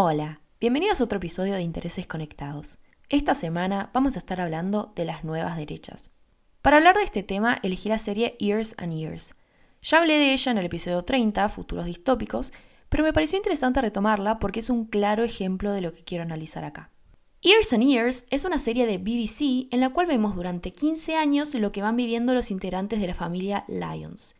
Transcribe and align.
Hola, 0.00 0.42
bienvenidos 0.60 1.00
a 1.00 1.04
otro 1.04 1.16
episodio 1.16 1.54
de 1.54 1.62
Intereses 1.62 2.06
Conectados. 2.06 2.78
Esta 3.08 3.34
semana 3.34 3.90
vamos 3.92 4.14
a 4.14 4.20
estar 4.20 4.40
hablando 4.40 4.92
de 4.94 5.04
las 5.04 5.24
nuevas 5.24 5.56
derechas. 5.56 6.12
Para 6.62 6.76
hablar 6.76 6.96
de 6.96 7.02
este 7.02 7.24
tema 7.24 7.58
elegí 7.64 7.88
la 7.88 7.98
serie 7.98 8.36
Years 8.38 8.76
and 8.78 8.92
Years. 8.92 9.34
Ya 9.82 9.98
hablé 9.98 10.16
de 10.16 10.32
ella 10.32 10.52
en 10.52 10.58
el 10.58 10.66
episodio 10.66 11.02
30, 11.02 11.48
Futuros 11.48 11.86
Distópicos, 11.86 12.52
pero 12.88 13.02
me 13.02 13.12
pareció 13.12 13.38
interesante 13.38 13.80
retomarla 13.80 14.38
porque 14.38 14.60
es 14.60 14.70
un 14.70 14.84
claro 14.84 15.24
ejemplo 15.24 15.72
de 15.72 15.80
lo 15.80 15.92
que 15.92 16.04
quiero 16.04 16.22
analizar 16.22 16.62
acá. 16.62 16.92
Years 17.40 17.72
and 17.72 17.82
Years 17.82 18.26
es 18.30 18.44
una 18.44 18.60
serie 18.60 18.86
de 18.86 18.98
BBC 18.98 19.66
en 19.74 19.80
la 19.80 19.90
cual 19.90 20.06
vemos 20.06 20.36
durante 20.36 20.70
15 20.70 21.16
años 21.16 21.52
lo 21.54 21.72
que 21.72 21.82
van 21.82 21.96
viviendo 21.96 22.34
los 22.34 22.52
integrantes 22.52 23.00
de 23.00 23.08
la 23.08 23.14
familia 23.14 23.64
Lyons. 23.66 24.36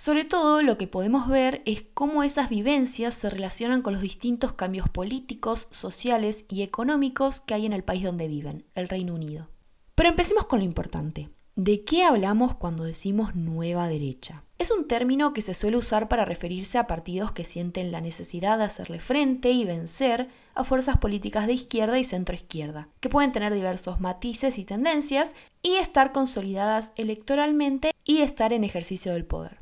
Sobre 0.00 0.24
todo 0.24 0.62
lo 0.62 0.78
que 0.78 0.86
podemos 0.86 1.28
ver 1.28 1.60
es 1.66 1.82
cómo 1.92 2.22
esas 2.22 2.48
vivencias 2.48 3.12
se 3.12 3.28
relacionan 3.28 3.82
con 3.82 3.92
los 3.92 4.00
distintos 4.00 4.54
cambios 4.54 4.88
políticos, 4.88 5.68
sociales 5.72 6.46
y 6.48 6.62
económicos 6.62 7.40
que 7.40 7.52
hay 7.52 7.66
en 7.66 7.74
el 7.74 7.84
país 7.84 8.04
donde 8.04 8.26
viven, 8.26 8.64
el 8.74 8.88
Reino 8.88 9.12
Unido. 9.12 9.48
Pero 9.94 10.08
empecemos 10.08 10.46
con 10.46 10.60
lo 10.60 10.64
importante. 10.64 11.28
¿De 11.54 11.84
qué 11.84 12.02
hablamos 12.02 12.54
cuando 12.54 12.84
decimos 12.84 13.34
nueva 13.36 13.88
derecha? 13.88 14.42
Es 14.56 14.70
un 14.70 14.88
término 14.88 15.34
que 15.34 15.42
se 15.42 15.52
suele 15.52 15.76
usar 15.76 16.08
para 16.08 16.24
referirse 16.24 16.78
a 16.78 16.86
partidos 16.86 17.32
que 17.32 17.44
sienten 17.44 17.92
la 17.92 18.00
necesidad 18.00 18.56
de 18.56 18.64
hacerle 18.64 19.00
frente 19.00 19.50
y 19.50 19.66
vencer 19.66 20.28
a 20.54 20.64
fuerzas 20.64 20.96
políticas 20.96 21.46
de 21.46 21.52
izquierda 21.52 21.98
y 21.98 22.04
centroizquierda, 22.04 22.88
que 23.00 23.10
pueden 23.10 23.32
tener 23.32 23.52
diversos 23.52 24.00
matices 24.00 24.56
y 24.56 24.64
tendencias 24.64 25.34
y 25.60 25.74
estar 25.74 26.12
consolidadas 26.12 26.92
electoralmente 26.96 27.90
y 28.02 28.22
estar 28.22 28.54
en 28.54 28.64
ejercicio 28.64 29.12
del 29.12 29.26
poder. 29.26 29.59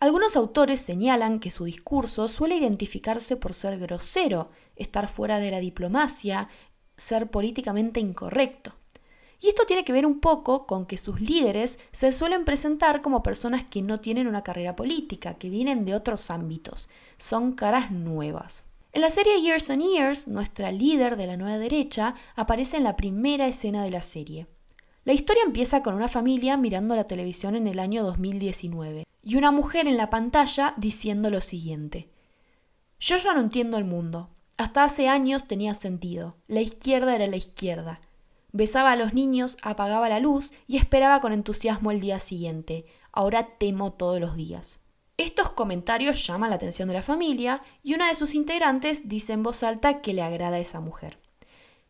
Algunos 0.00 0.34
autores 0.34 0.80
señalan 0.80 1.40
que 1.40 1.50
su 1.50 1.66
discurso 1.66 2.26
suele 2.28 2.56
identificarse 2.56 3.36
por 3.36 3.52
ser 3.52 3.78
grosero, 3.78 4.48
estar 4.74 5.08
fuera 5.08 5.38
de 5.38 5.50
la 5.50 5.60
diplomacia, 5.60 6.48
ser 6.96 7.30
políticamente 7.30 8.00
incorrecto. 8.00 8.72
Y 9.42 9.48
esto 9.48 9.66
tiene 9.66 9.84
que 9.84 9.92
ver 9.92 10.06
un 10.06 10.20
poco 10.20 10.66
con 10.66 10.86
que 10.86 10.96
sus 10.96 11.20
líderes 11.20 11.78
se 11.92 12.14
suelen 12.14 12.46
presentar 12.46 13.02
como 13.02 13.22
personas 13.22 13.64
que 13.64 13.82
no 13.82 14.00
tienen 14.00 14.26
una 14.26 14.42
carrera 14.42 14.74
política, 14.74 15.34
que 15.34 15.50
vienen 15.50 15.84
de 15.84 15.94
otros 15.94 16.30
ámbitos, 16.30 16.88
son 17.18 17.52
caras 17.52 17.90
nuevas. 17.90 18.64
En 18.92 19.02
la 19.02 19.10
serie 19.10 19.42
Years 19.42 19.68
and 19.68 19.82
Years, 19.82 20.28
nuestra 20.28 20.72
líder 20.72 21.18
de 21.18 21.26
la 21.26 21.36
nueva 21.36 21.58
derecha 21.58 22.14
aparece 22.36 22.78
en 22.78 22.84
la 22.84 22.96
primera 22.96 23.46
escena 23.48 23.84
de 23.84 23.90
la 23.90 24.00
serie. 24.00 24.46
La 25.04 25.12
historia 25.12 25.42
empieza 25.44 25.82
con 25.82 25.94
una 25.94 26.08
familia 26.08 26.56
mirando 26.56 26.96
la 26.96 27.04
televisión 27.04 27.54
en 27.54 27.66
el 27.66 27.78
año 27.78 28.02
2019 28.02 29.04
y 29.22 29.36
una 29.36 29.50
mujer 29.50 29.86
en 29.86 29.96
la 29.96 30.10
pantalla 30.10 30.74
diciendo 30.76 31.30
lo 31.30 31.40
siguiente. 31.40 32.08
Yo 32.98 33.16
ya 33.16 33.32
no 33.34 33.40
entiendo 33.40 33.78
el 33.78 33.84
mundo. 33.84 34.30
Hasta 34.56 34.84
hace 34.84 35.08
años 35.08 35.46
tenía 35.46 35.74
sentido. 35.74 36.36
La 36.46 36.60
izquierda 36.60 37.14
era 37.14 37.26
la 37.26 37.36
izquierda. 37.36 38.00
Besaba 38.52 38.92
a 38.92 38.96
los 38.96 39.14
niños, 39.14 39.56
apagaba 39.62 40.08
la 40.08 40.20
luz 40.20 40.52
y 40.66 40.76
esperaba 40.76 41.20
con 41.20 41.32
entusiasmo 41.32 41.90
el 41.90 42.00
día 42.00 42.18
siguiente. 42.18 42.84
Ahora 43.12 43.56
temo 43.58 43.92
todos 43.92 44.20
los 44.20 44.36
días. 44.36 44.80
Estos 45.16 45.50
comentarios 45.50 46.26
llaman 46.26 46.50
la 46.50 46.56
atención 46.56 46.88
de 46.88 46.94
la 46.94 47.02
familia 47.02 47.62
y 47.82 47.94
una 47.94 48.08
de 48.08 48.14
sus 48.14 48.34
integrantes 48.34 49.08
dice 49.08 49.34
en 49.34 49.42
voz 49.42 49.62
alta 49.62 50.00
que 50.00 50.14
le 50.14 50.22
agrada 50.22 50.56
a 50.56 50.60
esa 50.60 50.80
mujer. 50.80 51.18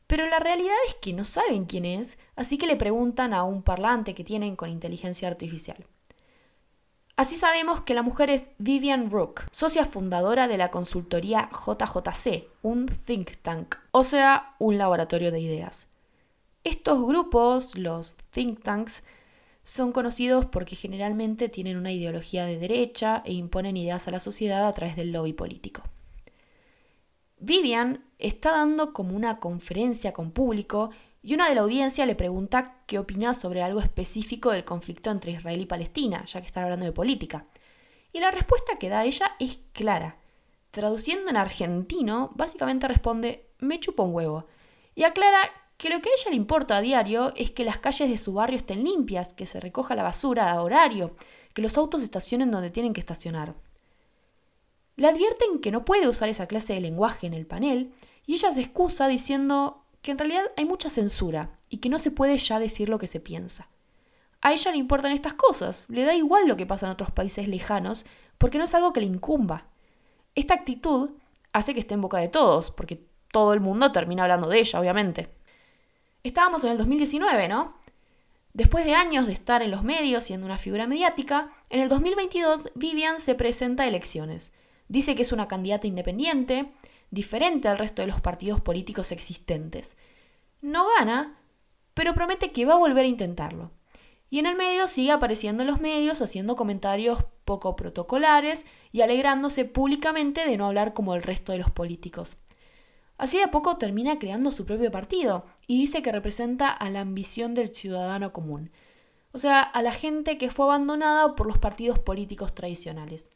Pero 0.06 0.26
la 0.26 0.40
realidad 0.40 0.74
es 0.88 0.96
que 0.96 1.12
no 1.12 1.24
saben 1.24 1.64
quién 1.64 1.84
es, 1.84 2.18
así 2.34 2.58
que 2.58 2.66
le 2.66 2.74
preguntan 2.74 3.32
a 3.32 3.44
un 3.44 3.62
parlante 3.62 4.14
que 4.14 4.24
tienen 4.24 4.56
con 4.56 4.68
inteligencia 4.68 5.28
artificial. 5.28 5.86
Así 7.16 7.36
sabemos 7.36 7.82
que 7.82 7.94
la 7.94 8.02
mujer 8.02 8.30
es 8.30 8.48
Vivian 8.58 9.10
Rook, 9.10 9.42
socia 9.50 9.84
fundadora 9.84 10.48
de 10.48 10.56
la 10.56 10.70
consultoría 10.70 11.50
JJC, 11.52 12.48
un 12.62 12.86
think 12.86 13.36
tank, 13.42 13.76
o 13.90 14.04
sea, 14.04 14.54
un 14.58 14.78
laboratorio 14.78 15.30
de 15.30 15.40
ideas. 15.40 15.88
Estos 16.64 17.06
grupos, 17.06 17.76
los 17.76 18.14
think 18.30 18.62
tanks, 18.62 19.02
son 19.64 19.92
conocidos 19.92 20.46
porque 20.46 20.76
generalmente 20.76 21.48
tienen 21.48 21.76
una 21.76 21.92
ideología 21.92 22.44
de 22.44 22.58
derecha 22.58 23.22
e 23.24 23.32
imponen 23.32 23.76
ideas 23.76 24.08
a 24.08 24.10
la 24.10 24.20
sociedad 24.20 24.66
a 24.66 24.74
través 24.74 24.96
del 24.96 25.12
lobby 25.12 25.32
político. 25.32 25.82
Vivian 27.38 28.04
está 28.18 28.52
dando 28.52 28.92
como 28.92 29.16
una 29.16 29.38
conferencia 29.38 30.12
con 30.12 30.30
público 30.30 30.90
y 31.22 31.34
una 31.34 31.48
de 31.48 31.54
la 31.54 31.60
audiencia 31.60 32.06
le 32.06 32.14
pregunta 32.14 32.78
qué 32.86 32.98
opina 32.98 33.34
sobre 33.34 33.62
algo 33.62 33.80
específico 33.80 34.50
del 34.50 34.64
conflicto 34.64 35.10
entre 35.10 35.32
Israel 35.32 35.60
y 35.60 35.66
Palestina, 35.66 36.24
ya 36.24 36.40
que 36.40 36.46
están 36.46 36.64
hablando 36.64 36.86
de 36.86 36.92
política. 36.92 37.46
Y 38.12 38.20
la 38.20 38.30
respuesta 38.30 38.78
que 38.78 38.88
da 38.88 39.04
ella 39.04 39.32
es 39.38 39.58
clara. 39.72 40.16
Traduciendo 40.70 41.28
en 41.28 41.36
argentino, 41.36 42.30
básicamente 42.34 42.88
responde, 42.88 43.50
me 43.58 43.80
chupo 43.80 44.02
un 44.02 44.14
huevo. 44.14 44.46
Y 44.94 45.02
aclara 45.02 45.50
que 45.76 45.90
lo 45.90 46.00
que 46.00 46.08
a 46.08 46.12
ella 46.12 46.30
le 46.30 46.36
importa 46.36 46.76
a 46.76 46.80
diario 46.80 47.32
es 47.36 47.50
que 47.50 47.64
las 47.64 47.78
calles 47.78 48.08
de 48.08 48.18
su 48.18 48.32
barrio 48.32 48.56
estén 48.56 48.82
limpias, 48.82 49.34
que 49.34 49.46
se 49.46 49.60
recoja 49.60 49.94
la 49.94 50.02
basura 50.02 50.50
a 50.50 50.62
horario, 50.62 51.16
que 51.52 51.62
los 51.62 51.76
autos 51.76 52.02
estacionen 52.02 52.50
donde 52.50 52.70
tienen 52.70 52.94
que 52.94 53.00
estacionar. 53.00 53.54
Le 54.96 55.08
advierten 55.08 55.60
que 55.60 55.70
no 55.70 55.84
puede 55.84 56.08
usar 56.08 56.28
esa 56.28 56.46
clase 56.46 56.74
de 56.74 56.80
lenguaje 56.80 57.26
en 57.26 57.34
el 57.34 57.46
panel 57.46 57.92
y 58.26 58.34
ella 58.34 58.52
se 58.52 58.60
excusa 58.60 59.08
diciendo 59.08 59.84
que 60.02 60.10
en 60.10 60.18
realidad 60.18 60.44
hay 60.56 60.64
mucha 60.64 60.90
censura 60.90 61.58
y 61.68 61.78
que 61.78 61.88
no 61.88 61.98
se 61.98 62.10
puede 62.10 62.36
ya 62.36 62.58
decir 62.58 62.88
lo 62.88 62.98
que 62.98 63.06
se 63.06 63.20
piensa. 63.20 63.68
A 64.40 64.52
ella 64.52 64.70
le 64.70 64.78
importan 64.78 65.12
estas 65.12 65.34
cosas, 65.34 65.86
le 65.88 66.04
da 66.04 66.14
igual 66.14 66.48
lo 66.48 66.56
que 66.56 66.66
pasa 66.66 66.86
en 66.86 66.92
otros 66.92 67.10
países 67.10 67.46
lejanos 67.48 68.06
porque 68.38 68.58
no 68.58 68.64
es 68.64 68.74
algo 68.74 68.92
que 68.92 69.00
le 69.00 69.06
incumba. 69.06 69.66
Esta 70.34 70.54
actitud 70.54 71.10
hace 71.52 71.74
que 71.74 71.80
esté 71.80 71.94
en 71.94 72.00
boca 72.00 72.18
de 72.18 72.28
todos, 72.28 72.70
porque 72.70 73.04
todo 73.30 73.52
el 73.52 73.60
mundo 73.60 73.92
termina 73.92 74.22
hablando 74.22 74.48
de 74.48 74.60
ella, 74.60 74.80
obviamente. 74.80 75.28
Estábamos 76.22 76.64
en 76.64 76.72
el 76.72 76.78
2019, 76.78 77.48
¿no? 77.48 77.74
Después 78.52 78.84
de 78.84 78.94
años 78.94 79.26
de 79.26 79.32
estar 79.32 79.62
en 79.62 79.70
los 79.70 79.84
medios 79.84 80.24
siendo 80.24 80.46
una 80.46 80.58
figura 80.58 80.86
mediática, 80.86 81.52
en 81.68 81.80
el 81.80 81.88
2022 81.88 82.70
Vivian 82.74 83.20
se 83.20 83.34
presenta 83.34 83.84
a 83.84 83.88
elecciones 83.88 84.54
Dice 84.90 85.14
que 85.14 85.22
es 85.22 85.30
una 85.30 85.46
candidata 85.46 85.86
independiente, 85.86 86.72
diferente 87.10 87.68
al 87.68 87.78
resto 87.78 88.02
de 88.02 88.08
los 88.08 88.20
partidos 88.20 88.60
políticos 88.60 89.12
existentes. 89.12 89.96
No 90.62 90.86
gana, 90.98 91.32
pero 91.94 92.14
promete 92.14 92.52
que 92.52 92.66
va 92.66 92.74
a 92.74 92.78
volver 92.78 93.04
a 93.04 93.08
intentarlo. 93.08 93.70
Y 94.30 94.38
en 94.38 94.46
el 94.46 94.56
medio 94.56 94.86
sigue 94.86 95.10
apareciendo 95.10 95.62
en 95.62 95.68
los 95.68 95.80
medios 95.80 96.22
haciendo 96.22 96.54
comentarios 96.54 97.24
poco 97.44 97.74
protocolares 97.74 98.64
y 98.92 99.00
alegrándose 99.00 99.64
públicamente 99.64 100.46
de 100.46 100.56
no 100.56 100.66
hablar 100.66 100.92
como 100.92 101.14
el 101.14 101.22
resto 101.22 101.50
de 101.52 101.58
los 101.58 101.70
políticos. 101.70 102.36
Así 103.18 103.38
de 103.38 103.48
poco 103.48 103.76
termina 103.76 104.18
creando 104.18 104.50
su 104.50 104.64
propio 104.64 104.90
partido 104.90 105.44
y 105.66 105.80
dice 105.80 106.00
que 106.00 106.12
representa 106.12 106.70
a 106.70 106.88
la 106.90 107.00
ambición 107.00 107.54
del 107.54 107.74
ciudadano 107.74 108.32
común, 108.32 108.70
o 109.32 109.38
sea, 109.38 109.60
a 109.60 109.82
la 109.82 109.92
gente 109.92 110.38
que 110.38 110.50
fue 110.50 110.64
abandonada 110.64 111.36
por 111.36 111.46
los 111.46 111.58
partidos 111.58 111.98
políticos 111.98 112.54
tradicionales. 112.54 113.28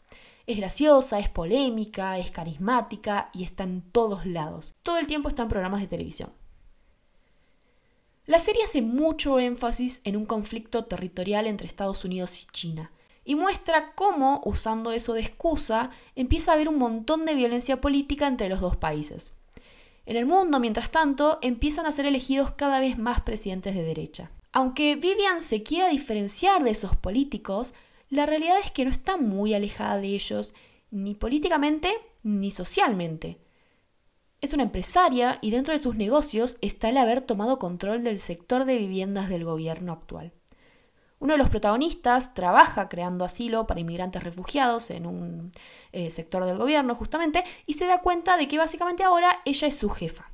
Es 0.47 0.59
graciosa, 0.59 1.19
es 1.19 1.28
polémica, 1.28 2.19
es 2.19 2.31
carismática 2.31 3.31
y 3.32 3.44
está 3.44 3.65
en 3.65 3.81
todos 3.81 4.27
lados. 4.27 4.75
Todo 4.82 4.99
el 4.99 5.06
tiempo 5.06 5.28
está 5.28 5.43
en 5.43 5.49
programas 5.49 5.81
de 5.81 5.87
televisión. 5.87 6.31
La 8.27 8.38
serie 8.38 8.65
hace 8.65 8.82
mucho 8.82 9.38
énfasis 9.38 10.00
en 10.05 10.16
un 10.16 10.27
conflicto 10.27 10.84
territorial 10.84 11.47
entre 11.47 11.66
Estados 11.66 12.05
Unidos 12.05 12.43
y 12.43 12.47
China 12.53 12.91
y 13.25 13.34
muestra 13.34 13.93
cómo, 13.94 14.43
usando 14.44 14.93
eso 14.93 15.15
de 15.15 15.21
excusa, 15.21 15.91
empieza 16.15 16.50
a 16.50 16.55
haber 16.55 16.69
un 16.69 16.78
montón 16.78 17.25
de 17.25 17.34
violencia 17.34 17.81
política 17.81 18.26
entre 18.26 18.49
los 18.49 18.61
dos 18.61 18.76
países. 18.76 19.34
En 20.06 20.16
el 20.16 20.26
mundo, 20.26 20.61
mientras 20.61 20.91
tanto, 20.91 21.38
empiezan 21.41 21.87
a 21.87 21.93
ser 21.93 22.05
elegidos 22.05 22.53
cada 22.53 22.81
vez 22.81 22.99
más 22.99 23.22
presidentes 23.22 23.75
de 23.75 23.82
derecha. 23.82 24.31
Aunque 24.53 24.97
Vivian 24.97 25.41
se 25.41 25.62
quiera 25.62 25.88
diferenciar 25.88 26.62
de 26.62 26.71
esos 26.71 26.97
políticos, 26.97 27.72
la 28.14 28.26
realidad 28.26 28.58
es 28.64 28.70
que 28.70 28.84
no 28.84 28.91
está 28.91 29.16
muy 29.16 29.54
alejada 29.54 29.98
de 29.98 30.08
ellos, 30.08 30.54
ni 30.91 31.14
políticamente 31.14 31.93
ni 32.22 32.50
socialmente. 32.50 33.38
Es 34.40 34.52
una 34.52 34.62
empresaria 34.62 35.38
y 35.40 35.50
dentro 35.50 35.72
de 35.72 35.78
sus 35.78 35.96
negocios 35.96 36.58
está 36.61 36.88
el 36.88 36.99
haber 36.99 37.22
tomado 37.22 37.58
control 37.58 38.05
del 38.05 38.20
sector 38.20 38.64
de 38.64 38.78
viviendas 38.78 39.28
del 39.28 39.44
gobierno 39.44 39.93
actual. 39.93 40.32
Uno 41.19 41.32
de 41.32 41.38
los 41.38 41.49
protagonistas 41.49 42.34
trabaja 42.34 42.88
creando 42.88 43.25
asilo 43.25 43.66
para 43.66 43.81
inmigrantes 43.81 44.22
refugiados 44.22 44.90
en 44.90 45.06
un 45.06 45.52
eh, 45.93 46.10
sector 46.10 46.44
del 46.44 46.58
gobierno 46.58 46.94
justamente 46.94 47.44
y 47.67 47.75
se 47.75 47.87
da 47.87 48.02
cuenta 48.02 48.37
de 48.37 48.46
que 48.46 48.58
básicamente 48.58 49.05
ahora 49.05 49.40
ella 49.46 49.69
es 49.69 49.78
su 49.78 49.88
jefa. 49.88 50.33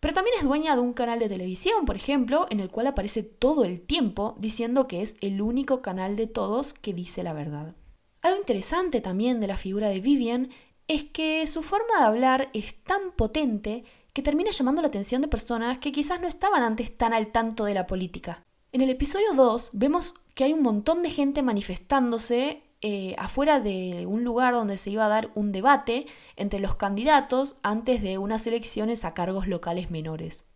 Pero 0.00 0.14
también 0.14 0.36
es 0.38 0.44
dueña 0.44 0.74
de 0.74 0.82
un 0.82 0.92
canal 0.92 1.18
de 1.18 1.28
televisión, 1.28 1.84
por 1.84 1.96
ejemplo, 1.96 2.46
en 2.50 2.60
el 2.60 2.70
cual 2.70 2.86
aparece 2.86 3.22
todo 3.22 3.64
el 3.64 3.80
tiempo 3.80 4.36
diciendo 4.38 4.86
que 4.86 5.02
es 5.02 5.16
el 5.20 5.42
único 5.42 5.82
canal 5.82 6.16
de 6.16 6.26
todos 6.26 6.72
que 6.72 6.94
dice 6.94 7.22
la 7.22 7.32
verdad. 7.32 7.74
Algo 8.22 8.38
interesante 8.38 9.00
también 9.00 9.40
de 9.40 9.46
la 9.46 9.56
figura 9.56 9.88
de 9.88 10.00
Vivian 10.00 10.50
es 10.86 11.04
que 11.04 11.46
su 11.46 11.62
forma 11.62 11.98
de 11.98 12.04
hablar 12.04 12.48
es 12.52 12.82
tan 12.82 13.12
potente 13.12 13.84
que 14.12 14.22
termina 14.22 14.50
llamando 14.50 14.82
la 14.82 14.88
atención 14.88 15.22
de 15.22 15.28
personas 15.28 15.78
que 15.78 15.92
quizás 15.92 16.20
no 16.20 16.28
estaban 16.28 16.62
antes 16.62 16.96
tan 16.96 17.12
al 17.12 17.28
tanto 17.28 17.64
de 17.64 17.74
la 17.74 17.86
política. 17.86 18.42
En 18.72 18.80
el 18.80 18.90
episodio 18.90 19.34
2 19.34 19.70
vemos 19.72 20.14
que 20.34 20.44
hay 20.44 20.52
un 20.52 20.62
montón 20.62 21.02
de 21.02 21.10
gente 21.10 21.42
manifestándose 21.42 22.62
eh, 22.80 23.16
afuera 23.18 23.58
de 23.58 24.06
un 24.06 24.22
lugar 24.22 24.54
donde 24.54 24.78
se 24.78 24.90
iba 24.90 25.04
a 25.04 25.08
dar 25.08 25.30
un 25.34 25.50
debate 25.50 26.06
entre 26.36 26.60
los 26.60 26.76
candidatos 26.76 27.56
antes 27.62 28.02
de 28.02 28.18
unas 28.18 28.46
elecciones 28.46 29.04
a 29.04 29.14
cargos 29.14 29.48
locales 29.48 29.90
menores. 29.90 30.46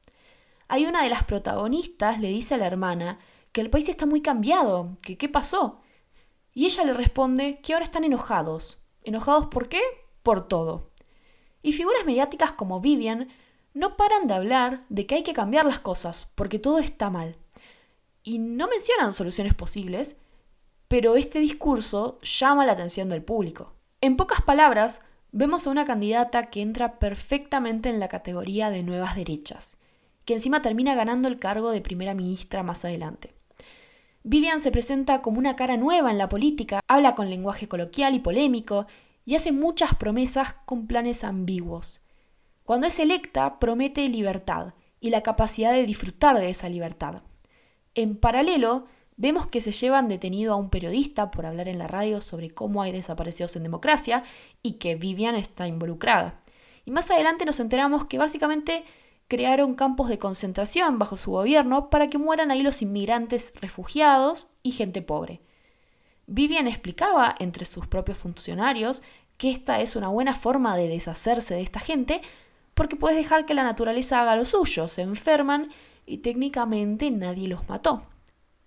Hay 0.68 0.86
una 0.86 1.02
de 1.02 1.10
las 1.10 1.24
protagonistas 1.24 2.20
le 2.20 2.28
dice 2.28 2.54
a 2.54 2.58
la 2.58 2.66
hermana 2.66 3.18
que 3.50 3.60
el 3.60 3.70
país 3.70 3.88
está 3.88 4.06
muy 4.06 4.22
cambiado, 4.22 4.96
que 5.02 5.18
qué 5.18 5.28
pasó. 5.28 5.80
Y 6.54 6.66
ella 6.66 6.84
le 6.84 6.94
responde 6.94 7.60
que 7.60 7.72
ahora 7.72 7.84
están 7.84 8.04
enojados. 8.04 8.78
¿Enojados 9.02 9.48
por 9.48 9.68
qué? 9.68 9.80
Por 10.22 10.46
todo. 10.48 10.90
Y 11.62 11.72
figuras 11.72 12.04
mediáticas 12.04 12.52
como 12.52 12.80
Vivian 12.80 13.28
no 13.74 13.96
paran 13.96 14.26
de 14.26 14.34
hablar 14.34 14.84
de 14.88 15.06
que 15.06 15.16
hay 15.16 15.22
que 15.22 15.32
cambiar 15.32 15.64
las 15.64 15.80
cosas, 15.80 16.30
porque 16.34 16.58
todo 16.58 16.78
está 16.78 17.10
mal. 17.10 17.36
Y 18.22 18.38
no 18.38 18.68
mencionan 18.68 19.12
soluciones 19.12 19.54
posibles, 19.54 20.16
pero 20.92 21.16
este 21.16 21.38
discurso 21.38 22.18
llama 22.20 22.66
la 22.66 22.72
atención 22.72 23.08
del 23.08 23.22
público. 23.22 23.72
En 24.02 24.18
pocas 24.18 24.42
palabras, 24.42 25.00
vemos 25.30 25.66
a 25.66 25.70
una 25.70 25.86
candidata 25.86 26.50
que 26.50 26.60
entra 26.60 26.98
perfectamente 26.98 27.88
en 27.88 27.98
la 27.98 28.08
categoría 28.08 28.68
de 28.68 28.82
nuevas 28.82 29.16
derechas, 29.16 29.78
que 30.26 30.34
encima 30.34 30.60
termina 30.60 30.94
ganando 30.94 31.28
el 31.28 31.38
cargo 31.38 31.70
de 31.70 31.80
primera 31.80 32.12
ministra 32.12 32.62
más 32.62 32.84
adelante. 32.84 33.32
Vivian 34.22 34.60
se 34.60 34.70
presenta 34.70 35.22
como 35.22 35.38
una 35.38 35.56
cara 35.56 35.78
nueva 35.78 36.10
en 36.10 36.18
la 36.18 36.28
política, 36.28 36.80
habla 36.88 37.14
con 37.14 37.30
lenguaje 37.30 37.68
coloquial 37.68 38.14
y 38.14 38.18
polémico, 38.18 38.86
y 39.24 39.34
hace 39.34 39.50
muchas 39.50 39.94
promesas 39.94 40.56
con 40.66 40.86
planes 40.86 41.24
ambiguos. 41.24 42.04
Cuando 42.64 42.86
es 42.86 42.98
electa, 42.98 43.58
promete 43.60 44.06
libertad 44.10 44.74
y 45.00 45.08
la 45.08 45.22
capacidad 45.22 45.72
de 45.72 45.86
disfrutar 45.86 46.38
de 46.38 46.50
esa 46.50 46.68
libertad. 46.68 47.22
En 47.94 48.14
paralelo, 48.18 48.88
Vemos 49.16 49.46
que 49.46 49.60
se 49.60 49.72
llevan 49.72 50.08
detenido 50.08 50.52
a 50.52 50.56
un 50.56 50.70
periodista 50.70 51.30
por 51.30 51.46
hablar 51.46 51.68
en 51.68 51.78
la 51.78 51.86
radio 51.86 52.20
sobre 52.20 52.50
cómo 52.50 52.82
hay 52.82 52.92
desaparecidos 52.92 53.56
en 53.56 53.62
democracia 53.62 54.24
y 54.62 54.74
que 54.74 54.94
Vivian 54.94 55.34
está 55.34 55.66
involucrada. 55.66 56.40
Y 56.84 56.90
más 56.90 57.10
adelante 57.10 57.44
nos 57.44 57.60
enteramos 57.60 58.06
que 58.06 58.18
básicamente 58.18 58.84
crearon 59.28 59.74
campos 59.74 60.08
de 60.08 60.18
concentración 60.18 60.98
bajo 60.98 61.16
su 61.16 61.30
gobierno 61.30 61.90
para 61.90 62.10
que 62.10 62.18
mueran 62.18 62.50
ahí 62.50 62.62
los 62.62 62.82
inmigrantes 62.82 63.52
refugiados 63.60 64.48
y 64.62 64.72
gente 64.72 65.02
pobre. 65.02 65.40
Vivian 66.26 66.66
explicaba 66.66 67.34
entre 67.38 67.64
sus 67.64 67.86
propios 67.86 68.18
funcionarios 68.18 69.02
que 69.36 69.50
esta 69.50 69.80
es 69.80 69.96
una 69.96 70.08
buena 70.08 70.34
forma 70.34 70.76
de 70.76 70.88
deshacerse 70.88 71.54
de 71.54 71.62
esta 71.62 71.80
gente 71.80 72.22
porque 72.74 72.96
puedes 72.96 73.16
dejar 73.16 73.44
que 73.44 73.54
la 73.54 73.64
naturaleza 73.64 74.20
haga 74.20 74.36
lo 74.36 74.44
suyo, 74.44 74.88
se 74.88 75.02
enferman 75.02 75.70
y 76.06 76.18
técnicamente 76.18 77.10
nadie 77.10 77.48
los 77.48 77.68
mató. 77.68 78.11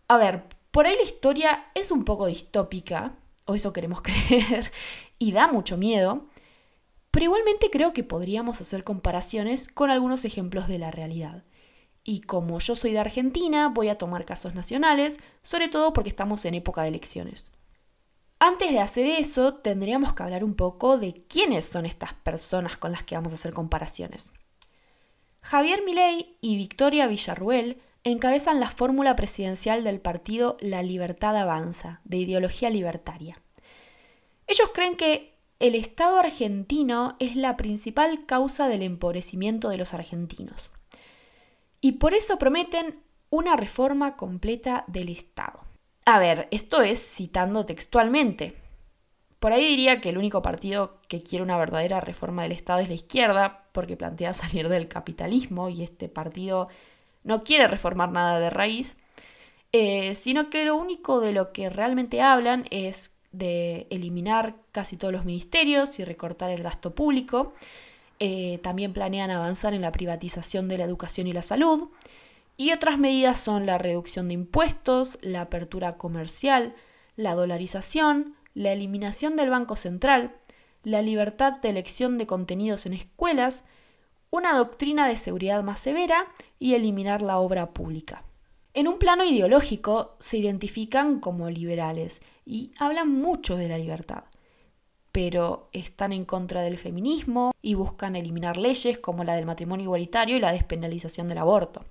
A 0.07 0.17
ver, 0.17 0.43
por 0.71 0.85
ahí 0.87 0.95
la 0.95 1.03
historia 1.03 1.65
es 1.73 1.91
un 1.91 2.05
poco 2.05 2.27
distópica, 2.27 3.15
o 3.45 3.55
eso 3.55 3.73
queremos 3.73 4.01
creer, 4.03 4.71
y 5.19 5.31
da 5.31 5.47
mucho 5.47 5.77
miedo, 5.77 6.27
pero 7.11 7.25
igualmente 7.25 7.69
creo 7.71 7.93
que 7.93 8.03
podríamos 8.03 8.59
hacer 8.61 8.83
comparaciones 8.83 9.69
con 9.69 9.89
algunos 9.89 10.25
ejemplos 10.25 10.67
de 10.67 10.79
la 10.79 10.91
realidad. 10.91 11.43
Y 12.03 12.21
como 12.21 12.59
yo 12.59 12.75
soy 12.75 12.91
de 12.91 12.99
Argentina, 12.99 13.69
voy 13.69 13.87
a 13.89 13.97
tomar 13.97 14.25
casos 14.25 14.53
nacionales, 14.53 15.19
sobre 15.41 15.69
todo 15.69 15.93
porque 15.93 16.09
estamos 16.09 16.45
en 16.45 16.55
época 16.55 16.83
de 16.83 16.89
elecciones. 16.89 17.51
Antes 18.37 18.71
de 18.71 18.79
hacer 18.79 19.05
eso, 19.07 19.55
tendríamos 19.55 20.13
que 20.13 20.23
hablar 20.23 20.43
un 20.43 20.55
poco 20.55 20.97
de 20.97 21.25
quiénes 21.27 21.65
son 21.65 21.85
estas 21.85 22.13
personas 22.13 22.77
con 22.77 22.91
las 22.91 23.03
que 23.03 23.15
vamos 23.15 23.31
a 23.31 23.35
hacer 23.35 23.53
comparaciones. 23.53 24.29
Javier 25.41 25.83
Milei 25.83 26.37
y 26.41 26.57
Victoria 26.57 27.07
Villarruel 27.07 27.81
encabezan 28.11 28.59
la 28.59 28.69
fórmula 28.69 29.15
presidencial 29.15 29.83
del 29.83 29.99
partido 29.99 30.57
La 30.59 30.83
Libertad 30.83 31.35
Avanza, 31.35 32.01
de 32.05 32.17
ideología 32.17 32.69
libertaria. 32.69 33.41
Ellos 34.47 34.69
creen 34.73 34.95
que 34.95 35.33
el 35.59 35.73
Estado 35.73 36.19
argentino 36.19 37.15
es 37.19 37.35
la 37.35 37.57
principal 37.57 38.25
causa 38.25 38.67
del 38.67 38.83
empobrecimiento 38.83 39.69
de 39.69 39.77
los 39.77 39.93
argentinos. 39.93 40.71
Y 41.81 41.93
por 41.93 42.13
eso 42.13 42.37
prometen 42.37 42.99
una 43.31 43.55
reforma 43.55 44.15
completa 44.15 44.83
del 44.87 45.09
Estado. 45.09 45.61
A 46.05 46.19
ver, 46.19 46.47
esto 46.51 46.83
es 46.83 46.99
citando 46.99 47.65
textualmente. 47.65 48.55
Por 49.39 49.51
ahí 49.51 49.65
diría 49.65 49.99
que 49.99 50.09
el 50.09 50.19
único 50.19 50.43
partido 50.43 50.99
que 51.07 51.23
quiere 51.23 51.43
una 51.43 51.57
verdadera 51.57 52.01
reforma 52.01 52.43
del 52.43 52.51
Estado 52.51 52.81
es 52.81 52.89
la 52.89 52.95
izquierda, 52.95 53.65
porque 53.71 53.97
plantea 53.97 54.33
salir 54.35 54.69
del 54.69 54.87
capitalismo 54.87 55.69
y 55.69 55.81
este 55.81 56.07
partido 56.07 56.67
no 57.25 57.43
quiere 57.43 57.67
reformar 57.67 58.11
nada 58.11 58.39
de 58.39 58.49
raíz, 58.49 58.97
eh, 59.73 60.15
sino 60.15 60.49
que 60.49 60.63
lo 60.63 60.77
único 60.77 61.19
de 61.19 61.33
lo 61.33 61.51
que 61.51 61.69
realmente 61.69 62.21
hablan 62.21 62.65
es 62.71 63.17
de 63.33 63.87
eliminar 63.89 64.55
casi 64.71 64.95
todos 64.95 65.11
los 65.11 65.25
ministerios 65.25 65.99
y 65.99 66.05
recortar 66.05 66.51
el 66.51 66.63
gasto 66.63 66.95
público. 66.95 67.53
Eh, 68.19 68.59
también 68.63 68.93
planean 68.93 69.31
avanzar 69.31 69.73
en 69.73 69.81
la 69.81 69.91
privatización 69.91 70.69
de 70.69 70.77
la 70.77 70.85
educación 70.85 71.27
y 71.27 71.33
la 71.33 71.41
salud. 71.41 71.89
Y 72.55 72.71
otras 72.71 72.97
medidas 72.97 73.39
son 73.39 73.65
la 73.65 73.77
reducción 73.77 74.29
de 74.29 74.35
impuestos, 74.35 75.17
la 75.21 75.41
apertura 75.41 75.97
comercial, 75.97 76.73
la 77.17 77.35
dolarización, 77.35 78.35
la 78.53 78.71
eliminación 78.71 79.35
del 79.35 79.49
Banco 79.49 79.75
Central, 79.75 80.31
la 80.83 81.01
libertad 81.01 81.53
de 81.53 81.69
elección 81.69 82.17
de 82.17 82.27
contenidos 82.27 82.85
en 82.85 82.93
escuelas, 82.93 83.65
una 84.35 84.57
doctrina 84.57 85.07
de 85.07 85.15
seguridad 85.15 85.63
más 85.63 85.79
severa 85.79 86.27
y 86.59 86.73
eliminar 86.73 87.21
la 87.21 87.37
obra 87.37 87.73
pública. 87.73 88.23
En 88.73 88.89
un 88.89 88.99
plano 88.99 89.23
ideológico 89.23 90.17
se 90.19 90.37
identifican 90.37 91.21
como 91.21 91.49
liberales 91.49 92.21
y 92.45 92.73
hablan 92.77 93.09
mucho 93.09 93.55
de 93.55 93.69
la 93.69 93.77
libertad, 93.77 94.25
pero 95.13 95.69
están 95.71 96.11
en 96.11 96.25
contra 96.25 96.61
del 96.61 96.77
feminismo 96.77 97.53
y 97.61 97.75
buscan 97.75 98.17
eliminar 98.17 98.57
leyes 98.57 98.99
como 98.99 99.23
la 99.23 99.35
del 99.35 99.45
matrimonio 99.45 99.85
igualitario 99.85 100.35
y 100.35 100.41
la 100.41 100.51
despenalización 100.51 101.29
del 101.29 101.37
aborto. 101.37 101.85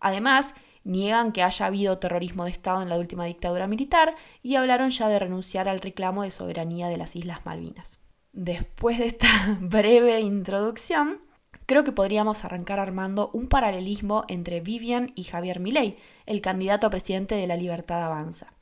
Además, 0.00 0.54
niegan 0.82 1.30
que 1.30 1.44
haya 1.44 1.66
habido 1.66 1.98
terrorismo 1.98 2.44
de 2.44 2.50
Estado 2.50 2.82
en 2.82 2.88
la 2.88 2.98
última 2.98 3.24
dictadura 3.26 3.68
militar 3.68 4.16
y 4.42 4.56
hablaron 4.56 4.90
ya 4.90 5.08
de 5.08 5.20
renunciar 5.20 5.68
al 5.68 5.80
reclamo 5.80 6.24
de 6.24 6.32
soberanía 6.32 6.88
de 6.88 6.96
las 6.96 7.14
Islas 7.14 7.46
Malvinas. 7.46 7.98
Después 8.32 8.98
de 8.98 9.06
esta 9.06 9.58
breve 9.60 10.20
introducción, 10.20 11.27
creo 11.68 11.84
que 11.84 11.92
podríamos 11.92 12.46
arrancar 12.46 12.80
armando 12.80 13.28
un 13.34 13.46
paralelismo 13.46 14.24
entre 14.28 14.60
Vivian 14.60 15.12
y 15.14 15.24
Javier 15.24 15.60
Milei, 15.60 15.98
el 16.24 16.40
candidato 16.40 16.86
a 16.86 16.90
presidente 16.90 17.34
de 17.34 17.46
la 17.46 17.58
Libertad 17.58 18.02
Avanza. 18.02 18.54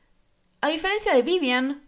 A 0.61 0.69
diferencia 0.69 1.14
de 1.14 1.23
Vivian, 1.23 1.85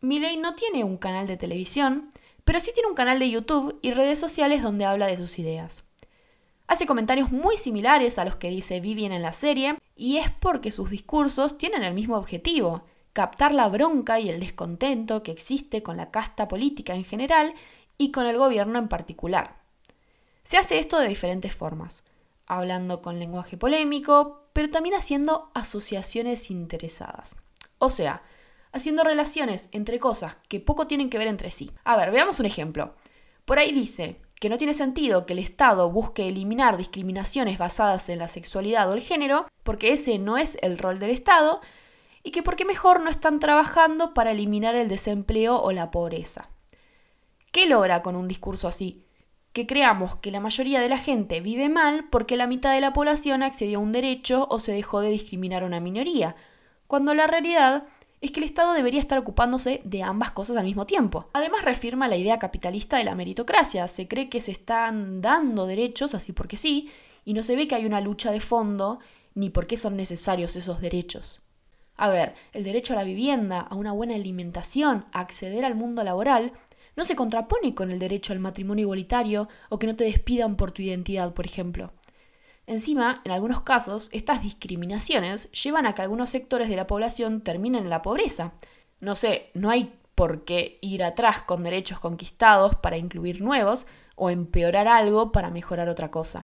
Milei 0.00 0.36
no 0.36 0.54
tiene 0.54 0.84
un 0.84 0.96
canal 0.96 1.26
de 1.26 1.36
televisión, 1.36 2.12
pero 2.44 2.60
sí 2.60 2.70
tiene 2.72 2.88
un 2.88 2.94
canal 2.94 3.18
de 3.18 3.30
YouTube 3.30 3.80
y 3.82 3.90
redes 3.90 4.20
sociales 4.20 4.62
donde 4.62 4.84
habla 4.84 5.06
de 5.06 5.16
sus 5.16 5.40
ideas. 5.40 5.82
Hace 6.68 6.86
comentarios 6.86 7.32
muy 7.32 7.56
similares 7.56 8.16
a 8.20 8.24
los 8.24 8.36
que 8.36 8.48
dice 8.48 8.78
Vivian 8.78 9.10
en 9.10 9.22
la 9.22 9.32
serie, 9.32 9.76
y 9.96 10.18
es 10.18 10.30
porque 10.30 10.70
sus 10.70 10.88
discursos 10.88 11.58
tienen 11.58 11.82
el 11.82 11.94
mismo 11.94 12.16
objetivo, 12.16 12.84
captar 13.12 13.52
la 13.52 13.66
bronca 13.66 14.20
y 14.20 14.28
el 14.28 14.38
descontento 14.38 15.24
que 15.24 15.32
existe 15.32 15.82
con 15.82 15.96
la 15.96 16.12
casta 16.12 16.46
política 16.46 16.94
en 16.94 17.04
general 17.04 17.54
y 17.98 18.12
con 18.12 18.26
el 18.26 18.38
gobierno 18.38 18.78
en 18.78 18.86
particular. 18.86 19.63
Se 20.44 20.58
hace 20.58 20.78
esto 20.78 20.98
de 20.98 21.08
diferentes 21.08 21.54
formas, 21.54 22.04
hablando 22.46 23.00
con 23.00 23.18
lenguaje 23.18 23.56
polémico, 23.56 24.48
pero 24.52 24.70
también 24.70 24.94
haciendo 24.94 25.50
asociaciones 25.54 26.50
interesadas. 26.50 27.36
O 27.78 27.90
sea, 27.90 28.22
haciendo 28.72 29.04
relaciones 29.04 29.68
entre 29.72 29.98
cosas 29.98 30.36
que 30.48 30.60
poco 30.60 30.86
tienen 30.86 31.08
que 31.08 31.18
ver 31.18 31.28
entre 31.28 31.50
sí. 31.50 31.70
A 31.84 31.96
ver, 31.96 32.10
veamos 32.10 32.40
un 32.40 32.46
ejemplo. 32.46 32.94
Por 33.44 33.58
ahí 33.58 33.72
dice 33.72 34.20
que 34.40 34.48
no 34.50 34.58
tiene 34.58 34.74
sentido 34.74 35.24
que 35.24 35.32
el 35.32 35.38
Estado 35.38 35.90
busque 35.90 36.28
eliminar 36.28 36.76
discriminaciones 36.76 37.56
basadas 37.56 38.08
en 38.08 38.18
la 38.18 38.28
sexualidad 38.28 38.90
o 38.90 38.94
el 38.94 39.00
género, 39.00 39.46
porque 39.62 39.92
ese 39.92 40.18
no 40.18 40.36
es 40.36 40.58
el 40.60 40.76
rol 40.76 40.98
del 40.98 41.10
Estado, 41.10 41.60
y 42.22 42.30
que 42.30 42.42
porque 42.42 42.64
mejor 42.64 43.00
no 43.00 43.10
están 43.10 43.38
trabajando 43.38 44.12
para 44.12 44.32
eliminar 44.32 44.74
el 44.74 44.88
desempleo 44.88 45.60
o 45.60 45.72
la 45.72 45.90
pobreza. 45.90 46.50
¿Qué 47.52 47.66
logra 47.66 48.02
con 48.02 48.16
un 48.16 48.28
discurso 48.28 48.68
así? 48.68 49.04
Que 49.54 49.66
creamos 49.68 50.16
que 50.16 50.32
la 50.32 50.40
mayoría 50.40 50.80
de 50.80 50.88
la 50.88 50.98
gente 50.98 51.40
vive 51.40 51.68
mal 51.68 52.08
porque 52.10 52.36
la 52.36 52.48
mitad 52.48 52.74
de 52.74 52.80
la 52.80 52.92
población 52.92 53.42
accedió 53.42 53.78
a 53.78 53.82
un 53.82 53.92
derecho 53.92 54.48
o 54.50 54.58
se 54.58 54.72
dejó 54.72 55.00
de 55.00 55.10
discriminar 55.10 55.62
a 55.62 55.66
una 55.66 55.78
minoría, 55.78 56.34
cuando 56.88 57.14
la 57.14 57.28
realidad 57.28 57.84
es 58.20 58.32
que 58.32 58.40
el 58.40 58.44
Estado 58.44 58.72
debería 58.72 58.98
estar 58.98 59.16
ocupándose 59.16 59.80
de 59.84 60.02
ambas 60.02 60.32
cosas 60.32 60.56
al 60.56 60.64
mismo 60.64 60.86
tiempo. 60.86 61.28
Además 61.34 61.62
reafirma 61.62 62.08
la 62.08 62.16
idea 62.16 62.40
capitalista 62.40 62.96
de 62.98 63.04
la 63.04 63.14
meritocracia, 63.14 63.86
se 63.86 64.08
cree 64.08 64.28
que 64.28 64.40
se 64.40 64.50
están 64.50 65.22
dando 65.22 65.66
derechos 65.66 66.14
así 66.14 66.32
porque 66.32 66.56
sí, 66.56 66.90
y 67.24 67.32
no 67.32 67.44
se 67.44 67.54
ve 67.54 67.68
que 67.68 67.76
hay 67.76 67.86
una 67.86 68.00
lucha 68.00 68.32
de 68.32 68.40
fondo 68.40 68.98
ni 69.34 69.50
por 69.50 69.68
qué 69.68 69.76
son 69.76 69.96
necesarios 69.96 70.56
esos 70.56 70.80
derechos. 70.80 71.42
A 71.96 72.08
ver, 72.08 72.34
el 72.52 72.64
derecho 72.64 72.94
a 72.94 72.96
la 72.96 73.04
vivienda, 73.04 73.60
a 73.60 73.76
una 73.76 73.92
buena 73.92 74.16
alimentación, 74.16 75.04
a 75.12 75.20
acceder 75.20 75.64
al 75.64 75.76
mundo 75.76 76.02
laboral, 76.02 76.52
no 76.96 77.04
se 77.04 77.16
contrapone 77.16 77.74
con 77.74 77.90
el 77.90 77.98
derecho 77.98 78.32
al 78.32 78.40
matrimonio 78.40 78.82
igualitario 78.82 79.48
o 79.68 79.78
que 79.78 79.86
no 79.86 79.96
te 79.96 80.04
despidan 80.04 80.56
por 80.56 80.72
tu 80.72 80.82
identidad, 80.82 81.34
por 81.34 81.46
ejemplo. 81.46 81.92
Encima, 82.66 83.20
en 83.24 83.32
algunos 83.32 83.60
casos, 83.60 84.08
estas 84.12 84.42
discriminaciones 84.42 85.50
llevan 85.52 85.86
a 85.86 85.94
que 85.94 86.02
algunos 86.02 86.30
sectores 86.30 86.68
de 86.68 86.76
la 86.76 86.86
población 86.86 87.42
terminen 87.42 87.84
en 87.84 87.90
la 87.90 88.02
pobreza. 88.02 88.54
No 89.00 89.14
sé, 89.14 89.50
no 89.54 89.70
hay 89.70 89.94
por 90.14 90.44
qué 90.44 90.78
ir 90.80 91.02
atrás 91.04 91.42
con 91.42 91.62
derechos 91.62 91.98
conquistados 91.98 92.76
para 92.76 92.96
incluir 92.96 93.42
nuevos 93.42 93.86
o 94.16 94.30
empeorar 94.30 94.88
algo 94.88 95.32
para 95.32 95.50
mejorar 95.50 95.88
otra 95.88 96.10
cosa. 96.10 96.40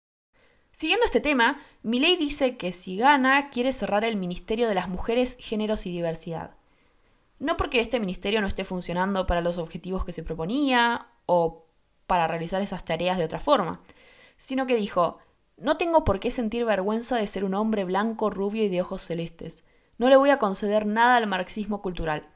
Siguiendo 0.73 1.05
este 1.05 1.21
tema, 1.21 1.61
Milei 1.83 2.17
dice 2.17 2.57
que 2.57 2.73
si 2.73 2.97
gana 2.97 3.51
quiere 3.51 3.73
cerrar 3.73 4.05
el 4.05 4.17
Ministerio 4.17 4.69
de 4.69 4.75
las 4.75 4.89
Mujeres, 4.89 5.37
Géneros 5.41 5.87
y 5.87 5.93
Diversidad. 5.93 6.58
No 7.39 7.57
porque 7.57 7.81
este 7.81 8.01
ministerio 8.01 8.41
no 8.41 8.47
esté 8.47 8.65
funcionando 8.65 9.27
para 9.27 9.41
los 9.41 9.59
objetivos 9.59 10.05
que 10.05 10.13
se 10.13 10.23
proponía 10.23 11.07
o 11.27 11.67
para 12.07 12.27
realizar 12.27 12.63
esas 12.63 12.85
tareas 12.85 13.19
de 13.19 13.25
otra 13.25 13.39
forma, 13.39 13.81
sino 14.37 14.67
que 14.67 14.77
dijo, 14.77 15.19
no 15.57 15.77
tengo 15.77 16.05
por 16.05 16.21
qué 16.21 16.31
sentir 16.31 16.65
vergüenza 16.65 17.17
de 17.17 17.27
ser 17.27 17.45
un 17.45 17.55
hombre 17.55 17.85
blanco, 17.85 18.31
rubio 18.31 18.65
y 18.65 18.69
de 18.69 18.81
ojos 18.81 19.03
celestes. 19.03 19.65
No 19.99 20.09
le 20.09 20.17
voy 20.17 20.31
a 20.31 20.39
conceder 20.39 20.87
nada 20.87 21.17
al 21.17 21.27
marxismo 21.27 21.83
cultural. 21.83 22.29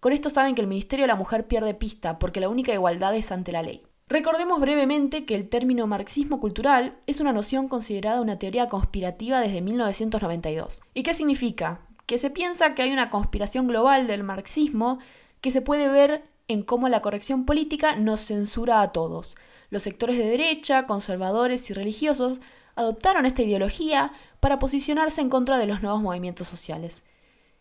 Con 0.00 0.12
esto 0.12 0.30
saben 0.30 0.54
que 0.54 0.60
el 0.60 0.66
Ministerio 0.66 1.04
de 1.04 1.08
la 1.08 1.16
Mujer 1.16 1.46
pierde 1.46 1.74
pista, 1.74 2.18
porque 2.18 2.40
la 2.40 2.48
única 2.48 2.72
igualdad 2.72 3.14
es 3.14 3.32
ante 3.32 3.52
la 3.52 3.62
ley. 3.62 3.82
Recordemos 4.08 4.60
brevemente 4.60 5.24
que 5.24 5.34
el 5.34 5.48
término 5.48 5.86
marxismo 5.86 6.40
cultural 6.40 6.96
es 7.06 7.20
una 7.20 7.32
noción 7.32 7.68
considerada 7.68 8.20
una 8.20 8.38
teoría 8.38 8.68
conspirativa 8.68 9.40
desde 9.40 9.62
1992. 9.62 10.80
¿Y 10.92 11.02
qué 11.02 11.14
significa? 11.14 11.80
Que 12.06 12.18
se 12.18 12.30
piensa 12.30 12.74
que 12.74 12.82
hay 12.82 12.92
una 12.92 13.10
conspiración 13.10 13.66
global 13.68 14.06
del 14.06 14.24
marxismo 14.24 14.98
que 15.40 15.50
se 15.50 15.62
puede 15.62 15.88
ver 15.88 16.24
en 16.48 16.62
cómo 16.62 16.88
la 16.88 17.02
corrección 17.02 17.44
política 17.44 17.96
nos 17.96 18.20
censura 18.22 18.80
a 18.80 18.92
todos. 18.92 19.36
Los 19.70 19.82
sectores 19.82 20.18
de 20.18 20.26
derecha, 20.26 20.86
conservadores 20.86 21.70
y 21.70 21.74
religiosos 21.74 22.40
adoptaron 22.74 23.26
esta 23.26 23.42
ideología 23.42 24.12
para 24.40 24.58
posicionarse 24.58 25.20
en 25.20 25.30
contra 25.30 25.58
de 25.58 25.66
los 25.66 25.82
nuevos 25.82 26.02
movimientos 26.02 26.48
sociales. 26.48 27.02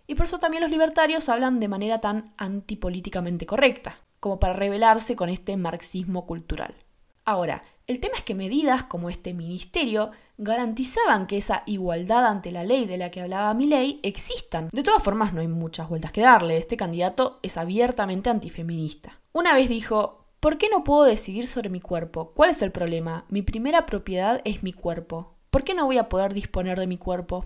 Y 0.08 0.16
por 0.16 0.26
eso 0.26 0.40
también 0.40 0.62
los 0.62 0.72
libertarios 0.72 1.30
hablan 1.30 1.60
de 1.60 1.68
manera 1.68 2.02
tan 2.02 2.34
antipolíticamente 2.38 3.46
correcta 3.46 4.00
como 4.20 4.40
para 4.40 4.54
rebelarse 4.54 5.16
con 5.16 5.30
este 5.30 5.58
marxismo 5.58 6.26
cultural. 6.26 6.76
Ahora, 7.26 7.62
el 7.88 8.00
tema 8.00 8.18
es 8.18 8.24
que 8.24 8.36
medidas 8.36 8.84
como 8.84 9.10
este 9.10 9.34
ministerio 9.34 10.12
garantizaban 10.38 11.28
que 11.28 11.38
esa 11.38 11.64
igualdad 11.66 12.26
ante 12.26 12.52
la 12.52 12.64
ley 12.64 12.86
de 12.86 12.98
la 12.98 13.12
que 13.12 13.22
hablaba 13.22 13.54
ley 13.54 14.00
existan. 14.02 14.70
De 14.72 14.84
todas 14.84 15.04
formas, 15.04 15.34
no 15.34 15.42
hay 15.42 15.48
muchas 15.48 15.90
vueltas 15.90 16.12
que 16.12 16.22
darle. 16.22 16.58
Este 16.58 16.78
candidato 16.78 17.40
es 17.44 17.58
abiertamente 17.58 18.30
antifeminista. 18.30 19.20
Una 19.34 19.54
vez 19.54 19.70
dijo, 19.70 20.26
¿por 20.40 20.58
qué 20.58 20.68
no 20.70 20.84
puedo 20.84 21.04
decidir 21.04 21.48
sobre 21.48 21.70
mi 21.70 21.80
cuerpo? 21.80 22.32
¿Cuál 22.34 22.52
es 22.52 22.62
el 22.62 22.72
problema? 22.72 23.26
Mi 23.30 23.42
primera 23.42 23.86
propiedad 23.86 24.42
es 24.46 24.64
mi 24.64 24.74
cuerpo. 24.74 25.36
¿Por 25.52 25.64
qué 25.64 25.74
no 25.74 25.86
voy 25.86 25.98
a 25.98 26.10
poder 26.10 26.34
disponer 26.34 26.80
de 26.80 26.88
mi 26.88 26.98
cuerpo? 26.98 27.46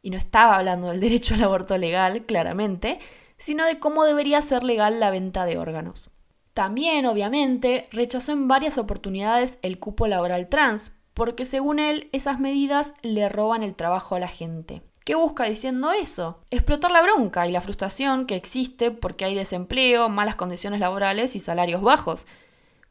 Y 0.00 0.10
no 0.10 0.16
estaba 0.16 0.56
hablando 0.56 0.88
del 0.88 1.00
derecho 1.00 1.34
al 1.34 1.44
aborto 1.44 1.76
legal, 1.76 2.24
claramente, 2.24 2.98
sino 3.36 3.66
de 3.66 3.78
cómo 3.78 4.04
debería 4.04 4.40
ser 4.40 4.64
legal 4.64 5.00
la 5.00 5.10
venta 5.10 5.44
de 5.44 5.58
órganos. 5.58 6.13
También, 6.54 7.04
obviamente, 7.06 7.88
rechazó 7.90 8.30
en 8.32 8.46
varias 8.46 8.78
oportunidades 8.78 9.58
el 9.62 9.80
cupo 9.80 10.06
laboral 10.06 10.48
trans, 10.48 10.96
porque 11.12 11.44
según 11.44 11.80
él 11.80 12.08
esas 12.12 12.38
medidas 12.38 12.94
le 13.02 13.28
roban 13.28 13.62
el 13.62 13.74
trabajo 13.74 14.14
a 14.14 14.20
la 14.20 14.28
gente. 14.28 14.82
¿Qué 15.04 15.16
busca 15.16 15.44
diciendo 15.44 15.92
eso? 15.92 16.38
Explotar 16.50 16.90
la 16.90 17.02
bronca 17.02 17.46
y 17.46 17.52
la 17.52 17.60
frustración 17.60 18.26
que 18.26 18.36
existe 18.36 18.90
porque 18.90 19.24
hay 19.24 19.34
desempleo, 19.34 20.08
malas 20.08 20.36
condiciones 20.36 20.80
laborales 20.80 21.36
y 21.36 21.40
salarios 21.40 21.82
bajos. 21.82 22.26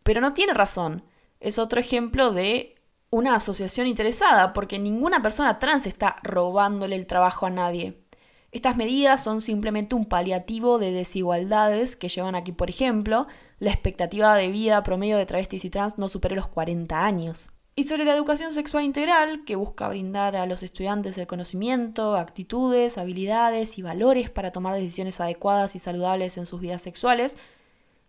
Pero 0.03 0.21
no 0.21 0.33
tiene 0.33 0.53
razón. 0.53 1.03
Es 1.39 1.57
otro 1.57 1.79
ejemplo 1.79 2.31
de 2.31 2.75
una 3.09 3.35
asociación 3.35 3.87
interesada, 3.87 4.53
porque 4.53 4.77
ninguna 4.77 5.21
persona 5.21 5.59
trans 5.59 5.87
está 5.87 6.17
robándole 6.21 6.95
el 6.95 7.07
trabajo 7.07 7.45
a 7.45 7.49
nadie. 7.49 7.97
Estas 8.51 8.77
medidas 8.77 9.23
son 9.23 9.41
simplemente 9.41 9.95
un 9.95 10.05
paliativo 10.05 10.77
de 10.77 10.91
desigualdades 10.91 11.95
que 11.95 12.09
llevan 12.09 12.35
aquí, 12.35 12.51
por 12.51 12.69
ejemplo, 12.69 13.25
la 13.63 13.71
expectativa 13.71 14.35
de 14.35 14.49
vida 14.49 14.83
promedio 14.83 15.17
de 15.17 15.25
travestis 15.25 15.63
y 15.63 15.69
trans 15.69 15.97
no 15.97 16.09
supere 16.09 16.35
los 16.35 16.47
40 16.47 17.05
años. 17.05 17.47
Y 17.77 17.85
sobre 17.85 18.03
la 18.03 18.13
educación 18.13 18.51
sexual 18.51 18.83
integral, 18.83 19.45
que 19.45 19.55
busca 19.55 19.87
brindar 19.87 20.35
a 20.35 20.45
los 20.45 20.63
estudiantes 20.63 21.17
el 21.17 21.27
conocimiento, 21.27 22.17
actitudes, 22.17 22.97
habilidades 22.97 23.77
y 23.77 23.81
valores 23.81 24.29
para 24.29 24.51
tomar 24.51 24.75
decisiones 24.75 25.21
adecuadas 25.21 25.77
y 25.77 25.79
saludables 25.79 26.37
en 26.37 26.45
sus 26.45 26.59
vidas 26.59 26.81
sexuales, 26.81 27.37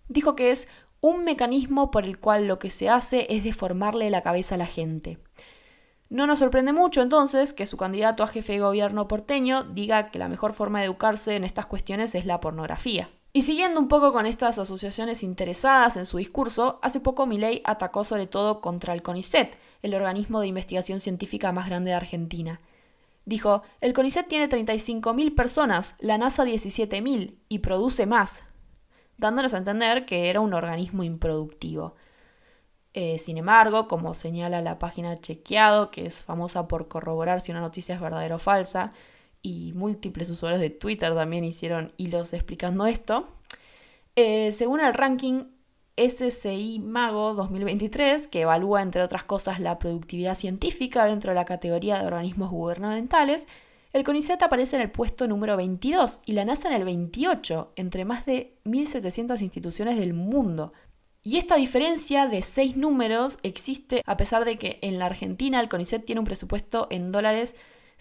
dijo 0.08 0.34
que 0.34 0.50
es 0.50 0.68
un 1.00 1.22
mecanismo 1.22 1.92
por 1.92 2.04
el 2.04 2.18
cual 2.18 2.48
lo 2.48 2.58
que 2.58 2.70
se 2.70 2.88
hace 2.88 3.28
es 3.30 3.44
deformarle 3.44 4.10
la 4.10 4.22
cabeza 4.22 4.56
a 4.56 4.58
la 4.58 4.66
gente. 4.66 5.18
No 6.10 6.26
nos 6.26 6.40
sorprende 6.40 6.72
mucho 6.72 7.00
entonces 7.00 7.52
que 7.52 7.66
su 7.66 7.76
candidato 7.76 8.24
a 8.24 8.26
jefe 8.26 8.54
de 8.54 8.58
gobierno 8.58 9.06
porteño 9.06 9.62
diga 9.62 10.10
que 10.10 10.18
la 10.18 10.28
mejor 10.28 10.52
forma 10.52 10.80
de 10.80 10.86
educarse 10.86 11.36
en 11.36 11.44
estas 11.44 11.66
cuestiones 11.66 12.16
es 12.16 12.26
la 12.26 12.40
pornografía. 12.40 13.08
Y 13.36 13.42
siguiendo 13.42 13.80
un 13.80 13.88
poco 13.88 14.12
con 14.12 14.26
estas 14.26 14.60
asociaciones 14.60 15.24
interesadas 15.24 15.96
en 15.96 16.06
su 16.06 16.18
discurso, 16.18 16.78
hace 16.82 17.00
poco 17.00 17.26
Milei 17.26 17.62
atacó 17.64 18.04
sobre 18.04 18.28
todo 18.28 18.60
contra 18.60 18.94
el 18.94 19.02
CONICET, 19.02 19.58
el 19.82 19.94
organismo 19.96 20.38
de 20.38 20.46
investigación 20.46 21.00
científica 21.00 21.50
más 21.50 21.66
grande 21.66 21.90
de 21.90 21.96
Argentina. 21.96 22.60
Dijo, 23.24 23.62
el 23.80 23.92
CONICET 23.92 24.28
tiene 24.28 24.48
35.000 24.48 25.34
personas, 25.34 25.96
la 25.98 26.16
NASA 26.16 26.44
17.000 26.44 27.34
y 27.48 27.58
produce 27.58 28.06
más, 28.06 28.44
dándonos 29.18 29.52
a 29.54 29.58
entender 29.58 30.06
que 30.06 30.30
era 30.30 30.38
un 30.38 30.54
organismo 30.54 31.02
improductivo. 31.02 31.96
Eh, 32.92 33.18
sin 33.18 33.36
embargo, 33.36 33.88
como 33.88 34.14
señala 34.14 34.62
la 34.62 34.78
página 34.78 35.16
Chequeado, 35.16 35.90
que 35.90 36.06
es 36.06 36.22
famosa 36.22 36.68
por 36.68 36.86
corroborar 36.86 37.40
si 37.40 37.50
una 37.50 37.62
noticia 37.62 37.96
es 37.96 38.00
verdadera 38.00 38.36
o 38.36 38.38
falsa, 38.38 38.92
y 39.44 39.72
múltiples 39.74 40.30
usuarios 40.30 40.60
de 40.60 40.70
Twitter 40.70 41.14
también 41.14 41.44
hicieron 41.44 41.92
hilos 41.98 42.32
explicando 42.32 42.86
esto, 42.86 43.28
eh, 44.16 44.50
según 44.52 44.80
el 44.80 44.94
ranking 44.94 45.44
SCI 45.96 46.80
Mago 46.80 47.34
2023, 47.34 48.26
que 48.26 48.40
evalúa 48.40 48.80
entre 48.80 49.02
otras 49.02 49.22
cosas 49.24 49.60
la 49.60 49.78
productividad 49.78 50.34
científica 50.34 51.04
dentro 51.04 51.30
de 51.30 51.36
la 51.36 51.44
categoría 51.44 52.00
de 52.00 52.06
organismos 52.06 52.50
gubernamentales, 52.50 53.46
el 53.92 54.02
CONICET 54.02 54.42
aparece 54.42 54.76
en 54.76 54.82
el 54.82 54.90
puesto 54.90 55.28
número 55.28 55.56
22 55.58 56.22
y 56.24 56.32
la 56.32 56.46
NASA 56.46 56.68
en 56.68 56.74
el 56.74 56.84
28, 56.84 57.72
entre 57.76 58.04
más 58.04 58.24
de 58.24 58.56
1.700 58.64 59.40
instituciones 59.42 59.98
del 59.98 60.14
mundo. 60.14 60.72
Y 61.22 61.36
esta 61.36 61.56
diferencia 61.56 62.26
de 62.26 62.42
seis 62.42 62.76
números 62.76 63.38
existe 63.42 64.02
a 64.04 64.16
pesar 64.16 64.44
de 64.44 64.58
que 64.58 64.78
en 64.82 64.98
la 64.98 65.06
Argentina 65.06 65.60
el 65.60 65.68
CONICET 65.68 66.04
tiene 66.04 66.18
un 66.18 66.26
presupuesto 66.26 66.88
en 66.90 67.12
dólares 67.12 67.54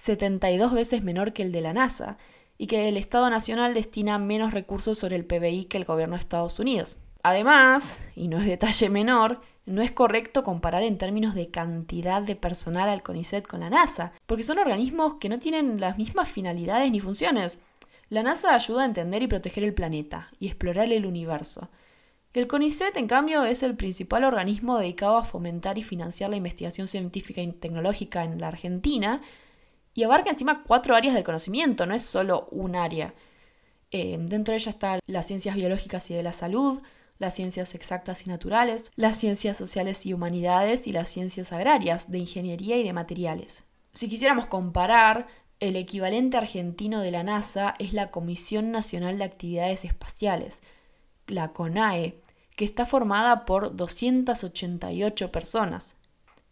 72 0.04 0.74
veces 0.74 1.02
menor 1.02 1.32
que 1.32 1.44
el 1.44 1.54
de 1.54 1.62
la 1.62 1.72
NASA 1.72 2.18
y 2.58 2.68
que 2.68 2.90
el 2.90 2.98
Estado 2.98 3.30
Nacional 3.30 3.74
destina 3.74 4.20
menos 4.20 4.54
recursos 4.54 4.98
sobre 4.98 5.16
el 5.16 5.24
PBI 5.24 5.66
que 5.66 5.78
el 5.78 5.86
gobierno 5.86 6.18
de 6.18 6.20
Estados 6.20 6.60
Unidos. 6.60 6.98
Además, 7.24 8.02
y 8.14 8.28
no 8.28 8.38
es 8.38 8.46
detalle 8.46 8.90
menor, 8.90 9.40
no 9.66 9.82
es 9.82 9.94
correcto 9.94 10.44
comparar 10.44 10.84
en 10.84 10.98
términos 10.98 11.36
de 11.36 11.52
cantidad 11.52 12.22
de 12.22 12.36
personal 12.36 12.90
al 12.90 13.02
CONICET 13.02 13.48
con 13.48 13.62
la 13.62 13.70
NASA, 13.70 14.12
porque 14.26 14.44
son 14.44 14.60
organismos 14.60 15.14
que 15.22 15.30
no 15.30 15.40
tienen 15.40 15.80
las 15.80 15.98
mismas 15.98 16.30
finalidades 16.30 16.92
ni 16.92 17.00
funciones. 17.00 17.62
La 18.10 18.24
NASA 18.24 18.56
ayuda 18.56 18.84
a 18.84 18.88
entender 18.88 19.24
y 19.24 19.28
proteger 19.28 19.64
el 19.64 19.74
planeta 19.74 20.32
y 20.38 20.48
explorar 20.48 20.92
el 20.92 21.06
universo. 21.06 21.70
El 22.34 22.48
CONICET, 22.48 22.98
en 22.98 23.08
cambio, 23.08 23.46
es 23.46 23.64
el 23.64 23.78
principal 23.78 24.26
organismo 24.26 24.80
dedicado 24.80 25.16
a 25.16 25.24
fomentar 25.24 25.78
y 25.78 25.84
financiar 25.84 26.30
la 26.30 26.36
investigación 26.36 26.90
científica 26.90 27.42
y 27.42 27.54
tecnológica 27.54 28.26
en 28.26 28.42
la 28.42 28.50
Argentina 28.50 29.22
y 29.94 30.04
abarca 30.04 30.30
encima 30.30 30.64
cuatro 30.64 30.96
áreas 30.96 31.14
del 31.14 31.24
conocimiento, 31.24 31.86
no 31.86 31.94
es 31.94 32.02
solo 32.02 32.48
un 32.52 32.76
área. 32.76 33.14
Eh, 33.92 34.18
dentro 34.20 34.54
de 34.54 34.58
ella 34.58 34.72
están 34.72 35.00
las 35.06 35.28
ciencias 35.28 35.56
biológicas 35.56 36.10
y 36.10 36.16
de 36.16 36.24
la 36.24 36.34
salud, 36.34 36.82
las 37.20 37.36
ciencias 37.36 37.76
exactas 37.76 38.26
y 38.26 38.30
naturales, 38.30 38.92
las 38.96 39.18
ciencias 39.18 39.58
sociales 39.58 40.06
y 40.06 40.14
humanidades 40.14 40.88
y 40.88 40.92
las 40.92 41.10
ciencias 41.10 41.54
agrarias, 41.54 42.12
de 42.12 42.18
ingeniería 42.20 42.78
y 42.78 42.84
de 42.84 42.94
materiales. 42.94 43.64
Si 43.94 44.10
quisiéramos 44.10 44.48
comparar, 44.48 45.28
el 45.60 45.76
equivalente 45.76 46.38
argentino 46.38 47.00
de 47.02 47.12
la 47.12 47.24
NASA 47.24 47.76
es 47.80 47.94
la 47.94 48.12
Comisión 48.12 48.72
Nacional 48.72 49.18
de 49.18 49.24
Actividades 49.24 49.86
Espaciales, 49.86 50.62
la 51.28 51.54
CONAE, 51.54 52.20
que 52.56 52.66
está 52.66 52.86
formada 52.86 53.46
por 53.46 53.76
288 53.76 55.32
personas. 55.32 55.96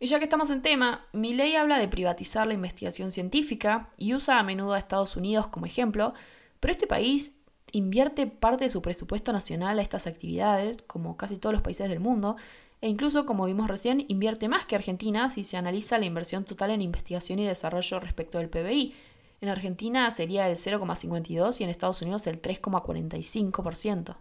Y 0.03 0.07
ya 0.07 0.17
que 0.17 0.25
estamos 0.25 0.49
en 0.49 0.63
tema, 0.63 1.05
mi 1.13 1.31
ley 1.35 1.55
habla 1.55 1.77
de 1.77 1.87
privatizar 1.87 2.47
la 2.47 2.55
investigación 2.55 3.11
científica 3.11 3.91
y 3.99 4.15
usa 4.15 4.39
a 4.39 4.43
menudo 4.43 4.73
a 4.73 4.79
Estados 4.79 5.15
Unidos 5.15 5.45
como 5.45 5.67
ejemplo, 5.67 6.15
pero 6.59 6.71
este 6.71 6.87
país 6.87 7.39
invierte 7.71 8.25
parte 8.25 8.63
de 8.63 8.71
su 8.71 8.81
presupuesto 8.81 9.31
nacional 9.31 9.77
a 9.77 9.83
estas 9.83 10.07
actividades, 10.07 10.81
como 10.87 11.17
casi 11.17 11.37
todos 11.37 11.53
los 11.53 11.61
países 11.61 11.87
del 11.87 11.99
mundo, 11.99 12.35
e 12.81 12.89
incluso, 12.89 13.27
como 13.27 13.45
vimos 13.45 13.67
recién, 13.67 14.03
invierte 14.07 14.49
más 14.49 14.65
que 14.65 14.75
Argentina 14.75 15.29
si 15.29 15.43
se 15.43 15.55
analiza 15.55 15.99
la 15.99 16.05
inversión 16.05 16.45
total 16.45 16.71
en 16.71 16.81
investigación 16.81 17.37
y 17.37 17.45
desarrollo 17.45 17.99
respecto 17.99 18.39
del 18.39 18.49
PBI. 18.49 18.95
En 19.39 19.49
Argentina 19.49 20.09
sería 20.09 20.49
el 20.49 20.57
0,52 20.57 21.61
y 21.61 21.63
en 21.63 21.69
Estados 21.69 22.01
Unidos 22.01 22.25
el 22.25 22.41
3,45%. 22.41 24.15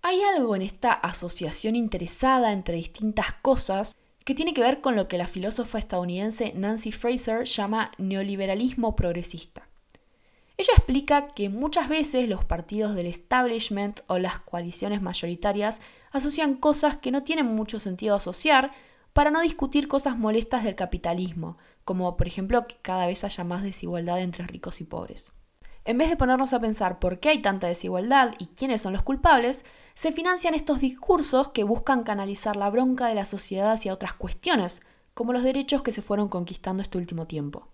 Hay 0.00 0.22
algo 0.22 0.56
en 0.56 0.62
esta 0.62 0.94
asociación 0.94 1.76
interesada 1.76 2.50
entre 2.50 2.76
distintas 2.76 3.34
cosas 3.42 3.94
que 4.28 4.34
tiene 4.34 4.52
que 4.52 4.60
ver 4.60 4.82
con 4.82 4.94
lo 4.94 5.08
que 5.08 5.16
la 5.16 5.26
filósofa 5.26 5.78
estadounidense 5.78 6.52
Nancy 6.54 6.92
Fraser 6.92 7.44
llama 7.44 7.92
neoliberalismo 7.96 8.94
progresista. 8.94 9.66
Ella 10.58 10.74
explica 10.76 11.28
que 11.28 11.48
muchas 11.48 11.88
veces 11.88 12.28
los 12.28 12.44
partidos 12.44 12.94
del 12.94 13.06
establishment 13.06 14.00
o 14.06 14.18
las 14.18 14.38
coaliciones 14.40 15.00
mayoritarias 15.00 15.80
asocian 16.12 16.56
cosas 16.56 16.98
que 16.98 17.10
no 17.10 17.22
tienen 17.22 17.46
mucho 17.46 17.80
sentido 17.80 18.14
asociar 18.16 18.72
para 19.14 19.30
no 19.30 19.40
discutir 19.40 19.88
cosas 19.88 20.18
molestas 20.18 20.62
del 20.62 20.74
capitalismo, 20.74 21.56
como 21.86 22.18
por 22.18 22.26
ejemplo 22.26 22.66
que 22.66 22.76
cada 22.82 23.06
vez 23.06 23.24
haya 23.24 23.44
más 23.44 23.62
desigualdad 23.62 24.20
entre 24.20 24.46
ricos 24.46 24.82
y 24.82 24.84
pobres. 24.84 25.32
En 25.86 25.96
vez 25.96 26.10
de 26.10 26.16
ponernos 26.16 26.52
a 26.52 26.60
pensar 26.60 26.98
por 26.98 27.18
qué 27.18 27.30
hay 27.30 27.40
tanta 27.40 27.66
desigualdad 27.66 28.34
y 28.38 28.48
quiénes 28.48 28.82
son 28.82 28.92
los 28.92 29.00
culpables, 29.00 29.64
se 29.98 30.12
financian 30.12 30.54
estos 30.54 30.78
discursos 30.78 31.48
que 31.48 31.64
buscan 31.64 32.04
canalizar 32.04 32.54
la 32.54 32.70
bronca 32.70 33.08
de 33.08 33.16
la 33.16 33.24
sociedad 33.24 33.72
hacia 33.72 33.92
otras 33.92 34.12
cuestiones, 34.12 34.80
como 35.12 35.32
los 35.32 35.42
derechos 35.42 35.82
que 35.82 35.90
se 35.90 36.02
fueron 36.02 36.28
conquistando 36.28 36.84
este 36.84 36.98
último 36.98 37.26
tiempo. 37.26 37.66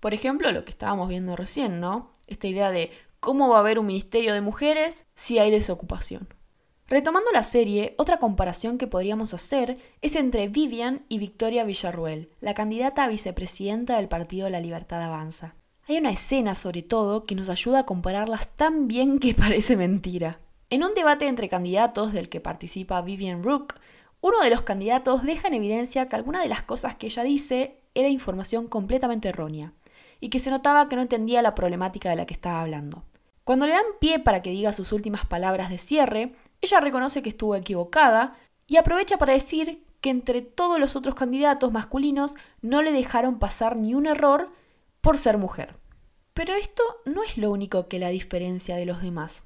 Por 0.00 0.12
ejemplo, 0.12 0.50
lo 0.50 0.64
que 0.64 0.72
estábamos 0.72 1.08
viendo 1.08 1.36
recién, 1.36 1.78
¿no? 1.78 2.10
Esta 2.26 2.48
idea 2.48 2.72
de 2.72 2.90
cómo 3.20 3.48
va 3.48 3.58
a 3.58 3.60
haber 3.60 3.78
un 3.78 3.86
ministerio 3.86 4.34
de 4.34 4.40
mujeres 4.40 5.06
si 5.14 5.38
hay 5.38 5.52
desocupación. 5.52 6.26
Retomando 6.88 7.30
la 7.30 7.44
serie, 7.44 7.94
otra 7.96 8.18
comparación 8.18 8.76
que 8.76 8.88
podríamos 8.88 9.32
hacer 9.32 9.78
es 10.00 10.16
entre 10.16 10.48
Vivian 10.48 11.06
y 11.08 11.18
Victoria 11.18 11.62
Villarruel, 11.62 12.32
la 12.40 12.54
candidata 12.54 13.04
a 13.04 13.08
vicepresidenta 13.08 13.98
del 13.98 14.08
partido 14.08 14.50
La 14.50 14.58
Libertad 14.58 15.00
Avanza. 15.00 15.54
Hay 15.86 15.98
una 15.98 16.10
escena, 16.10 16.56
sobre 16.56 16.82
todo, 16.82 17.24
que 17.24 17.36
nos 17.36 17.48
ayuda 17.48 17.78
a 17.78 17.86
compararlas 17.86 18.48
tan 18.56 18.88
bien 18.88 19.20
que 19.20 19.32
parece 19.36 19.76
mentira. 19.76 20.40
En 20.72 20.82
un 20.84 20.94
debate 20.94 21.26
entre 21.26 21.50
candidatos 21.50 22.14
del 22.14 22.30
que 22.30 22.40
participa 22.40 23.02
Vivian 23.02 23.42
Rook, 23.42 23.74
uno 24.22 24.40
de 24.40 24.48
los 24.48 24.62
candidatos 24.62 25.22
deja 25.22 25.48
en 25.48 25.52
evidencia 25.52 26.08
que 26.08 26.16
alguna 26.16 26.40
de 26.40 26.48
las 26.48 26.62
cosas 26.62 26.94
que 26.94 27.08
ella 27.08 27.22
dice 27.24 27.76
era 27.94 28.08
información 28.08 28.68
completamente 28.68 29.28
errónea 29.28 29.74
y 30.18 30.30
que 30.30 30.38
se 30.38 30.48
notaba 30.48 30.88
que 30.88 30.96
no 30.96 31.02
entendía 31.02 31.42
la 31.42 31.54
problemática 31.54 32.08
de 32.08 32.16
la 32.16 32.24
que 32.24 32.32
estaba 32.32 32.62
hablando. 32.62 33.04
Cuando 33.44 33.66
le 33.66 33.74
dan 33.74 33.84
pie 34.00 34.18
para 34.18 34.40
que 34.40 34.48
diga 34.48 34.72
sus 34.72 34.92
últimas 34.92 35.26
palabras 35.26 35.68
de 35.68 35.76
cierre, 35.76 36.32
ella 36.62 36.80
reconoce 36.80 37.20
que 37.20 37.28
estuvo 37.28 37.54
equivocada 37.54 38.34
y 38.66 38.78
aprovecha 38.78 39.18
para 39.18 39.34
decir 39.34 39.84
que 40.00 40.08
entre 40.08 40.40
todos 40.40 40.80
los 40.80 40.96
otros 40.96 41.14
candidatos 41.14 41.70
masculinos 41.70 42.34
no 42.62 42.80
le 42.80 42.92
dejaron 42.92 43.38
pasar 43.38 43.76
ni 43.76 43.94
un 43.94 44.06
error 44.06 44.50
por 45.02 45.18
ser 45.18 45.36
mujer. 45.36 45.76
Pero 46.32 46.54
esto 46.54 46.82
no 47.04 47.22
es 47.24 47.36
lo 47.36 47.50
único 47.50 47.88
que 47.88 47.98
la 47.98 48.08
diferencia 48.08 48.74
de 48.76 48.86
los 48.86 49.02
demás. 49.02 49.44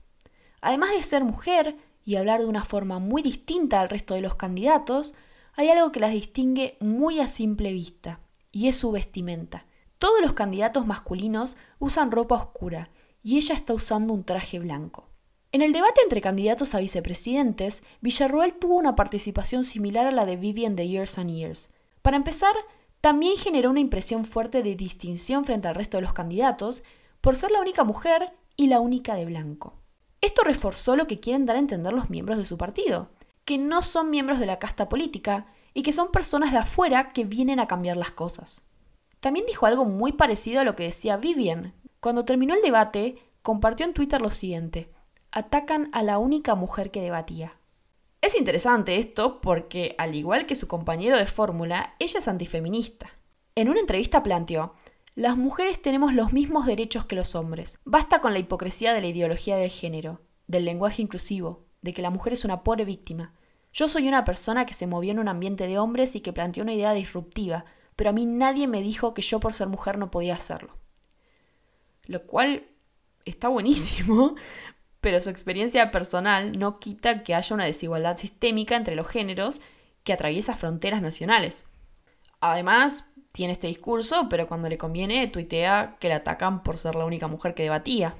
Además 0.60 0.90
de 0.90 1.02
ser 1.02 1.24
mujer 1.24 1.76
y 2.04 2.16
hablar 2.16 2.40
de 2.40 2.46
una 2.46 2.64
forma 2.64 2.98
muy 2.98 3.22
distinta 3.22 3.80
al 3.80 3.88
resto 3.88 4.14
de 4.14 4.20
los 4.20 4.36
candidatos, 4.36 5.14
hay 5.54 5.70
algo 5.70 5.92
que 5.92 6.00
las 6.00 6.12
distingue 6.12 6.76
muy 6.80 7.20
a 7.20 7.26
simple 7.26 7.72
vista, 7.72 8.20
y 8.52 8.68
es 8.68 8.76
su 8.76 8.92
vestimenta. 8.92 9.66
Todos 9.98 10.20
los 10.20 10.34
candidatos 10.34 10.86
masculinos 10.86 11.56
usan 11.78 12.10
ropa 12.10 12.34
oscura 12.34 12.90
y 13.22 13.36
ella 13.36 13.54
está 13.54 13.72
usando 13.72 14.12
un 14.12 14.24
traje 14.24 14.58
blanco. 14.58 15.08
En 15.52 15.62
el 15.62 15.72
debate 15.72 16.02
entre 16.02 16.20
candidatos 16.20 16.74
a 16.74 16.80
vicepresidentes, 16.80 17.82
Villarroel 18.02 18.54
tuvo 18.54 18.76
una 18.76 18.94
participación 18.94 19.64
similar 19.64 20.06
a 20.06 20.10
la 20.10 20.26
de 20.26 20.36
Vivian 20.36 20.76
de 20.76 20.86
Years 20.86 21.18
and 21.18 21.30
Years. 21.30 21.70
Para 22.02 22.18
empezar, 22.18 22.54
también 23.00 23.36
generó 23.38 23.70
una 23.70 23.80
impresión 23.80 24.24
fuerte 24.26 24.62
de 24.62 24.74
distinción 24.74 25.44
frente 25.44 25.68
al 25.68 25.74
resto 25.74 25.96
de 25.96 26.02
los 26.02 26.12
candidatos 26.12 26.82
por 27.20 27.36
ser 27.36 27.50
la 27.50 27.60
única 27.60 27.84
mujer 27.84 28.32
y 28.56 28.66
la 28.66 28.80
única 28.80 29.14
de 29.14 29.24
blanco. 29.24 29.74
Esto 30.20 30.42
reforzó 30.42 30.96
lo 30.96 31.06
que 31.06 31.20
quieren 31.20 31.46
dar 31.46 31.56
a 31.56 31.60
entender 31.60 31.92
los 31.92 32.10
miembros 32.10 32.38
de 32.38 32.44
su 32.44 32.56
partido, 32.58 33.10
que 33.44 33.58
no 33.58 33.82
son 33.82 34.10
miembros 34.10 34.38
de 34.38 34.46
la 34.46 34.58
casta 34.58 34.88
política 34.88 35.46
y 35.74 35.82
que 35.82 35.92
son 35.92 36.10
personas 36.10 36.52
de 36.52 36.58
afuera 36.58 37.12
que 37.12 37.24
vienen 37.24 37.60
a 37.60 37.68
cambiar 37.68 37.96
las 37.96 38.10
cosas. 38.10 38.64
También 39.20 39.46
dijo 39.46 39.66
algo 39.66 39.84
muy 39.84 40.12
parecido 40.12 40.60
a 40.60 40.64
lo 40.64 40.76
que 40.76 40.84
decía 40.84 41.16
Vivian. 41.16 41.74
Cuando 42.00 42.24
terminó 42.24 42.54
el 42.54 42.62
debate, 42.62 43.18
compartió 43.42 43.86
en 43.86 43.94
Twitter 43.94 44.22
lo 44.22 44.30
siguiente. 44.30 44.90
Atacan 45.32 45.90
a 45.92 46.02
la 46.02 46.18
única 46.18 46.54
mujer 46.54 46.90
que 46.90 47.02
debatía. 47.02 47.56
Es 48.20 48.36
interesante 48.36 48.98
esto 48.98 49.40
porque, 49.40 49.94
al 49.98 50.14
igual 50.14 50.46
que 50.46 50.54
su 50.54 50.66
compañero 50.66 51.16
de 51.16 51.26
fórmula, 51.26 51.94
ella 51.98 52.18
es 52.18 52.28
antifeminista. 52.28 53.10
En 53.54 53.68
una 53.68 53.80
entrevista 53.80 54.22
planteó, 54.22 54.74
las 55.16 55.38
mujeres 55.38 55.80
tenemos 55.80 56.12
los 56.12 56.34
mismos 56.34 56.66
derechos 56.66 57.06
que 57.06 57.16
los 57.16 57.34
hombres. 57.34 57.80
Basta 57.86 58.20
con 58.20 58.34
la 58.34 58.38
hipocresía 58.38 58.92
de 58.92 59.00
la 59.00 59.06
ideología 59.06 59.56
del 59.56 59.70
género, 59.70 60.20
del 60.46 60.66
lenguaje 60.66 61.00
inclusivo, 61.00 61.64
de 61.80 61.94
que 61.94 62.02
la 62.02 62.10
mujer 62.10 62.34
es 62.34 62.44
una 62.44 62.62
pobre 62.62 62.84
víctima. 62.84 63.32
Yo 63.72 63.88
soy 63.88 64.08
una 64.08 64.26
persona 64.26 64.66
que 64.66 64.74
se 64.74 64.86
movió 64.86 65.12
en 65.12 65.18
un 65.18 65.28
ambiente 65.28 65.66
de 65.66 65.78
hombres 65.78 66.14
y 66.14 66.20
que 66.20 66.34
planteó 66.34 66.62
una 66.62 66.74
idea 66.74 66.92
disruptiva, 66.92 67.64
pero 67.96 68.10
a 68.10 68.12
mí 68.12 68.26
nadie 68.26 68.68
me 68.68 68.82
dijo 68.82 69.14
que 69.14 69.22
yo 69.22 69.40
por 69.40 69.54
ser 69.54 69.68
mujer 69.68 69.96
no 69.96 70.10
podía 70.10 70.34
hacerlo. 70.34 70.76
Lo 72.04 72.26
cual 72.26 72.66
está 73.24 73.48
buenísimo, 73.48 74.34
pero 75.00 75.22
su 75.22 75.30
experiencia 75.30 75.90
personal 75.90 76.58
no 76.58 76.78
quita 76.78 77.22
que 77.22 77.34
haya 77.34 77.54
una 77.54 77.64
desigualdad 77.64 78.18
sistémica 78.18 78.76
entre 78.76 78.94
los 78.94 79.08
géneros 79.08 79.62
que 80.04 80.12
atraviesa 80.12 80.56
fronteras 80.56 81.00
nacionales. 81.00 81.64
Además, 82.38 83.08
tiene 83.36 83.52
este 83.52 83.66
discurso, 83.66 84.28
pero 84.30 84.46
cuando 84.46 84.66
le 84.70 84.78
conviene 84.78 85.28
tuitea 85.28 85.98
que 86.00 86.08
la 86.08 86.16
atacan 86.16 86.62
por 86.62 86.78
ser 86.78 86.94
la 86.94 87.04
única 87.04 87.28
mujer 87.28 87.52
que 87.52 87.64
debatía. 87.64 88.14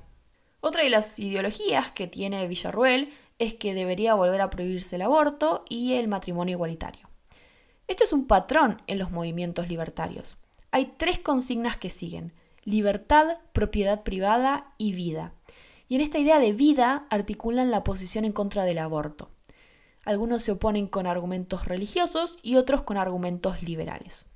Otra 0.60 0.82
de 0.82 0.90
las 0.90 1.18
ideologías 1.18 1.90
que 1.92 2.06
tiene 2.06 2.46
Villarruel 2.46 3.14
es 3.38 3.54
que 3.54 3.72
debería 3.72 4.12
volver 4.12 4.42
a 4.42 4.50
prohibirse 4.50 4.96
el 4.96 5.02
aborto 5.02 5.60
y 5.70 5.94
el 5.94 6.06
matrimonio 6.06 6.52
igualitario. 6.52 7.08
Esto 7.88 8.04
es 8.04 8.12
un 8.12 8.26
patrón 8.26 8.82
en 8.86 8.98
los 8.98 9.10
movimientos 9.10 9.68
libertarios. 9.68 10.36
Hay 10.70 10.92
tres 10.98 11.18
consignas 11.18 11.78
que 11.78 11.88
siguen, 11.88 12.34
libertad, 12.64 13.38
propiedad 13.54 14.02
privada 14.02 14.74
y 14.76 14.92
vida. 14.92 15.32
Y 15.88 15.94
en 15.94 16.02
esta 16.02 16.18
idea 16.18 16.40
de 16.40 16.52
vida 16.52 17.06
articulan 17.08 17.70
la 17.70 17.84
posición 17.84 18.26
en 18.26 18.32
contra 18.32 18.64
del 18.64 18.78
aborto. 18.78 19.30
Algunos 20.04 20.42
se 20.42 20.52
oponen 20.52 20.88
con 20.88 21.06
argumentos 21.06 21.64
religiosos 21.64 22.36
y 22.42 22.56
otros 22.56 22.82
con 22.82 22.98
argumentos 22.98 23.62
liberales. 23.62 24.26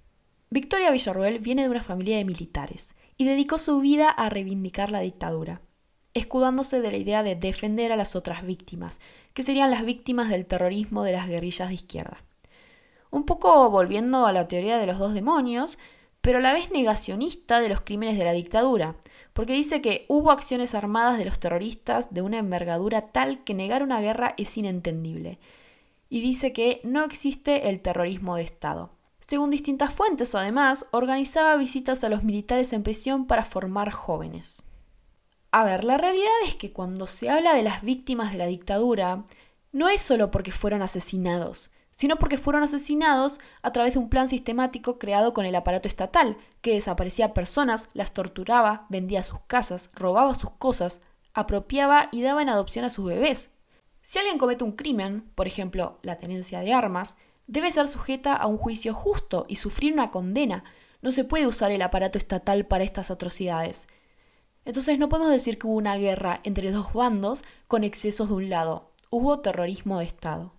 Victoria 0.50 0.90
Villarruel 0.90 1.38
viene 1.38 1.62
de 1.62 1.68
una 1.68 1.82
familia 1.82 2.16
de 2.16 2.24
militares 2.24 2.94
y 3.16 3.24
dedicó 3.24 3.58
su 3.58 3.80
vida 3.80 4.10
a 4.10 4.28
reivindicar 4.28 4.90
la 4.90 5.00
dictadura, 5.00 5.62
escudándose 6.12 6.80
de 6.80 6.90
la 6.90 6.96
idea 6.96 7.22
de 7.22 7.36
defender 7.36 7.92
a 7.92 7.96
las 7.96 8.16
otras 8.16 8.44
víctimas, 8.44 8.98
que 9.32 9.42
serían 9.42 9.70
las 9.70 9.84
víctimas 9.84 10.28
del 10.28 10.46
terrorismo 10.46 11.04
de 11.04 11.12
las 11.12 11.28
guerrillas 11.28 11.68
de 11.68 11.74
izquierda 11.74 12.24
un 13.10 13.24
poco 13.24 13.70
volviendo 13.70 14.26
a 14.26 14.32
la 14.32 14.48
teoría 14.48 14.78
de 14.78 14.86
los 14.86 14.98
dos 14.98 15.14
demonios, 15.14 15.78
pero 16.20 16.38
a 16.38 16.42
la 16.42 16.52
vez 16.52 16.70
negacionista 16.70 17.60
de 17.60 17.68
los 17.68 17.80
crímenes 17.80 18.18
de 18.18 18.24
la 18.24 18.32
dictadura, 18.32 18.96
porque 19.32 19.52
dice 19.54 19.80
que 19.80 20.06
hubo 20.08 20.30
acciones 20.30 20.74
armadas 20.74 21.18
de 21.18 21.24
los 21.24 21.40
terroristas 21.40 22.12
de 22.12 22.22
una 22.22 22.38
envergadura 22.38 23.12
tal 23.12 23.42
que 23.44 23.54
negar 23.54 23.82
una 23.82 24.00
guerra 24.00 24.34
es 24.36 24.56
inentendible, 24.56 25.38
y 26.08 26.20
dice 26.20 26.52
que 26.52 26.80
no 26.84 27.04
existe 27.04 27.68
el 27.68 27.80
terrorismo 27.80 28.36
de 28.36 28.42
Estado. 28.42 28.90
Según 29.30 29.50
distintas 29.50 29.94
fuentes, 29.94 30.34
además, 30.34 30.88
organizaba 30.90 31.54
visitas 31.54 32.02
a 32.02 32.08
los 32.08 32.24
militares 32.24 32.72
en 32.72 32.82
prisión 32.82 33.28
para 33.28 33.44
formar 33.44 33.92
jóvenes. 33.92 34.60
A 35.52 35.62
ver, 35.62 35.84
la 35.84 35.98
realidad 35.98 36.32
es 36.48 36.56
que 36.56 36.72
cuando 36.72 37.06
se 37.06 37.30
habla 37.30 37.54
de 37.54 37.62
las 37.62 37.82
víctimas 37.82 38.32
de 38.32 38.38
la 38.38 38.46
dictadura, 38.46 39.22
no 39.70 39.88
es 39.88 40.00
solo 40.00 40.32
porque 40.32 40.50
fueron 40.50 40.82
asesinados, 40.82 41.70
sino 41.92 42.16
porque 42.16 42.38
fueron 42.38 42.64
asesinados 42.64 43.38
a 43.62 43.72
través 43.72 43.94
de 43.94 44.00
un 44.00 44.08
plan 44.08 44.28
sistemático 44.28 44.98
creado 44.98 45.32
con 45.32 45.46
el 45.46 45.54
aparato 45.54 45.86
estatal, 45.86 46.36
que 46.60 46.72
desaparecía 46.72 47.32
personas, 47.32 47.88
las 47.94 48.12
torturaba, 48.12 48.86
vendía 48.88 49.22
sus 49.22 49.38
casas, 49.42 49.90
robaba 49.94 50.34
sus 50.34 50.50
cosas, 50.50 51.02
apropiaba 51.34 52.08
y 52.10 52.22
daba 52.22 52.42
en 52.42 52.48
adopción 52.48 52.84
a 52.84 52.90
sus 52.90 53.04
bebés. 53.04 53.52
Si 54.02 54.18
alguien 54.18 54.38
comete 54.38 54.64
un 54.64 54.72
crimen, 54.72 55.30
por 55.36 55.46
ejemplo, 55.46 56.00
la 56.02 56.18
tenencia 56.18 56.58
de 56.62 56.72
armas, 56.72 57.16
debe 57.50 57.72
ser 57.72 57.88
sujeta 57.88 58.36
a 58.36 58.46
un 58.46 58.56
juicio 58.56 58.94
justo 58.94 59.44
y 59.48 59.56
sufrir 59.56 59.92
una 59.92 60.12
condena. 60.12 60.62
No 61.02 61.10
se 61.10 61.24
puede 61.24 61.48
usar 61.48 61.72
el 61.72 61.82
aparato 61.82 62.16
estatal 62.16 62.64
para 62.64 62.84
estas 62.84 63.10
atrocidades. 63.10 63.88
Entonces 64.64 65.00
no 65.00 65.08
podemos 65.08 65.32
decir 65.32 65.58
que 65.58 65.66
hubo 65.66 65.74
una 65.74 65.96
guerra 65.96 66.38
entre 66.44 66.70
dos 66.70 66.92
bandos 66.92 67.42
con 67.66 67.82
excesos 67.82 68.28
de 68.28 68.34
un 68.34 68.50
lado. 68.50 68.92
Hubo 69.10 69.40
terrorismo 69.40 69.98
de 69.98 70.04
Estado. 70.04 70.52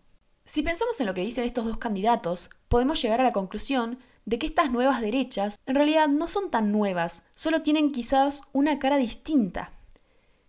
Si 0.45 0.63
pensamos 0.63 0.99
en 0.99 1.05
lo 1.05 1.13
que 1.13 1.21
dicen 1.21 1.45
estos 1.45 1.65
dos 1.65 1.77
candidatos, 1.77 2.49
podemos 2.67 3.01
llegar 3.01 3.21
a 3.21 3.23
la 3.23 3.31
conclusión 3.31 3.99
de 4.25 4.37
que 4.37 4.45
estas 4.45 4.69
nuevas 4.69 4.99
derechas 4.99 5.57
en 5.65 5.75
realidad 5.75 6.09
no 6.09 6.27
son 6.27 6.51
tan 6.51 6.73
nuevas, 6.73 7.23
solo 7.35 7.61
tienen 7.61 7.93
quizás 7.93 8.41
una 8.51 8.79
cara 8.79 8.97
distinta. 8.97 9.71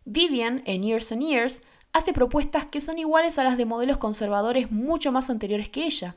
Vivian, 0.04 0.64
en 0.66 0.82
Years 0.82 1.12
and 1.12 1.22
Years, 1.22 1.62
hace 1.92 2.12
propuestas 2.12 2.66
que 2.66 2.80
son 2.80 2.98
iguales 2.98 3.38
a 3.38 3.44
las 3.44 3.56
de 3.56 3.64
modelos 3.64 3.98
conservadores 3.98 4.72
mucho 4.72 5.12
más 5.12 5.30
anteriores 5.30 5.68
que 5.68 5.84
ella. 5.84 6.16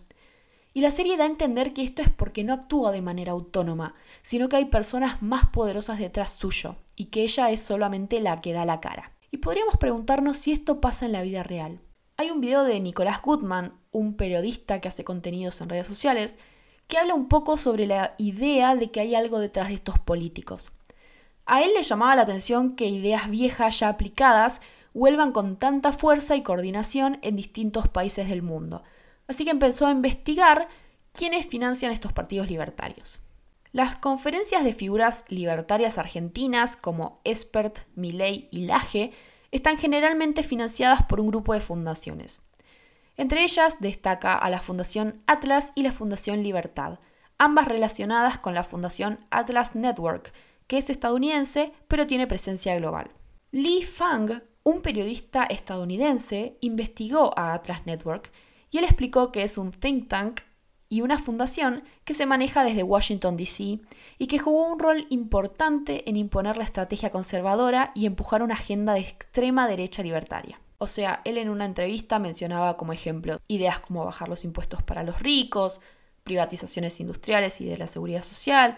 Y 0.75 0.81
la 0.81 0.91
serie 0.91 1.15
da 1.15 1.23
a 1.23 1.27
entender 1.27 1.71
que 1.71 1.83
esto 1.83 2.01
es 2.01 2.09
porque 2.09 2.43
no 2.43 2.51
actúa 2.51 2.91
de 2.91 3.01
manera 3.01 3.31
autónoma, 3.31 3.95
sino 4.21 4.49
que 4.49 4.57
hay 4.57 4.65
personas 4.65 5.21
más 5.21 5.47
poderosas 5.47 5.99
detrás 5.99 6.33
suyo, 6.33 6.75
y 6.97 7.05
que 7.05 7.23
ella 7.23 7.49
es 7.49 7.61
solamente 7.61 8.19
la 8.19 8.41
que 8.41 8.51
da 8.51 8.65
la 8.65 8.81
cara. 8.81 9.13
Y 9.31 9.37
podríamos 9.37 9.77
preguntarnos 9.77 10.35
si 10.35 10.51
esto 10.51 10.81
pasa 10.81 11.05
en 11.05 11.13
la 11.13 11.21
vida 11.21 11.43
real. 11.43 11.79
Hay 12.17 12.29
un 12.29 12.41
video 12.41 12.65
de 12.65 12.77
Nicolás 12.81 13.21
Goodman, 13.21 13.71
un 13.93 14.17
periodista 14.17 14.81
que 14.81 14.89
hace 14.89 15.05
contenidos 15.05 15.61
en 15.61 15.69
redes 15.69 15.87
sociales, 15.87 16.39
que 16.87 16.97
habla 16.97 17.13
un 17.13 17.29
poco 17.29 17.55
sobre 17.55 17.87
la 17.87 18.13
idea 18.17 18.75
de 18.75 18.91
que 18.91 18.99
hay 18.99 19.15
algo 19.15 19.39
detrás 19.39 19.69
de 19.69 19.75
estos 19.75 19.97
políticos. 19.97 20.73
A 21.45 21.63
él 21.63 21.71
le 21.73 21.83
llamaba 21.83 22.17
la 22.17 22.23
atención 22.23 22.75
que 22.75 22.87
ideas 22.87 23.29
viejas 23.29 23.79
ya 23.79 23.87
aplicadas 23.87 24.59
vuelvan 24.93 25.31
con 25.31 25.55
tanta 25.55 25.93
fuerza 25.93 26.35
y 26.35 26.43
coordinación 26.43 27.17
en 27.21 27.37
distintos 27.37 27.87
países 27.87 28.27
del 28.27 28.41
mundo. 28.41 28.83
Así 29.27 29.45
que 29.45 29.51
empezó 29.51 29.87
a 29.87 29.91
investigar 29.91 30.67
quiénes 31.13 31.47
financian 31.47 31.91
estos 31.91 32.13
partidos 32.13 32.49
libertarios. 32.49 33.19
Las 33.71 33.97
conferencias 33.97 34.63
de 34.63 34.73
figuras 34.73 35.25
libertarias 35.27 35.97
argentinas 35.97 36.77
como 36.77 37.19
Espert, 37.23 37.79
Milei 37.95 38.47
y 38.51 38.65
Laje 38.65 39.11
están 39.51 39.77
generalmente 39.77 40.43
financiadas 40.43 41.03
por 41.03 41.19
un 41.19 41.27
grupo 41.27 41.53
de 41.53 41.59
fundaciones. 41.59 42.41
Entre 43.17 43.43
ellas 43.43 43.77
destaca 43.79 44.37
a 44.37 44.49
la 44.49 44.59
Fundación 44.59 45.21
Atlas 45.27 45.71
y 45.75 45.83
la 45.83 45.91
Fundación 45.91 46.43
Libertad, 46.43 46.99
ambas 47.37 47.67
relacionadas 47.67 48.39
con 48.39 48.53
la 48.53 48.63
Fundación 48.63 49.19
Atlas 49.29 49.75
Network, 49.75 50.33
que 50.67 50.77
es 50.77 50.89
estadounidense 50.89 51.73
pero 51.87 52.07
tiene 52.07 52.27
presencia 52.27 52.75
global. 52.77 53.11
Lee 53.51 53.83
Fang, 53.83 54.41
un 54.63 54.81
periodista 54.81 55.43
estadounidense, 55.43 56.57
investigó 56.61 57.37
a 57.37 57.53
Atlas 57.53 57.85
Network 57.85 58.31
y 58.75 58.77
él 58.77 58.83
explicó 58.83 59.31
que 59.31 59.43
es 59.43 59.57
un 59.57 59.71
think 59.71 60.09
tank 60.09 60.41
y 60.89 60.99
una 60.99 61.17
fundación 61.17 61.85
que 62.03 62.13
se 62.13 62.25
maneja 62.25 62.61
desde 62.65 62.83
Washington, 62.83 63.37
D.C. 63.37 63.79
y 64.17 64.27
que 64.27 64.37
jugó 64.37 64.67
un 64.67 64.79
rol 64.79 65.07
importante 65.09 66.09
en 66.09 66.17
imponer 66.17 66.57
la 66.57 66.65
estrategia 66.65 67.09
conservadora 67.09 67.93
y 67.95 68.05
empujar 68.05 68.43
una 68.43 68.55
agenda 68.55 68.93
de 68.93 68.99
extrema 68.99 69.69
derecha 69.69 70.03
libertaria. 70.03 70.59
O 70.77 70.87
sea, 70.87 71.21
él 71.23 71.37
en 71.37 71.47
una 71.47 71.63
entrevista 71.63 72.19
mencionaba 72.19 72.75
como 72.75 72.91
ejemplo 72.91 73.39
ideas 73.47 73.79
como 73.79 74.03
bajar 74.03 74.27
los 74.27 74.43
impuestos 74.43 74.83
para 74.83 75.03
los 75.03 75.21
ricos, 75.21 75.79
privatizaciones 76.25 76.99
industriales 76.99 77.61
y 77.61 77.65
de 77.65 77.77
la 77.77 77.87
seguridad 77.87 78.23
social, 78.23 78.77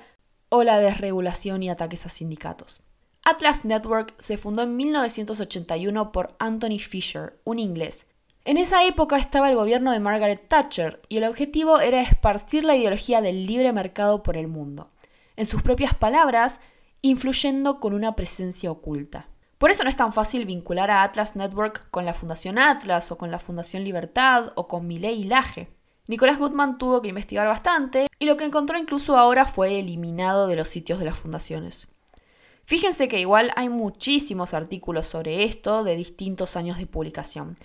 o 0.49 0.61
la 0.61 0.77
desregulación 0.77 1.63
y 1.63 1.71
ataques 1.71 2.05
a 2.05 2.09
sindicatos. 2.09 2.83
Atlas 3.23 3.65
Network 3.65 4.13
se 4.19 4.37
fundó 4.37 4.61
en 4.61 4.75
1981 4.77 6.11
por 6.11 6.35
Anthony 6.37 6.77
Fisher, 6.77 7.39
un 7.45 7.57
inglés, 7.57 8.05
en 8.47 8.55
esa 8.55 8.85
época 8.85 9.17
estaba 9.17 9.49
el 9.49 9.57
gobierno 9.57 9.91
de 9.91 9.99
Margaret 9.99 10.47
Thatcher 10.47 11.01
y 11.09 11.17
el 11.17 11.25
objetivo 11.25 11.81
era 11.81 11.99
esparcir 11.99 12.63
la 12.63 12.77
ideología 12.77 13.19
del 13.19 13.45
libre 13.45 13.73
mercado 13.73 14.23
por 14.23 14.37
el 14.37 14.47
mundo. 14.47 14.89
En 15.35 15.45
sus 15.45 15.61
propias 15.61 15.93
palabras, 15.93 16.61
influyendo 17.01 17.81
con 17.81 17.93
una 17.93 18.15
presencia 18.15 18.71
oculta. 18.71 19.27
Por 19.57 19.69
eso 19.69 19.83
no 19.83 19.89
es 19.89 19.97
tan 19.97 20.13
fácil 20.13 20.45
vincular 20.45 20.89
a 20.89 21.03
Atlas 21.03 21.35
Network 21.35 21.89
con 21.91 22.05
la 22.05 22.13
Fundación 22.13 22.57
Atlas 22.57 23.11
o 23.11 23.17
con 23.17 23.31
la 23.31 23.39
Fundación 23.39 23.83
Libertad 23.83 24.53
o 24.55 24.69
con 24.69 24.87
Miley 24.87 25.23
y 25.23 25.23
Laje. 25.25 25.67
Nicolás 26.07 26.39
Goodman 26.39 26.77
tuvo 26.77 27.01
que 27.01 27.09
investigar 27.09 27.49
bastante 27.49 28.07
y 28.17 28.25
lo 28.27 28.37
que 28.37 28.45
encontró 28.45 28.77
incluso 28.77 29.17
ahora 29.17 29.43
fue 29.43 29.77
eliminado 29.77 30.47
de 30.47 30.55
los 30.55 30.69
sitios 30.69 30.99
de 30.99 31.05
las 31.05 31.19
fundaciones. 31.19 31.93
Fíjense 32.63 33.09
que 33.09 33.19
igual 33.19 33.51
hay 33.57 33.67
muchísimos 33.67 34.53
artículos 34.53 35.07
sobre 35.07 35.43
esto 35.43 35.83
de 35.83 35.97
distintos 35.97 36.55
años 36.55 36.77
de 36.77 36.85
publicación. 36.85 37.57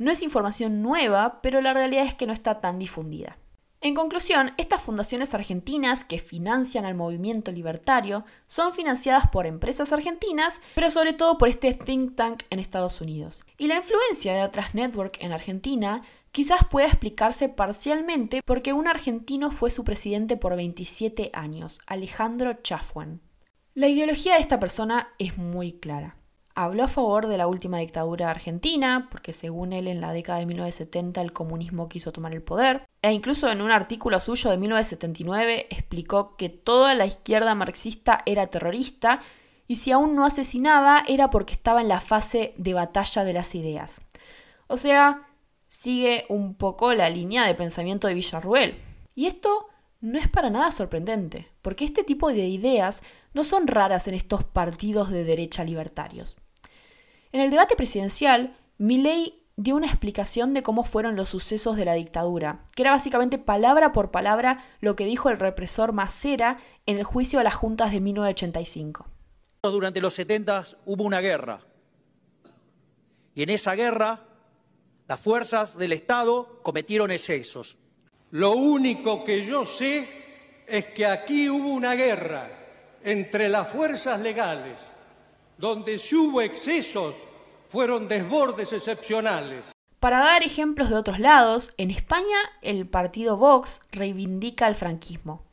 No 0.00 0.10
es 0.10 0.22
información 0.22 0.80
nueva, 0.80 1.42
pero 1.42 1.60
la 1.60 1.74
realidad 1.74 2.06
es 2.06 2.14
que 2.14 2.26
no 2.26 2.32
está 2.32 2.62
tan 2.62 2.78
difundida. 2.78 3.36
En 3.82 3.94
conclusión, 3.94 4.52
estas 4.56 4.80
fundaciones 4.80 5.34
argentinas 5.34 6.04
que 6.04 6.18
financian 6.18 6.86
al 6.86 6.94
movimiento 6.94 7.52
libertario 7.52 8.24
son 8.46 8.72
financiadas 8.72 9.28
por 9.28 9.44
empresas 9.44 9.92
argentinas, 9.92 10.58
pero 10.74 10.88
sobre 10.88 11.12
todo 11.12 11.36
por 11.36 11.50
este 11.50 11.74
think 11.74 12.16
tank 12.16 12.44
en 12.48 12.60
Estados 12.60 13.02
Unidos. 13.02 13.44
Y 13.58 13.66
la 13.66 13.76
influencia 13.76 14.32
de 14.32 14.40
Atlas 14.40 14.74
Network 14.74 15.18
en 15.20 15.32
Argentina 15.32 16.00
quizás 16.32 16.60
pueda 16.70 16.86
explicarse 16.86 17.50
parcialmente 17.50 18.40
porque 18.42 18.72
un 18.72 18.88
argentino 18.88 19.50
fue 19.50 19.70
su 19.70 19.84
presidente 19.84 20.38
por 20.38 20.56
27 20.56 21.28
años, 21.34 21.78
Alejandro 21.86 22.54
Chafwan. 22.62 23.20
La 23.74 23.88
ideología 23.88 24.36
de 24.36 24.40
esta 24.40 24.58
persona 24.58 25.08
es 25.18 25.36
muy 25.36 25.72
clara. 25.72 26.16
Habló 26.54 26.84
a 26.84 26.88
favor 26.88 27.28
de 27.28 27.38
la 27.38 27.46
última 27.46 27.78
dictadura 27.78 28.30
argentina, 28.30 29.08
porque 29.10 29.32
según 29.32 29.72
él 29.72 29.86
en 29.86 30.00
la 30.00 30.12
década 30.12 30.40
de 30.40 30.46
1970 30.46 31.20
el 31.20 31.32
comunismo 31.32 31.88
quiso 31.88 32.12
tomar 32.12 32.32
el 32.32 32.42
poder, 32.42 32.84
e 33.02 33.12
incluso 33.12 33.50
en 33.50 33.62
un 33.62 33.70
artículo 33.70 34.18
suyo 34.20 34.50
de 34.50 34.58
1979 34.58 35.68
explicó 35.70 36.36
que 36.36 36.48
toda 36.48 36.94
la 36.94 37.06
izquierda 37.06 37.54
marxista 37.54 38.22
era 38.26 38.48
terrorista 38.48 39.20
y 39.68 39.76
si 39.76 39.92
aún 39.92 40.16
no 40.16 40.26
asesinaba 40.26 41.04
era 41.06 41.30
porque 41.30 41.54
estaba 41.54 41.80
en 41.80 41.88
la 41.88 42.00
fase 42.00 42.54
de 42.56 42.74
batalla 42.74 43.24
de 43.24 43.32
las 43.32 43.54
ideas. 43.54 44.00
O 44.66 44.76
sea, 44.76 45.28
sigue 45.68 46.26
un 46.28 46.54
poco 46.56 46.92
la 46.94 47.08
línea 47.08 47.46
de 47.46 47.54
pensamiento 47.54 48.08
de 48.08 48.14
Villarruel. 48.14 48.76
Y 49.14 49.26
esto 49.26 49.68
no 50.00 50.18
es 50.18 50.28
para 50.28 50.50
nada 50.50 50.72
sorprendente, 50.72 51.46
porque 51.62 51.84
este 51.84 52.02
tipo 52.02 52.32
de 52.32 52.46
ideas 52.46 53.02
no 53.34 53.44
son 53.44 53.66
raras 53.66 54.08
en 54.08 54.14
estos 54.14 54.44
partidos 54.44 55.10
de 55.10 55.24
derecha 55.24 55.64
libertarios. 55.64 56.36
En 57.32 57.40
el 57.40 57.50
debate 57.50 57.76
presidencial, 57.76 58.56
Milley 58.78 59.40
dio 59.56 59.76
una 59.76 59.86
explicación 59.86 60.54
de 60.54 60.62
cómo 60.62 60.84
fueron 60.84 61.16
los 61.16 61.28
sucesos 61.28 61.76
de 61.76 61.84
la 61.84 61.94
dictadura, 61.94 62.64
que 62.74 62.82
era 62.82 62.92
básicamente 62.92 63.38
palabra 63.38 63.92
por 63.92 64.10
palabra 64.10 64.64
lo 64.80 64.96
que 64.96 65.04
dijo 65.04 65.28
el 65.28 65.38
represor 65.38 65.92
Macera 65.92 66.58
en 66.86 66.98
el 66.98 67.04
juicio 67.04 67.38
a 67.38 67.44
las 67.44 67.54
juntas 67.54 67.92
de 67.92 68.00
1985. 68.00 69.06
Durante 69.62 70.00
los 70.00 70.14
70 70.14 70.64
hubo 70.86 71.04
una 71.04 71.20
guerra. 71.20 71.60
Y 73.34 73.42
en 73.42 73.50
esa 73.50 73.74
guerra 73.74 74.26
las 75.06 75.20
fuerzas 75.20 75.76
del 75.76 75.92
Estado 75.92 76.60
cometieron 76.62 77.10
excesos. 77.10 77.76
Lo 78.30 78.52
único 78.52 79.24
que 79.24 79.44
yo 79.44 79.66
sé 79.66 80.08
es 80.66 80.86
que 80.86 81.04
aquí 81.04 81.50
hubo 81.50 81.68
una 81.68 81.94
guerra 81.94 82.59
entre 83.02 83.48
las 83.48 83.68
fuerzas 83.68 84.20
legales 84.20 84.76
donde 85.60 85.98
si 85.98 86.16
hubo 86.16 86.40
excesos, 86.40 87.14
fueron 87.68 88.08
desbordes 88.08 88.72
excepcionales. 88.72 89.70
Para 90.00 90.20
dar 90.20 90.42
ejemplos 90.42 90.88
de 90.88 90.96
otros 90.96 91.20
lados, 91.20 91.74
en 91.76 91.90
España 91.90 92.38
el 92.62 92.88
partido 92.88 93.36
Vox 93.36 93.82
reivindica 93.92 94.66
el 94.66 94.74
franquismo. 94.74 95.44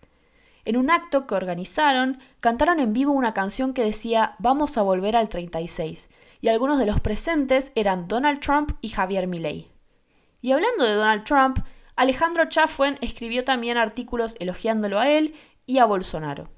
En 0.63 0.77
un 0.77 0.89
acto 0.89 1.27
que 1.27 1.35
organizaron, 1.35 2.19
cantaron 2.39 2.79
en 2.79 2.93
vivo 2.93 3.11
una 3.11 3.33
canción 3.33 3.73
que 3.73 3.83
decía 3.83 4.35
Vamos 4.39 4.77
a 4.77 4.81
volver 4.81 5.17
al 5.17 5.27
36, 5.27 6.09
y 6.39 6.47
algunos 6.47 6.79
de 6.79 6.85
los 6.85 7.01
presentes 7.01 7.73
eran 7.75 8.07
Donald 8.07 8.39
Trump 8.39 8.71
y 8.79 8.89
Javier 8.89 9.27
Milei. 9.27 9.69
Y 10.41 10.53
hablando 10.53 10.85
de 10.85 10.93
Donald 10.93 11.25
Trump, 11.25 11.59
Alejandro 11.97 12.45
Chafuen 12.47 12.97
escribió 13.01 13.43
también 13.43 13.77
artículos 13.77 14.37
elogiándolo 14.39 14.99
a 14.99 15.09
él 15.09 15.35
y 15.65 15.79
a 15.79 15.85
Bolsonaro. 15.85 16.56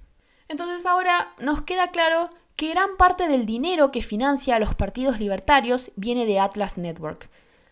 Entonces 0.50 0.86
ahora 0.86 1.34
nos 1.40 1.62
queda 1.62 1.92
claro 1.92 2.30
que 2.56 2.70
gran 2.70 2.98
parte 2.98 3.28
del 3.30 3.46
dinero 3.46 3.92
que 3.92 4.02
financia 4.02 4.56
a 4.56 4.60
los 4.60 4.76
partidos 4.76 5.20
libertarios 5.20 5.92
viene 5.96 6.26
de 6.26 6.40
Atlas 6.40 6.78
Network. 6.78 7.30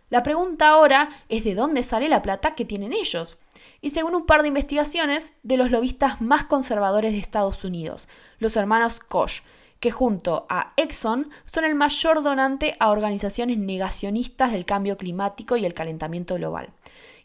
La 0.09 0.23
pregunta 0.23 0.69
ahora 0.69 1.09
es 1.27 1.43
de 1.43 1.55
dónde 1.55 1.83
sale 1.83 2.07
la 2.07 2.21
plata 2.21 2.55
que 2.55 2.63
tienen 2.63 2.93
ellos. 2.93 3.37
Y 3.81 3.89
según 3.89 4.15
un 4.15 4.25
par 4.25 4.43
de 4.43 4.47
investigaciones, 4.47 5.33
de 5.43 5.57
los 5.57 5.71
lobistas 5.71 6.21
más 6.21 6.45
conservadores 6.45 7.11
de 7.11 7.17
Estados 7.17 7.65
Unidos, 7.65 8.07
los 8.39 8.55
hermanos 8.55 9.01
Koch, 9.01 9.41
que 9.79 9.91
junto 9.91 10.45
a 10.49 10.73
Exxon 10.77 11.29
son 11.45 11.65
el 11.65 11.75
mayor 11.75 12.23
donante 12.23 12.75
a 12.79 12.89
organizaciones 12.89 13.57
negacionistas 13.57 14.51
del 14.51 14.65
cambio 14.65 14.97
climático 14.97 15.57
y 15.57 15.65
el 15.65 15.73
calentamiento 15.73 16.35
global. 16.35 16.69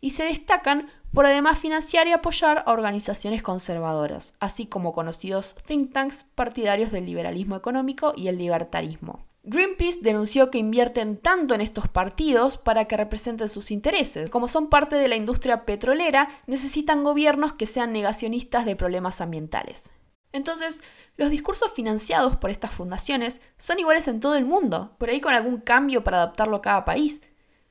Y 0.00 0.10
se 0.10 0.24
destacan 0.24 0.90
por 1.12 1.26
además 1.26 1.58
financiar 1.58 2.06
y 2.06 2.12
apoyar 2.12 2.64
a 2.66 2.72
organizaciones 2.72 3.42
conservadoras, 3.42 4.34
así 4.40 4.66
como 4.66 4.92
conocidos 4.92 5.56
think 5.66 5.92
tanks 5.92 6.24
partidarios 6.34 6.90
del 6.90 7.06
liberalismo 7.06 7.56
económico 7.56 8.12
y 8.16 8.28
el 8.28 8.38
libertarismo. 8.38 9.24
Greenpeace 9.44 9.98
denunció 10.02 10.50
que 10.50 10.58
invierten 10.58 11.16
tanto 11.16 11.54
en 11.54 11.60
estos 11.60 11.88
partidos 11.88 12.58
para 12.58 12.84
que 12.84 12.96
representen 12.96 13.48
sus 13.48 13.72
intereses. 13.72 14.30
Como 14.30 14.46
son 14.46 14.68
parte 14.68 14.94
de 14.94 15.08
la 15.08 15.16
industria 15.16 15.64
petrolera, 15.64 16.28
necesitan 16.46 17.02
gobiernos 17.02 17.54
que 17.54 17.66
sean 17.66 17.92
negacionistas 17.92 18.64
de 18.64 18.76
problemas 18.76 19.20
ambientales. 19.20 19.90
Entonces, 20.30 20.82
los 21.16 21.28
discursos 21.30 21.72
financiados 21.72 22.36
por 22.36 22.50
estas 22.50 22.70
fundaciones 22.70 23.40
son 23.58 23.80
iguales 23.80 24.06
en 24.06 24.20
todo 24.20 24.36
el 24.36 24.44
mundo, 24.44 24.94
por 24.98 25.10
ahí 25.10 25.20
con 25.20 25.34
algún 25.34 25.58
cambio 25.58 26.04
para 26.04 26.18
adaptarlo 26.18 26.58
a 26.58 26.62
cada 26.62 26.84
país. 26.84 27.20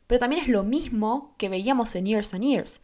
Pero 0.07 0.19
también 0.19 0.41
es 0.41 0.49
lo 0.49 0.63
mismo 0.63 1.35
que 1.37 1.47
veíamos 1.47 1.95
en 1.95 2.05
Years 2.05 2.33
and 2.33 2.43
Years. 2.43 2.81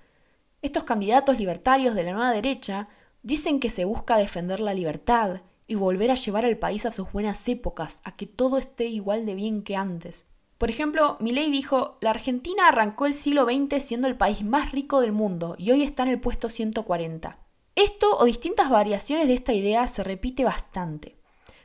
Estos 0.61 0.83
candidatos 0.85 1.37
libertarios 1.37 1.93
de 1.93 2.03
la 2.03 2.13
nueva 2.13 2.31
derecha 2.31 2.87
dicen 3.21 3.59
que 3.59 3.69
se 3.69 3.85
busca 3.85 4.17
defender 4.17 4.59
la 4.59 4.73
libertad 4.73 5.41
y 5.67 5.75
volver 5.75 6.09
a 6.09 6.15
llevar 6.15 6.45
al 6.45 6.57
país 6.57 6.85
a 6.85 6.91
sus 6.91 7.11
buenas 7.11 7.47
épocas, 7.47 8.01
a 8.03 8.15
que 8.15 8.25
todo 8.25 8.57
esté 8.57 8.85
igual 8.85 9.25
de 9.25 9.35
bien 9.35 9.61
que 9.61 9.75
antes. 9.75 10.29
Por 10.57 10.71
ejemplo, 10.71 11.17
Milley 11.19 11.51
dijo, 11.51 11.97
la 12.01 12.09
Argentina 12.09 12.67
arrancó 12.67 13.05
el 13.05 13.13
siglo 13.13 13.45
XX 13.45 13.83
siendo 13.83 14.07
el 14.07 14.17
país 14.17 14.43
más 14.43 14.71
rico 14.71 15.01
del 15.01 15.11
mundo 15.11 15.55
y 15.59 15.71
hoy 15.71 15.83
está 15.83 16.01
en 16.03 16.09
el 16.09 16.19
puesto 16.19 16.49
140. 16.49 17.37
Esto 17.75 18.17
o 18.17 18.25
distintas 18.25 18.71
variaciones 18.71 19.27
de 19.27 19.35
esta 19.35 19.53
idea 19.53 19.85
se 19.85 20.03
repite 20.03 20.43
bastante. 20.43 21.15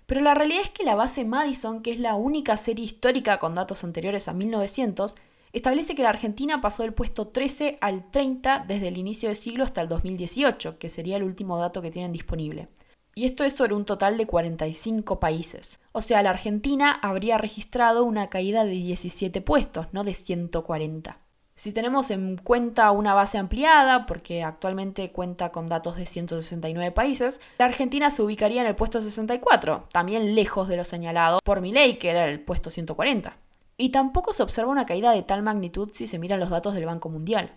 Pero 0.05 0.21
la 0.21 0.35
realidad 0.35 0.65
es 0.65 0.71
que 0.71 0.85
la 0.85 0.95
base 0.95 1.25
Madison, 1.25 1.83
que 1.83 1.93
es 1.93 1.99
la 1.99 2.17
única 2.17 2.59
serie 2.59 2.85
histórica 2.85 3.39
con 3.39 3.55
datos 3.55 3.83
anteriores 3.83 4.29
a 4.29 4.35
1900, 4.35 5.15
establece 5.53 5.95
que 5.95 6.03
la 6.03 6.11
Argentina 6.11 6.61
pasó 6.61 6.83
del 6.83 6.95
puesto 6.95 7.29
13 7.29 7.79
al 7.81 8.11
30 8.11 8.65
desde 8.67 8.89
el 8.89 8.97
inicio 8.99 9.29
del 9.29 9.37
siglo 9.37 9.65
hasta 9.65 9.81
el 9.83 9.89
2018, 9.89 10.79
que 10.79 10.91
sería 10.91 11.17
el 11.17 11.23
último 11.23 11.59
dato 11.59 11.83
que 11.83 11.91
tienen 11.91 12.13
disponible. 12.13 12.69
y 13.15 13.27
esto 13.27 13.45
es 13.45 13.53
sobre 13.53 13.75
un 13.75 13.85
total 13.85 14.17
de 14.17 14.27
45 14.27 15.21
países. 15.21 15.79
O 15.93 16.01
sea, 16.01 16.23
la 16.23 16.31
Argentina 16.31 16.93
habría 17.03 17.37
registrado 17.39 18.05
una 18.05 18.29
caída 18.31 18.65
de 18.65 18.71
17 18.71 19.41
puestos, 19.43 19.87
no 19.93 20.03
de 20.03 20.15
140. 20.15 21.19
Si 21.55 21.73
tenemos 21.73 22.11
en 22.11 22.39
cuenta 22.39 22.91
una 22.91 23.13
base 23.13 23.37
ampliada, 23.37 24.07
porque 24.07 24.43
actualmente 24.43 25.13
cuenta 25.13 25.53
con 25.53 25.67
datos 25.67 25.97
de 25.97 26.07
169 26.07 26.91
países, 26.93 27.41
la 27.59 27.67
Argentina 27.67 28.09
se 28.09 28.23
ubicaría 28.23 28.63
en 28.63 28.67
el 28.67 28.75
puesto 28.75 29.03
64, 29.03 29.89
también 29.93 30.35
lejos 30.35 30.67
de 30.69 30.79
lo 30.79 30.85
señalado 30.85 31.39
por 31.45 31.61
Milei, 31.61 31.99
que 31.99 32.11
era 32.11 32.27
el 32.27 32.41
puesto 32.41 32.71
140. 32.71 33.37
Y 33.83 33.89
tampoco 33.89 34.33
se 34.33 34.45
observa 34.45 34.71
una 34.71 34.87
caída 34.87 35.11
de 35.11 35.25
tal 35.25 35.43
magnitud 35.43 35.89
si 35.91 36.07
se 36.07 36.21
miran 36.21 36.39
los 36.39 36.51
datos 36.51 36.75
del 36.75 36.87
Banco 36.87 37.09
Mundial. 37.09 37.51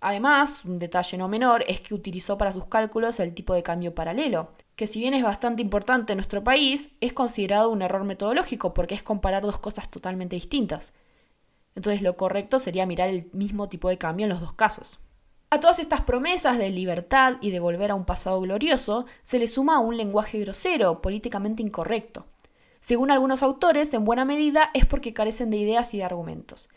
Además, 0.00 0.64
un 0.64 0.80
detalle 0.80 1.16
no 1.16 1.28
menor 1.28 1.64
es 1.68 1.80
que 1.80 1.94
utilizó 1.94 2.36
para 2.36 2.50
sus 2.50 2.64
cálculos 2.64 3.20
el 3.20 3.32
tipo 3.32 3.54
de 3.54 3.62
cambio 3.62 3.94
paralelo, 3.94 4.50
que 4.74 4.88
si 4.88 4.98
bien 4.98 5.14
es 5.14 5.22
bastante 5.22 5.62
importante 5.62 6.12
en 6.12 6.16
nuestro 6.16 6.42
país, 6.42 6.96
es 7.00 7.12
considerado 7.12 7.70
un 7.70 7.82
error 7.82 8.02
metodológico 8.02 8.74
porque 8.74 8.96
es 8.96 9.04
comparar 9.04 9.44
dos 9.44 9.60
cosas 9.60 9.88
totalmente 9.88 10.34
distintas. 10.34 10.94
Entonces 11.76 12.02
lo 12.02 12.16
correcto 12.16 12.58
sería 12.58 12.84
mirar 12.84 13.08
el 13.08 13.30
mismo 13.32 13.68
tipo 13.68 13.88
de 13.88 13.98
cambio 13.98 14.24
en 14.24 14.30
los 14.30 14.40
dos 14.40 14.54
casos. 14.54 14.98
A 15.50 15.60
todas 15.60 15.78
estas 15.78 16.00
promesas 16.00 16.58
de 16.58 16.70
libertad 16.70 17.36
y 17.40 17.52
de 17.52 17.60
volver 17.60 17.92
a 17.92 17.94
un 17.94 18.04
pasado 18.04 18.40
glorioso 18.40 19.06
se 19.22 19.38
le 19.38 19.46
suma 19.46 19.78
un 19.78 19.96
lenguaje 19.96 20.40
grosero, 20.40 21.00
políticamente 21.00 21.62
incorrecto. 21.62 22.26
Según 22.88 23.10
algunos 23.10 23.42
autores, 23.42 23.92
en 23.92 24.06
buena 24.06 24.24
medida 24.24 24.70
es 24.72 24.86
porque 24.86 25.12
carecen 25.12 25.50
de 25.50 25.58
ideas 25.58 25.92
y 25.92 25.98
de 25.98 26.04
argumentos. 26.04 26.70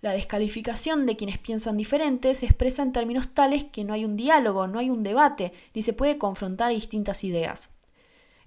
La 0.00 0.10
descalificación 0.10 1.06
de 1.06 1.16
quienes 1.16 1.38
piensan 1.38 1.76
diferente 1.76 2.34
se 2.34 2.46
expresa 2.46 2.82
en 2.82 2.90
términos 2.90 3.32
tales 3.32 3.62
que 3.62 3.84
no 3.84 3.94
hay 3.94 4.04
un 4.04 4.16
diálogo, 4.16 4.66
no 4.66 4.80
hay 4.80 4.90
un 4.90 5.04
debate, 5.04 5.52
ni 5.72 5.82
se 5.82 5.92
puede 5.92 6.18
confrontar 6.18 6.72
distintas 6.72 7.22
ideas. 7.22 7.72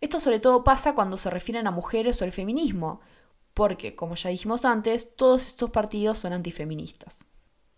Esto 0.02 0.20
sobre 0.20 0.42
todo 0.42 0.66
pasa 0.66 0.94
cuando 0.94 1.16
se 1.16 1.30
refieren 1.30 1.68
a 1.68 1.72
mujeres 1.72 2.20
o 2.20 2.26
al 2.26 2.34
feminismo, 2.34 3.00
porque, 3.54 3.96
como 3.96 4.16
ya 4.16 4.30
dijimos 4.30 4.66
antes, 4.66 5.16
todos 5.16 5.48
estos 5.48 5.70
partidos 5.70 6.18
son 6.18 6.34
antifeministas. 6.34 7.20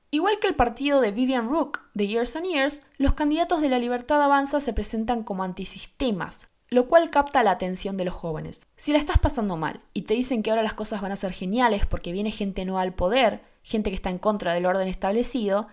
Igual 0.09 0.39
que 0.39 0.47
el 0.47 0.55
partido 0.55 0.99
de 0.99 1.11
Vivian 1.11 1.47
Rook 1.47 1.81
de 1.93 2.07
Years 2.07 2.35
and 2.37 2.47
Years, 2.47 2.87
los 2.97 3.13
candidatos 3.13 3.61
de 3.61 3.69
la 3.69 3.77
Libertad 3.77 4.19
Avanza 4.19 4.61
se 4.61 4.73
presentan 4.73 5.21
como 5.21 5.43
antisistemas, 5.43 6.49
lo 6.69 6.87
cual 6.87 7.09
capta 7.09 7.43
la 7.43 7.51
atención 7.51 7.97
de 7.97 8.05
los 8.05 8.13
jóvenes. 8.13 8.67
Si 8.75 8.91
la 8.91 8.97
estás 8.97 9.17
pasando 9.19 9.57
mal 9.57 9.81
y 9.93 10.03
te 10.03 10.13
dicen 10.13 10.43
que 10.43 10.49
ahora 10.49 10.63
las 10.63 10.73
cosas 10.73 11.01
van 11.01 11.11
a 11.11 11.15
ser 11.15 11.31
geniales 11.31 11.85
porque 11.85 12.11
viene 12.11 12.31
gente 12.31 12.65
nueva 12.65 12.81
al 12.81 12.93
poder, 12.93 13.41
gente 13.63 13.89
que 13.89 13.95
está 13.95 14.09
en 14.09 14.17
contra 14.17 14.53
del 14.53 14.65
orden 14.65 14.87
establecido, 14.87 15.67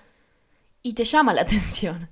y 0.83 0.95
te 0.95 1.05
llama 1.05 1.35
la 1.35 1.43
atención. 1.43 2.09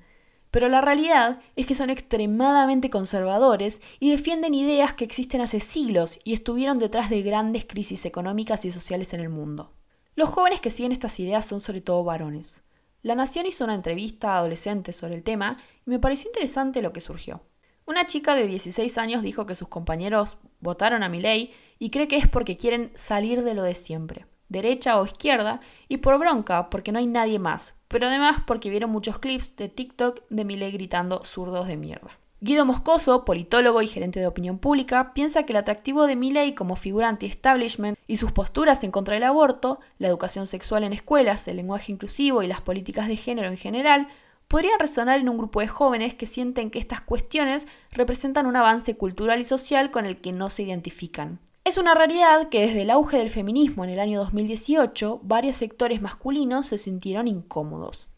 Pero 0.50 0.68
la 0.68 0.82
realidad 0.82 1.40
es 1.56 1.66
que 1.66 1.74
son 1.74 1.88
extremadamente 1.88 2.90
conservadores 2.90 3.80
y 4.00 4.10
defienden 4.10 4.54
ideas 4.54 4.92
que 4.92 5.04
existen 5.04 5.40
hace 5.40 5.60
siglos 5.60 6.18
y 6.24 6.34
estuvieron 6.34 6.78
detrás 6.78 7.08
de 7.08 7.22
grandes 7.22 7.64
crisis 7.64 8.04
económicas 8.04 8.64
y 8.66 8.70
sociales 8.70 9.14
en 9.14 9.20
el 9.20 9.30
mundo. 9.30 9.72
Los 10.14 10.28
jóvenes 10.28 10.60
que 10.60 10.68
siguen 10.68 10.92
estas 10.92 11.18
ideas 11.20 11.46
son 11.46 11.60
sobre 11.60 11.80
todo 11.80 12.04
varones. 12.04 12.62
La 13.02 13.14
Nación 13.14 13.46
hizo 13.46 13.64
una 13.64 13.74
entrevista 13.74 14.34
a 14.34 14.38
adolescentes 14.38 14.94
sobre 14.94 15.14
el 15.14 15.22
tema 15.22 15.56
y 15.86 15.90
me 15.90 15.98
pareció 15.98 16.28
interesante 16.28 16.82
lo 16.82 16.92
que 16.92 17.00
surgió. 17.00 17.40
Una 17.84 18.06
chica 18.06 18.34
de 18.36 18.46
16 18.46 18.96
años 18.98 19.22
dijo 19.22 19.44
que 19.44 19.56
sus 19.56 19.68
compañeros 19.68 20.38
votaron 20.60 21.02
a 21.02 21.08
Milei 21.08 21.52
y 21.80 21.90
cree 21.90 22.06
que 22.06 22.16
es 22.16 22.28
porque 22.28 22.56
quieren 22.56 22.92
salir 22.94 23.42
de 23.42 23.54
lo 23.54 23.64
de 23.64 23.74
siempre, 23.74 24.26
derecha 24.48 25.00
o 25.00 25.04
izquierda, 25.04 25.60
y 25.88 25.96
por 25.96 26.18
bronca, 26.18 26.70
porque 26.70 26.92
no 26.92 27.00
hay 27.00 27.06
nadie 27.06 27.40
más, 27.40 27.74
pero 27.88 28.06
además 28.06 28.42
porque 28.46 28.70
vieron 28.70 28.90
muchos 28.90 29.18
clips 29.18 29.56
de 29.56 29.68
TikTok 29.68 30.22
de 30.30 30.44
Milei 30.44 30.70
gritando 30.70 31.24
zurdos 31.24 31.66
de 31.66 31.76
mierda. 31.76 32.18
Guido 32.40 32.64
Moscoso, 32.64 33.24
politólogo 33.24 33.82
y 33.82 33.86
gerente 33.86 34.18
de 34.18 34.26
opinión 34.26 34.58
pública, 34.58 35.12
piensa 35.14 35.44
que 35.44 35.52
el 35.52 35.58
atractivo 35.58 36.06
de 36.06 36.16
Milley 36.16 36.54
como 36.54 36.74
figura 36.74 37.08
anti-establishment 37.08 37.96
y 38.08 38.16
sus 38.16 38.32
posturas 38.32 38.82
en 38.82 38.90
contra 38.90 39.14
del 39.14 39.22
aborto, 39.22 39.78
la 39.98 40.08
educación 40.08 40.48
sexual 40.48 40.82
en 40.82 40.92
escuelas, 40.92 41.46
el 41.46 41.56
lenguaje 41.56 41.92
inclusivo 41.92 42.42
y 42.42 42.48
las 42.48 42.60
políticas 42.60 43.06
de 43.06 43.16
género 43.16 43.48
en 43.48 43.56
general 43.56 44.08
podrían 44.52 44.78
resonar 44.78 45.18
en 45.18 45.30
un 45.30 45.38
grupo 45.38 45.60
de 45.60 45.66
jóvenes 45.66 46.12
que 46.12 46.26
sienten 46.26 46.70
que 46.70 46.78
estas 46.78 47.00
cuestiones 47.00 47.66
representan 47.90 48.44
un 48.44 48.54
avance 48.54 48.94
cultural 48.98 49.40
y 49.40 49.46
social 49.46 49.90
con 49.90 50.04
el 50.04 50.20
que 50.20 50.32
no 50.32 50.50
se 50.50 50.62
identifican. 50.62 51.40
Es 51.64 51.78
una 51.78 51.94
realidad 51.94 52.50
que 52.50 52.60
desde 52.60 52.82
el 52.82 52.90
auge 52.90 53.16
del 53.16 53.30
feminismo 53.30 53.82
en 53.82 53.88
el 53.88 53.98
año 53.98 54.20
2018, 54.20 55.20
varios 55.22 55.56
sectores 55.56 56.02
masculinos 56.02 56.66
se 56.66 56.76
sintieron 56.76 57.28
incómodos. 57.28 58.08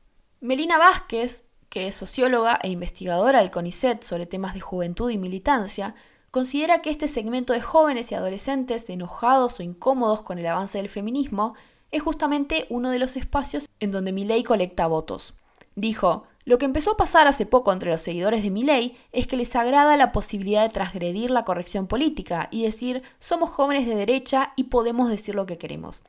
Melina 0.41 0.77
Vázquez, 0.77 1.45
que 1.69 1.87
es 1.87 1.95
socióloga 1.95 2.59
e 2.65 2.69
investigadora 2.69 3.39
del 3.39 3.53
CONICET 3.53 4.03
sobre 4.03 4.27
temas 4.27 4.55
de 4.55 4.61
juventud 4.61 5.11
y 5.11 5.19
militancia, 5.19 5.95
considera 6.33 6.83
que 6.83 6.91
este 6.91 7.07
segmento 7.07 7.53
de 7.53 7.61
jóvenes 7.61 8.11
y 8.11 8.17
adolescentes 8.17 8.91
enojados 8.91 9.61
o 9.61 9.63
incómodos 9.63 10.23
con 10.23 10.41
el 10.41 10.49
avance 10.49 10.79
del 10.79 10.89
feminismo 10.89 11.55
es 11.93 12.03
justamente 12.03 12.67
uno 12.71 12.91
de 12.91 12.99
los 12.99 13.17
espacios 13.17 13.69
en 13.79 13.93
donde 13.93 14.11
Milei 14.11 14.43
colecta 14.43 14.89
votos. 14.89 15.35
Dijo, 15.77 16.25
lo 16.45 16.59
que 16.59 16.67
empezó 16.67 16.93
a 16.93 16.97
pasar 16.97 17.27
hace 17.27 17.47
poco 17.47 17.73
entre 17.73 17.91
los 17.91 18.03
seguidores 18.03 18.43
de 18.43 18.51
Milley 18.51 18.97
es 19.13 19.27
que 19.27 19.37
les 19.37 19.57
agrada 19.57 19.97
la 19.97 20.13
posibilidad 20.13 20.63
de 20.63 20.73
transgredir 20.73 21.31
la 21.31 21.45
corrección 21.45 21.87
política 21.87 22.49
y 22.51 22.63
decir 22.65 23.03
somos 23.19 23.51
jóvenes 23.51 23.87
de 23.87 23.97
derecha 23.97 24.53
y 24.57 24.65
podemos 24.65 25.09
decir 25.09 25.35
lo 25.35 25.47
que 25.47 25.59
queremos. 25.59 26.03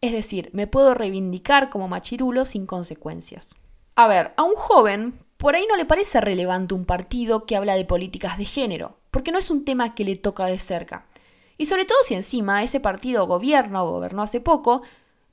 Es 0.00 0.12
decir, 0.12 0.50
me 0.52 0.66
puedo 0.66 0.94
reivindicar 0.94 1.70
como 1.70 1.88
machirulo 1.88 2.44
sin 2.44 2.66
consecuencias. 2.66 3.56
A 3.94 4.08
ver, 4.08 4.32
a 4.36 4.42
un 4.42 4.54
joven 4.54 5.18
por 5.36 5.54
ahí 5.54 5.66
no 5.68 5.76
le 5.76 5.84
parece 5.84 6.20
relevante 6.20 6.74
un 6.74 6.86
partido 6.86 7.44
que 7.44 7.56
habla 7.56 7.74
de 7.74 7.84
políticas 7.84 8.38
de 8.38 8.46
género, 8.46 8.96
porque 9.10 9.32
no 9.32 9.38
es 9.38 9.50
un 9.50 9.64
tema 9.64 9.94
que 9.94 10.04
le 10.04 10.16
toca 10.16 10.46
de 10.46 10.58
cerca. 10.58 11.06
Y 11.58 11.66
sobre 11.66 11.84
todo 11.84 11.98
si 12.04 12.14
encima 12.14 12.62
ese 12.62 12.80
partido 12.80 13.26
gobierna 13.26 13.84
o 13.84 13.90
gobernó 13.90 14.22
hace 14.22 14.40
poco, 14.40 14.82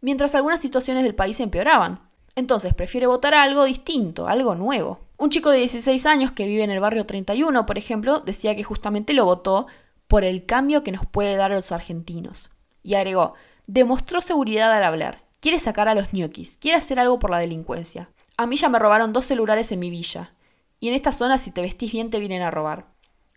mientras 0.01 0.35
algunas 0.35 0.59
situaciones 0.59 1.03
del 1.03 1.15
país 1.15 1.39
empeoraban. 1.39 2.01
Entonces 2.35 2.73
prefiere 2.73 3.07
votar 3.07 3.33
algo 3.33 3.65
distinto, 3.65 4.27
algo 4.27 4.55
nuevo. 4.55 4.99
Un 5.17 5.29
chico 5.29 5.49
de 5.49 5.59
16 5.59 6.05
años 6.05 6.31
que 6.31 6.45
vive 6.45 6.63
en 6.63 6.71
el 6.71 6.79
barrio 6.79 7.05
31, 7.05 7.65
por 7.65 7.77
ejemplo, 7.77 8.19
decía 8.19 8.55
que 8.55 8.63
justamente 8.63 9.13
lo 9.13 9.25
votó 9.25 9.67
por 10.07 10.23
el 10.23 10.45
cambio 10.45 10.83
que 10.83 10.91
nos 10.91 11.05
puede 11.05 11.35
dar 11.35 11.51
a 11.51 11.55
los 11.55 11.71
argentinos. 11.71 12.51
Y 12.83 12.95
agregó, 12.95 13.35
demostró 13.67 14.21
seguridad 14.21 14.71
al 14.71 14.83
hablar, 14.83 15.23
quiere 15.39 15.59
sacar 15.59 15.87
a 15.87 15.95
los 15.95 16.13
ñoquis, 16.13 16.57
quiere 16.57 16.77
hacer 16.77 16.99
algo 16.99 17.19
por 17.19 17.29
la 17.29 17.39
delincuencia. 17.39 18.09
A 18.37 18.47
mí 18.47 18.55
ya 18.55 18.69
me 18.69 18.79
robaron 18.79 19.13
dos 19.13 19.25
celulares 19.25 19.71
en 19.71 19.79
mi 19.79 19.89
villa. 19.89 20.33
Y 20.79 20.87
en 20.87 20.95
esta 20.95 21.11
zona 21.11 21.37
si 21.37 21.51
te 21.51 21.61
vestís 21.61 21.91
bien 21.91 22.09
te 22.09 22.19
vienen 22.19 22.41
a 22.41 22.49
robar. 22.49 22.87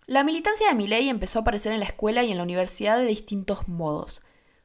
La 0.07 0.25
militancia 0.25 0.69
de 0.69 0.75
Milei 0.75 1.09
empezó 1.09 1.39
a 1.39 1.43
aparecer 1.43 1.73
en 1.73 1.81
la 1.81 1.87
escuela 1.87 2.23
y 2.23 2.31
en 2.31 2.39
la 2.39 2.43
universidad 2.43 2.99
de 2.99 3.05
distintos 3.05 3.69
modos. 3.69 4.23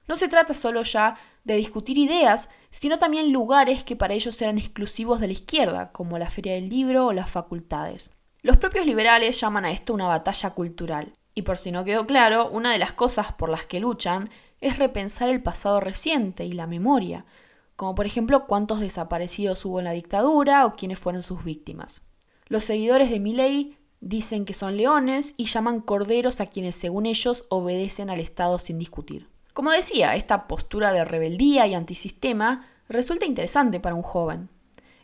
No 0.08 0.15
se 0.15 0.28
trata 0.28 0.54
solo 0.54 0.84
ya 0.84 1.18
de 1.44 1.56
discutir 1.56 1.98
ideas, 1.98 2.50
sino 2.71 2.99
también 2.99 3.32
lugares 3.32 3.84
que 3.84 3.95
para 3.95 4.13
ellos 4.13 4.41
eran 4.41 4.58
exclusivos 4.58 5.19
de 5.19 5.27
la 5.27 5.34
izquierda, 5.34 5.91
como 5.91 6.17
la 6.17 6.29
Feria 6.29 6.53
del 6.53 6.69
Libro 6.69 7.08
o 7.08 7.13
las 7.13 7.29
facultades. 7.29 8.12
Los 8.41 8.58
propios 8.58 8.86
liberales 8.86 9.39
llaman 9.39 9.65
a 9.65 9.71
esto 9.71 9.93
una 9.93 10.08
batalla 10.08 10.51
cultural, 10.51 11.12
y 11.36 11.41
por 11.41 11.58
si 11.58 11.71
no 11.71 11.84
quedó 11.84 12.05
claro, 12.05 12.49
una 12.49 12.71
de 12.71 12.79
las 12.79 12.93
cosas 12.93 13.34
por 13.34 13.49
las 13.49 13.65
que 13.65 13.79
luchan 13.79 14.29
es 14.62 14.77
repensar 14.77 15.29
el 15.29 15.41
pasado 15.41 15.79
reciente 15.79 16.45
y 16.45 16.51
la 16.51 16.67
memoria, 16.67 17.25
como 17.75 17.95
por 17.95 18.05
ejemplo 18.05 18.45
cuántos 18.45 18.79
desaparecidos 18.79 19.63
hubo 19.65 19.79
en 19.79 19.86
la 19.86 19.91
dictadura 19.91 20.65
o 20.65 20.75
quiénes 20.75 20.99
fueron 20.99 21.21
sus 21.21 21.43
víctimas. 21.43 22.05
Los 22.47 22.63
seguidores 22.63 23.10
de 23.10 23.19
Milley 23.19 23.77
dicen 24.01 24.45
que 24.45 24.53
son 24.53 24.77
leones 24.77 25.34
y 25.38 25.45
llaman 25.45 25.82
corderos 25.82 26.41
a 26.41 26.47
quienes 26.47 26.75
según 26.75 27.05
ellos 27.05 27.45
obedecen 27.49 28.10
al 28.10 28.19
Estado 28.19 28.60
sin 28.60 28.79
discutir. 28.79 29.29
Como 29.60 29.72
decía, 29.72 30.15
esta 30.15 30.48
postura 30.48 30.93
de 30.93 31.04
rebeldía 31.04 31.67
y 31.67 31.74
antisistema 31.74 32.65
resulta 32.88 33.26
interesante 33.26 33.82
para 33.82 33.93
un 33.93 34.04
joven. 34.04 34.48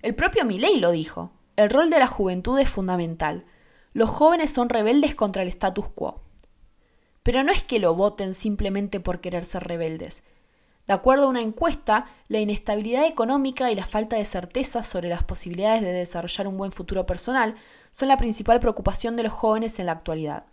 El 0.02 0.16
propio 0.16 0.46
Milley 0.46 0.80
lo 0.80 0.92
dijo. 0.92 1.34
El 1.58 1.70
rol 1.70 1.90
de 1.90 2.00
la 2.00 2.08
juventud 2.08 2.58
es 2.58 2.70
fundamental. 2.70 3.44
Los 3.92 4.10
jóvenes 4.10 4.54
son 4.54 4.70
rebeldes 4.70 5.14
contra 5.14 5.42
el 5.42 5.50
status 5.50 5.90
quo. 5.90 6.22
Pero 7.22 7.44
no 7.44 7.52
es 7.52 7.64
que 7.64 7.80
lo 7.80 7.96
voten 7.96 8.34
simplemente 8.34 9.02
por 9.02 9.20
querer 9.20 9.44
ser 9.44 9.66
rebeldes. 9.66 10.24
De 10.88 10.94
acuerdo 10.94 11.26
a 11.26 11.32
una 11.32 11.42
encuesta, 11.42 12.06
la 12.30 12.40
inestabilidad 12.40 13.08
económica 13.08 13.70
y 13.72 13.76
la 13.76 13.86
falta 13.86 14.16
de 14.16 14.24
certeza 14.24 14.84
sobre 14.84 15.10
las 15.10 15.26
posibilidades 15.26 15.82
de 15.82 15.92
desarrollar 15.92 16.48
un 16.48 16.56
buen 16.56 16.72
futuro 16.72 17.06
personal 17.06 17.56
son 17.92 18.08
la 18.08 18.16
principal 18.16 18.62
preocupación 18.62 19.18
de 19.18 19.24
los 19.24 19.34
jóvenes 19.34 19.80
en 19.80 19.88
la 19.88 19.92
actualidad. 19.92 20.46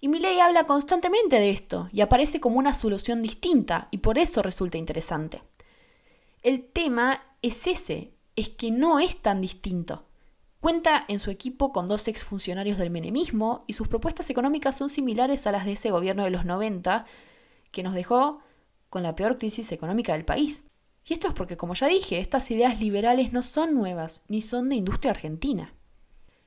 Y 0.00 0.08
Milley 0.08 0.40
habla 0.40 0.64
constantemente 0.64 1.36
de 1.36 1.50
esto 1.50 1.88
y 1.92 2.00
aparece 2.00 2.40
como 2.40 2.58
una 2.58 2.74
solución 2.74 3.20
distinta 3.20 3.88
y 3.90 3.98
por 3.98 4.18
eso 4.18 4.42
resulta 4.42 4.78
interesante. 4.78 5.42
El 6.42 6.64
tema 6.64 7.22
es 7.42 7.66
ese, 7.66 8.12
es 8.36 8.50
que 8.50 8.70
no 8.70 9.00
es 9.00 9.20
tan 9.20 9.40
distinto. 9.40 10.04
Cuenta 10.60 11.04
en 11.08 11.20
su 11.20 11.30
equipo 11.30 11.72
con 11.72 11.88
dos 11.88 12.08
exfuncionarios 12.08 12.78
del 12.78 12.90
menemismo 12.90 13.64
y 13.66 13.72
sus 13.72 13.88
propuestas 13.88 14.30
económicas 14.30 14.76
son 14.76 14.88
similares 14.88 15.46
a 15.46 15.52
las 15.52 15.64
de 15.64 15.72
ese 15.72 15.90
gobierno 15.90 16.24
de 16.24 16.30
los 16.30 16.44
90 16.44 17.06
que 17.70 17.82
nos 17.82 17.94
dejó 17.94 18.40
con 18.90 19.02
la 19.02 19.14
peor 19.14 19.38
crisis 19.38 19.72
económica 19.72 20.12
del 20.12 20.24
país. 20.24 20.68
Y 21.04 21.12
esto 21.12 21.28
es 21.28 21.34
porque, 21.34 21.56
como 21.56 21.74
ya 21.74 21.86
dije, 21.86 22.18
estas 22.18 22.50
ideas 22.50 22.80
liberales 22.80 23.32
no 23.32 23.42
son 23.42 23.74
nuevas 23.74 24.24
ni 24.28 24.40
son 24.40 24.68
de 24.68 24.76
industria 24.76 25.12
argentina. 25.12 25.72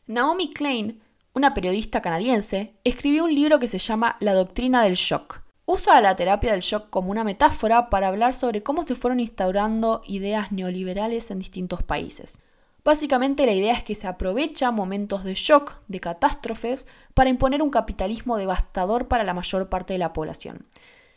Naomi 0.05 0.51
Klein 0.51 1.01
una 1.33 1.53
periodista 1.53 2.01
canadiense, 2.01 2.73
escribió 2.83 3.25
un 3.25 3.35
libro 3.35 3.59
que 3.59 3.67
se 3.67 3.79
llama 3.79 4.15
La 4.19 4.33
doctrina 4.33 4.83
del 4.83 4.95
shock. 4.95 5.41
Usa 5.65 6.01
la 6.01 6.15
terapia 6.15 6.51
del 6.51 6.61
shock 6.61 6.89
como 6.89 7.11
una 7.11 7.23
metáfora 7.23 7.89
para 7.89 8.07
hablar 8.07 8.33
sobre 8.33 8.63
cómo 8.63 8.83
se 8.83 8.95
fueron 8.95 9.19
instaurando 9.19 10.01
ideas 10.07 10.51
neoliberales 10.51 11.29
en 11.29 11.39
distintos 11.39 11.83
países. 11.83 12.39
Básicamente 12.83 13.45
la 13.45 13.53
idea 13.53 13.73
es 13.73 13.83
que 13.83 13.93
se 13.93 14.07
aprovecha 14.07 14.71
momentos 14.71 15.23
de 15.23 15.35
shock, 15.35 15.73
de 15.87 15.99
catástrofes, 15.99 16.87
para 17.13 17.29
imponer 17.29 17.61
un 17.61 17.69
capitalismo 17.69 18.37
devastador 18.37 19.07
para 19.07 19.23
la 19.23 19.33
mayor 19.35 19.69
parte 19.69 19.93
de 19.93 19.99
la 19.99 20.13
población. 20.13 20.65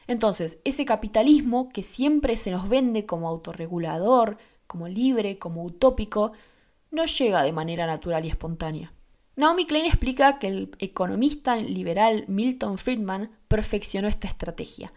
Entonces, 0.06 0.60
ese 0.64 0.84
capitalismo 0.84 1.70
que 1.70 1.82
siempre 1.82 2.36
se 2.36 2.50
nos 2.50 2.68
vende 2.68 3.06
como 3.06 3.28
autorregulador, 3.28 4.36
como 4.66 4.88
libre, 4.88 5.38
como 5.38 5.64
utópico, 5.64 6.32
no 6.90 7.06
llega 7.06 7.42
de 7.42 7.52
manera 7.52 7.86
natural 7.86 8.24
y 8.26 8.28
espontánea. 8.28 8.92
Naomi 9.34 9.64
Klein 9.64 9.86
explica 9.86 10.38
que 10.38 10.46
el 10.46 10.76
economista 10.78 11.56
liberal 11.56 12.24
Milton 12.28 12.76
Friedman 12.76 13.30
perfeccionó 13.48 14.06
esta 14.06 14.28
estrategia. 14.28 14.92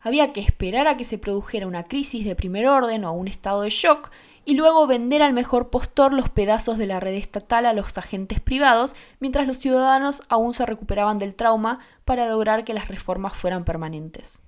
Había 0.00 0.32
que 0.32 0.40
esperar 0.40 0.86
a 0.86 0.96
que 0.96 1.04
se 1.04 1.18
produjera 1.18 1.66
una 1.66 1.84
crisis 1.84 2.24
de 2.24 2.34
primer 2.34 2.66
orden 2.66 3.04
o 3.04 3.12
un 3.12 3.28
estado 3.28 3.60
de 3.60 3.70
shock 3.70 4.10
y 4.46 4.54
luego 4.54 4.86
vender 4.86 5.22
al 5.22 5.34
mejor 5.34 5.68
postor 5.68 6.14
los 6.14 6.30
pedazos 6.30 6.78
de 6.78 6.86
la 6.86 7.00
red 7.00 7.14
estatal 7.14 7.66
a 7.66 7.74
los 7.74 7.96
agentes 7.98 8.40
privados, 8.40 8.94
mientras 9.20 9.46
los 9.46 9.58
ciudadanos 9.58 10.22
aún 10.28 10.54
se 10.54 10.64
recuperaban 10.64 11.18
del 11.18 11.34
trauma 11.34 11.80
para 12.06 12.26
lograr 12.26 12.64
que 12.64 12.74
las 12.74 12.88
reformas 12.88 13.36
fueran 13.36 13.64
permanentes. 13.64 14.40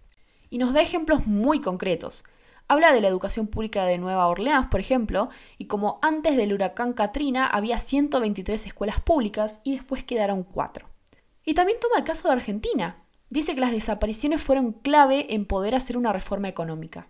Y 0.49 0.59
nos 0.59 0.72
da 0.72 0.81
ejemplos 0.81 1.27
muy 1.27 1.61
concretos. 1.61 2.25
Habla 2.68 2.92
de 2.92 3.00
la 3.00 3.07
educación 3.07 3.46
pública 3.46 3.85
de 3.85 3.96
Nueva 3.96 4.26
Orleans, 4.26 4.66
por 4.68 4.81
ejemplo, 4.81 5.29
y 5.57 5.66
como 5.66 6.00
antes 6.02 6.37
del 6.37 6.52
huracán 6.52 6.94
Katrina 6.94 7.46
había 7.46 7.79
123 7.79 8.66
escuelas 8.66 9.00
públicas 9.00 9.61
y 9.62 9.72
después 9.72 10.02
quedaron 10.02 10.42
4. 10.42 10.88
Y 11.44 11.55
también 11.55 11.79
toma 11.81 11.98
el 11.98 12.05
caso 12.05 12.26
de 12.26 12.35
Argentina. 12.35 13.05
Dice 13.31 13.55
que 13.55 13.61
las 13.61 13.70
desapariciones 13.70 14.42
fueron 14.42 14.72
clave 14.72 15.33
en 15.35 15.46
poder 15.46 15.76
hacer 15.76 15.96
una 15.96 16.12
reforma 16.12 16.48
económica. 16.48 17.07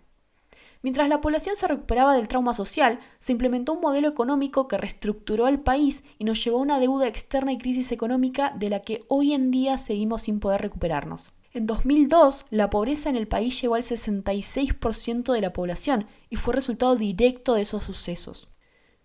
Mientras 0.83 1.09
la 1.09 1.21
población 1.21 1.55
se 1.55 1.67
recuperaba 1.67 2.15
del 2.15 2.27
trauma 2.27 2.53
social, 2.53 2.99
se 3.19 3.31
implementó 3.31 3.73
un 3.73 3.81
modelo 3.81 4.07
económico 4.07 4.67
que 4.67 4.77
reestructuró 4.77 5.47
al 5.47 5.59
país 5.59 6.03
y 6.19 6.23
nos 6.23 6.43
llevó 6.43 6.59
a 6.59 6.61
una 6.61 6.79
deuda 6.79 7.07
externa 7.07 7.51
y 7.51 7.57
crisis 7.57 7.91
económica 7.91 8.53
de 8.55 8.69
la 8.69 8.81
que 8.81 9.03
hoy 9.07 9.33
en 9.33 9.49
día 9.49 9.79
seguimos 9.79 10.21
sin 10.21 10.39
poder 10.39 10.61
recuperarnos. 10.61 11.31
En 11.53 11.65
2002, 11.65 12.45
la 12.49 12.69
pobreza 12.69 13.09
en 13.09 13.15
el 13.15 13.27
país 13.27 13.59
llegó 13.61 13.75
al 13.75 13.83
66% 13.83 15.33
de 15.33 15.41
la 15.41 15.53
población 15.53 16.07
y 16.29 16.35
fue 16.35 16.53
resultado 16.53 16.95
directo 16.95 17.53
de 17.53 17.61
esos 17.61 17.83
sucesos. 17.83 18.49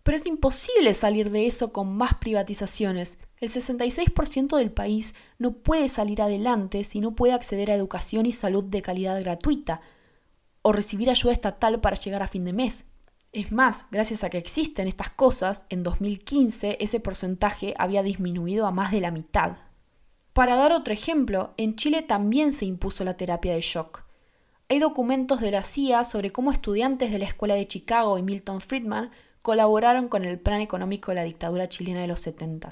Pero 0.02 0.16
es 0.16 0.26
imposible 0.26 0.92
salir 0.94 1.30
de 1.30 1.46
eso 1.46 1.72
con 1.72 1.96
más 1.96 2.14
privatizaciones. 2.14 3.18
El 3.38 3.48
66% 3.50 4.56
del 4.56 4.72
país 4.72 5.14
no 5.38 5.52
puede 5.52 5.88
salir 5.88 6.20
adelante 6.20 6.84
si 6.84 7.00
no 7.00 7.14
puede 7.14 7.32
acceder 7.32 7.70
a 7.70 7.74
educación 7.74 8.26
y 8.26 8.32
salud 8.32 8.64
de 8.64 8.82
calidad 8.82 9.20
gratuita 9.20 9.80
o 10.62 10.72
recibir 10.72 11.10
ayuda 11.10 11.32
estatal 11.32 11.80
para 11.80 11.96
llegar 11.96 12.22
a 12.22 12.28
fin 12.28 12.44
de 12.44 12.52
mes. 12.52 12.84
Es 13.32 13.50
más, 13.50 13.86
gracias 13.90 14.24
a 14.24 14.30
que 14.30 14.38
existen 14.38 14.88
estas 14.88 15.10
cosas, 15.10 15.66
en 15.70 15.82
2015 15.82 16.76
ese 16.80 17.00
porcentaje 17.00 17.74
había 17.78 18.02
disminuido 18.02 18.66
a 18.66 18.72
más 18.72 18.92
de 18.92 19.00
la 19.00 19.10
mitad. 19.10 19.56
Para 20.32 20.56
dar 20.56 20.72
otro 20.72 20.94
ejemplo, 20.94 21.52
en 21.58 21.76
Chile 21.76 22.00
también 22.00 22.54
se 22.54 22.64
impuso 22.64 23.04
la 23.04 23.16
terapia 23.16 23.54
de 23.54 23.60
shock. 23.60 24.04
Hay 24.70 24.78
documentos 24.78 25.42
de 25.42 25.50
la 25.50 25.62
CIA 25.62 26.04
sobre 26.04 26.32
cómo 26.32 26.50
estudiantes 26.50 27.12
de 27.12 27.18
la 27.18 27.26
Escuela 27.26 27.54
de 27.54 27.68
Chicago 27.68 28.16
y 28.16 28.22
Milton 28.22 28.62
Friedman 28.62 29.10
colaboraron 29.42 30.08
con 30.08 30.24
el 30.24 30.38
plan 30.40 30.62
económico 30.62 31.10
de 31.10 31.16
la 31.16 31.24
dictadura 31.24 31.68
chilena 31.68 32.00
de 32.00 32.06
los 32.06 32.20
70 32.20 32.70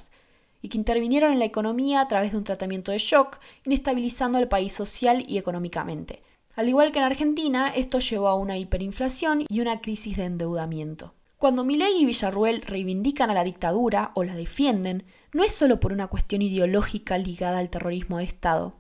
y 0.63 0.69
que 0.69 0.79
intervinieron 0.79 1.33
en 1.33 1.39
la 1.39 1.45
economía 1.45 2.01
a 2.01 2.09
través 2.09 2.33
de 2.33 2.39
un 2.39 2.45
tratamiento 2.45 2.93
de 2.93 2.99
shock, 2.99 3.39
inestabilizando 3.65 4.39
al 4.39 4.49
país 4.49 4.73
social 4.73 5.25
y 5.29 5.37
económicamente. 5.37 6.23
Al 6.57 6.69
igual 6.69 6.93
que 6.93 6.99
en 6.99 7.05
Argentina, 7.05 7.69
esto 7.69 7.99
llevó 7.99 8.29
a 8.29 8.35
una 8.35 8.59
hiperinflación 8.59 9.45
y 9.49 9.61
una 9.61 9.81
crisis 9.81 10.17
de 10.17 10.25
endeudamiento. 10.25 11.15
Cuando 11.39 11.65
Milei 11.65 12.03
y 12.03 12.05
Villarruel 12.05 12.63
reivindican 12.63 13.31
a 13.31 13.35
la 13.35 13.45
dictadura 13.45 14.13
o 14.15 14.25
la 14.25 14.35
defienden, 14.35 15.05
no 15.33 15.45
es 15.45 15.53
solo 15.53 15.81
por 15.81 15.93
una 15.93 16.09
cuestión 16.09 16.43
ideológica 16.43 17.19
ligada 17.19 17.59
al 17.59 17.71
terrorismo 17.71 18.19
de 18.19 18.25
Estado. 18.25 18.75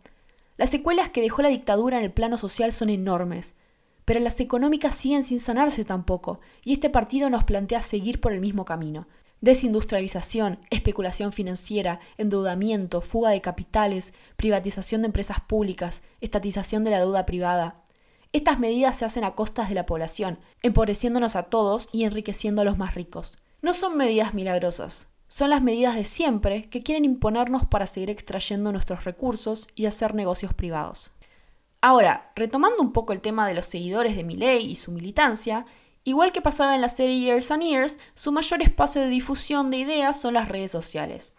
Las 0.57 0.71
secuelas 0.71 1.11
que 1.11 1.23
dejó 1.23 1.43
la 1.43 1.49
dictadura 1.49 1.99
en 1.99 2.05
el 2.05 2.13
plano 2.13 2.37
social 2.37 2.73
son 2.73 2.91
enormes, 2.91 3.55
pero 4.05 4.21
las 4.21 4.41
económicas 4.41 4.95
siguen 4.95 5.23
sin 5.23 5.41
sanarse 5.41 5.85
tampoco, 5.85 6.41
y 6.65 6.73
este 6.73 6.91
partido 6.91 7.31
nos 7.31 7.45
plantea 7.45 7.81
seguir 7.81 8.21
por 8.21 8.33
el 8.33 8.41
mismo 8.41 8.65
camino. 8.65 9.07
Desindustrialización, 9.41 10.59
especulación 10.71 11.33
financiera, 11.33 12.01
endeudamiento, 12.19 13.01
fuga 13.01 13.31
de 13.31 13.41
capitales, 13.41 14.13
privatización 14.37 15.03
de 15.03 15.07
empresas 15.07 15.41
públicas, 15.41 16.03
estatización 16.21 16.85
de 16.85 16.91
la 16.91 16.99
deuda 16.99 17.25
privada. 17.25 17.83
Estas 18.33 18.59
medidas 18.59 18.97
se 18.97 19.05
hacen 19.05 19.25
a 19.25 19.35
costas 19.35 19.69
de 19.69 19.77
la 19.77 19.87
población, 19.87 20.39
empobreciéndonos 20.63 21.37
a 21.37 21.45
todos 21.45 21.89
y 21.91 22.05
enriqueciendo 22.05 22.63
a 22.63 22.65
los 22.65 22.77
más 22.77 22.95
ricos. 22.95 23.39
No 23.63 23.73
son 23.73 23.97
medidas 23.97 24.35
milagrosas, 24.35 25.10
son 25.31 25.51
las 25.51 25.63
medidas 25.63 25.95
de 25.95 26.05
siempre 26.05 26.65
que 26.65 26.83
quieren 26.83 27.05
imponernos 27.05 27.65
para 27.65 27.87
seguir 27.87 28.11
extrayendo 28.11 28.73
nuestros 28.73 29.05
recursos 29.05 29.69
y 29.77 29.87
hacer 29.87 30.13
negocios 30.13 30.53
privados. 30.53 31.13
Ahora, 31.81 32.33
retomando 32.35 32.83
un 32.83 32.93
poco 32.93 33.13
el 33.13 33.21
tema 33.21 33.47
de 33.47 33.55
los 33.55 33.65
seguidores 33.65 34.17
de 34.17 34.25
Milley 34.25 34.69
y 34.69 34.75
su 34.75 34.91
militancia, 34.91 35.67
igual 36.03 36.33
que 36.33 36.43
pasaba 36.43 36.75
en 36.75 36.81
la 36.81 36.89
serie 36.89 37.21
Years 37.21 37.53
and 37.53 37.63
Years, 37.63 37.99
su 38.17 38.33
mayor 38.33 38.61
espacio 38.61 39.03
de 39.03 39.09
difusión 39.09 39.71
de 39.71 39.77
ideas 39.77 40.21
son 40.21 40.35
las 40.35 40.49
redes 40.49 40.73
sociales. 40.73 41.33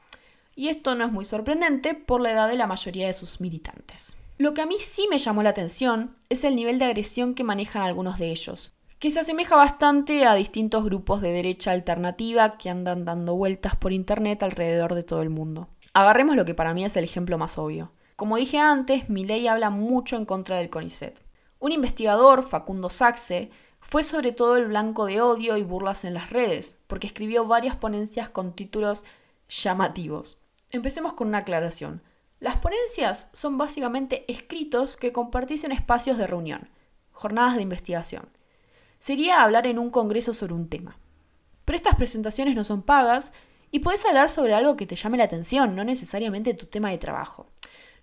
Y 0.56 0.70
esto 0.70 0.96
no 0.96 1.04
es 1.04 1.12
muy 1.12 1.26
sorprendente 1.26 1.94
por 1.94 2.22
la 2.22 2.32
edad 2.32 2.48
de 2.48 2.56
la 2.56 2.68
mayoría 2.68 3.08
de 3.08 3.14
sus 3.14 3.42
militantes. 3.42 4.16
Lo 4.38 4.54
que 4.54 4.62
a 4.62 4.66
mí 4.66 4.78
sí 4.80 5.06
me 5.10 5.18
llamó 5.18 5.44
la 5.44 5.50
atención 5.50 6.16
es 6.30 6.46
el 6.46 6.56
nivel 6.56 6.80
de 6.80 6.86
agresión 6.86 7.36
que 7.36 7.44
manejan 7.44 7.82
algunos 7.82 8.18
de 8.20 8.32
ellos 8.32 8.72
que 9.02 9.10
se 9.10 9.20
asemeja 9.20 9.56
bastante 9.56 10.28
a 10.28 10.36
distintos 10.36 10.84
grupos 10.84 11.22
de 11.22 11.32
derecha 11.32 11.72
alternativa 11.72 12.60
que 12.60 12.70
andan 12.70 13.04
dando 13.04 13.34
vueltas 13.34 13.76
por 13.76 13.94
internet 13.94 14.44
alrededor 14.44 14.94
de 14.94 15.02
todo 15.02 15.24
el 15.24 15.32
mundo. 15.32 15.70
Agarremos 15.94 16.36
lo 16.36 16.46
que 16.46 16.54
para 16.54 16.76
mí 16.76 16.86
es 16.86 16.96
el 16.96 17.04
ejemplo 17.04 17.40
más 17.40 17.58
obvio. 17.58 17.94
Como 18.16 18.38
dije 18.38 18.60
antes, 18.60 19.10
ley 19.10 19.48
habla 19.48 19.72
mucho 19.72 20.18
en 20.18 20.26
contra 20.26 20.58
del 20.58 20.70
CONICET. 20.70 21.20
Un 21.58 21.72
investigador, 21.72 22.44
Facundo 22.44 22.92
Saxe, 22.92 23.50
fue 23.80 24.04
sobre 24.04 24.34
todo 24.34 24.56
el 24.56 24.68
blanco 24.68 25.08
de 25.08 25.20
odio 25.20 25.58
y 25.58 25.64
burlas 25.64 26.06
en 26.06 26.14
las 26.14 26.30
redes, 26.30 26.78
porque 26.86 27.08
escribió 27.08 27.48
varias 27.48 27.76
ponencias 27.76 28.30
con 28.30 28.54
títulos 28.54 29.04
llamativos. 29.50 30.46
Empecemos 30.70 31.14
con 31.14 31.30
una 31.30 31.40
aclaración. 31.40 32.04
Las 32.40 32.58
ponencias 32.58 33.32
son 33.34 33.58
básicamente 33.58 34.32
escritos 34.32 34.96
que 34.96 35.12
compartís 35.12 35.64
en 35.64 35.72
espacios 35.72 36.20
de 36.20 36.28
reunión, 36.28 36.70
jornadas 37.14 37.56
de 37.56 37.64
investigación 37.64 38.30
sería 39.02 39.44
hablar 39.44 39.68
en 39.68 39.78
un 39.78 39.90
congreso 39.90 40.34
sobre 40.34 40.54
un 40.54 40.70
tema. 40.70 40.98
Pero 41.66 41.76
estas 41.76 41.98
presentaciones 41.98 42.56
no 42.56 42.64
son 42.64 42.84
pagas 42.84 43.34
y 43.72 43.80
puedes 43.80 44.06
hablar 44.06 44.30
sobre 44.30 44.54
algo 44.54 44.78
que 44.78 44.86
te 44.86 44.96
llame 44.96 45.18
la 45.18 45.26
atención, 45.26 45.76
no 45.76 45.84
necesariamente 45.84 46.54
tu 46.54 46.68
tema 46.68 46.92
de 46.92 46.98
trabajo. 46.98 47.48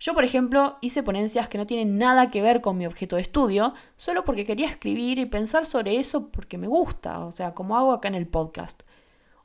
Yo, 0.01 0.15
por 0.15 0.25
ejemplo, 0.25 0.77
hice 0.81 1.03
ponencias 1.03 1.49
que 1.49 1.59
no 1.59 1.67
tienen 1.67 1.99
nada 1.99 2.31
que 2.31 2.43
ver 2.43 2.61
con 2.61 2.77
mi 2.77 2.87
objeto 2.87 3.17
de 3.17 3.23
estudio, 3.23 3.75
solo 3.97 4.25
porque 4.25 4.47
quería 4.47 4.69
escribir 4.69 5.19
y 5.19 5.27
pensar 5.27 5.67
sobre 5.67 5.99
eso 5.99 6.29
porque 6.29 6.59
me 6.59 6.69
gusta, 6.69 7.25
o 7.25 7.33
sea, 7.33 7.55
como 7.55 7.77
hago 7.77 7.93
acá 7.93 8.09
en 8.09 8.15
el 8.15 8.27
podcast. 8.27 8.83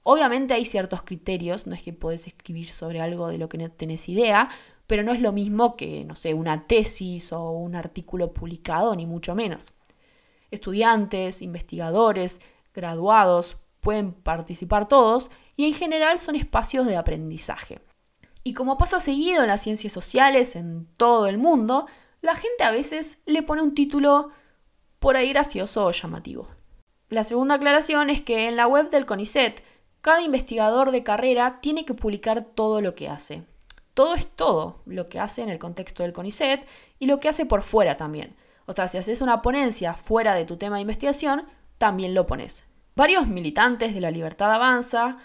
Obviamente 0.03 0.53
hay 0.53 0.65
ciertos 0.65 1.01
criterios, 1.01 1.65
no 1.65 1.75
es 1.75 1.81
que 1.81 1.93
puedes 1.93 2.27
escribir 2.27 2.71
sobre 2.71 3.01
algo 3.01 3.29
de 3.29 3.37
lo 3.37 3.49
que 3.49 3.57
no 3.57 3.71
tenés 3.71 4.09
idea, 4.09 4.49
pero 4.85 5.01
no 5.01 5.11
es 5.11 5.21
lo 5.21 5.31
mismo 5.31 5.75
que, 5.75 6.03
no 6.03 6.15
sé, 6.15 6.33
una 6.33 6.67
tesis 6.67 7.33
o 7.33 7.51
un 7.51 7.73
artículo 7.75 8.33
publicado, 8.33 8.95
ni 8.95 9.05
mucho 9.05 9.33
menos. 9.33 9.73
Estudiantes, 10.53 11.41
investigadores, 11.41 12.39
graduados, 12.73 13.57
pueden 13.79 14.13
participar 14.13 14.87
todos 14.87 15.31
y 15.55 15.65
en 15.65 15.73
general 15.73 16.19
son 16.19 16.35
espacios 16.35 16.85
de 16.85 16.95
aprendizaje. 16.95 17.81
Y 18.43 18.53
como 18.53 18.77
pasa 18.77 18.99
seguido 18.99 19.41
en 19.41 19.47
las 19.47 19.61
ciencias 19.61 19.93
sociales 19.93 20.55
en 20.55 20.87
todo 20.97 21.27
el 21.27 21.37
mundo, 21.37 21.87
la 22.21 22.35
gente 22.35 22.63
a 22.63 22.71
veces 22.71 23.21
le 23.25 23.41
pone 23.41 23.61
un 23.61 23.73
título 23.73 24.29
por 24.99 25.17
ahí 25.17 25.29
gracioso 25.29 25.85
o 25.85 25.91
llamativo. 25.91 26.47
La 27.09 27.23
segunda 27.23 27.55
aclaración 27.55 28.09
es 28.09 28.21
que 28.21 28.47
en 28.47 28.55
la 28.55 28.67
web 28.67 28.89
del 28.89 29.05
CONICET, 29.05 29.63
cada 30.01 30.21
investigador 30.21 30.91
de 30.91 31.03
carrera 31.03 31.59
tiene 31.61 31.83
que 31.83 31.93
publicar 31.93 32.45
todo 32.45 32.79
lo 32.79 32.93
que 32.93 33.09
hace. 33.09 33.43
Todo 33.93 34.15
es 34.15 34.27
todo, 34.27 34.81
lo 34.85 35.09
que 35.09 35.19
hace 35.19 35.41
en 35.41 35.49
el 35.49 35.59
contexto 35.59 36.03
del 36.03 36.13
CONICET 36.13 36.65
y 36.99 37.05
lo 37.05 37.19
que 37.19 37.29
hace 37.29 37.45
por 37.45 37.63
fuera 37.63 37.97
también. 37.97 38.35
O 38.65 38.73
sea, 38.73 38.87
si 38.87 38.97
haces 38.97 39.21
una 39.21 39.41
ponencia 39.41 39.93
fuera 39.95 40.35
de 40.35 40.45
tu 40.45 40.57
tema 40.57 40.75
de 40.75 40.81
investigación, 40.81 41.45
también 41.77 42.13
lo 42.13 42.25
pones. 42.25 42.69
Varios 42.95 43.27
militantes 43.27 43.93
de 43.93 44.01
la 44.01 44.11
libertad 44.11 44.51
avanza 44.51 45.17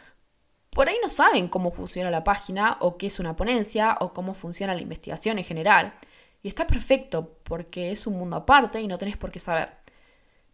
por 0.70 0.88
ahí 0.88 0.96
no 1.02 1.08
saben 1.08 1.48
cómo 1.48 1.72
funciona 1.72 2.10
la 2.10 2.24
página 2.24 2.76
o 2.80 2.96
qué 2.98 3.06
es 3.06 3.18
una 3.18 3.34
ponencia 3.34 3.96
o 4.00 4.12
cómo 4.12 4.34
funciona 4.34 4.74
la 4.74 4.80
investigación 4.80 5.38
en 5.38 5.44
general. 5.44 5.94
Y 6.42 6.48
está 6.48 6.66
perfecto 6.66 7.36
porque 7.42 7.90
es 7.90 8.06
un 8.06 8.16
mundo 8.16 8.36
aparte 8.36 8.80
y 8.80 8.86
no 8.86 8.98
tenés 8.98 9.16
por 9.16 9.30
qué 9.30 9.40
saber. 9.40 9.70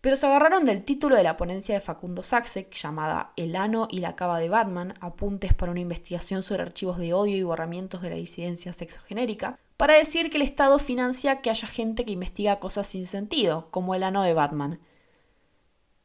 pero 0.01 0.16
se 0.16 0.26
agarraron 0.26 0.64
del 0.64 0.85
título 0.85 1.16
de 1.16 1.22
la 1.22 1.37
ponencia 1.37 1.74
de 1.74 1.80
Facundo 1.80 2.22
Saxek 2.22 2.74
llamada 2.74 3.32
El 3.37 3.57
ano 3.57 3.89
y 3.91 4.01
la 4.01 4.16
cava 4.16 4.39
de 4.39 4.51
Batman, 4.51 4.95
apuntes 5.01 5.55
para 5.55 5.72
una 5.72 5.80
investigación 5.80 6.43
sobre 6.43 6.62
archivos 6.62 6.99
de 6.99 7.14
odio 7.14 7.37
y 7.37 7.43
borramientos 7.43 8.03
de 8.03 8.11
la 8.11 8.16
disidencia 8.16 8.72
sexogenérica, 8.72 9.59
para 9.76 9.94
decir 9.94 10.30
que 10.30 10.36
el 10.36 10.42
Estado 10.42 10.78
financia 10.78 11.40
que 11.40 11.50
haya 11.50 11.68
gente 11.68 12.04
que 12.04 12.12
investiga 12.12 12.60
cosas 12.60 12.86
sin 12.86 13.06
sentido, 13.06 13.68
como 13.70 13.94
el 13.94 14.02
ano 14.02 14.22
de 14.22 14.34
Batman. 14.34 14.80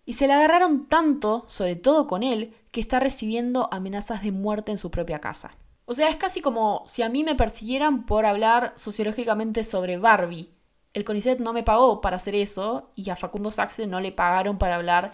Y 0.05 0.13
se 0.13 0.27
le 0.27 0.33
agarraron 0.33 0.87
tanto, 0.87 1.45
sobre 1.47 1.75
todo 1.75 2.07
con 2.07 2.23
él, 2.23 2.55
que 2.71 2.79
está 2.79 2.99
recibiendo 2.99 3.69
amenazas 3.71 4.23
de 4.23 4.31
muerte 4.31 4.71
en 4.71 4.77
su 4.77 4.89
propia 4.89 5.19
casa. 5.19 5.51
O 5.85 5.93
sea, 5.93 6.09
es 6.09 6.17
casi 6.17 6.41
como 6.41 6.83
si 6.85 7.01
a 7.01 7.09
mí 7.09 7.23
me 7.23 7.35
persiguieran 7.35 8.05
por 8.05 8.25
hablar 8.25 8.73
sociológicamente 8.75 9.63
sobre 9.63 9.97
Barbie, 9.97 10.51
el 10.93 11.03
CONICET 11.03 11.39
no 11.39 11.53
me 11.53 11.63
pagó 11.63 12.01
para 12.01 12.17
hacer 12.17 12.35
eso 12.35 12.91
y 12.95 13.09
a 13.09 13.15
Facundo 13.15 13.51
Saxe 13.51 13.87
no 13.87 13.99
le 13.99 14.11
pagaron 14.11 14.57
para 14.57 14.75
hablar 14.75 15.13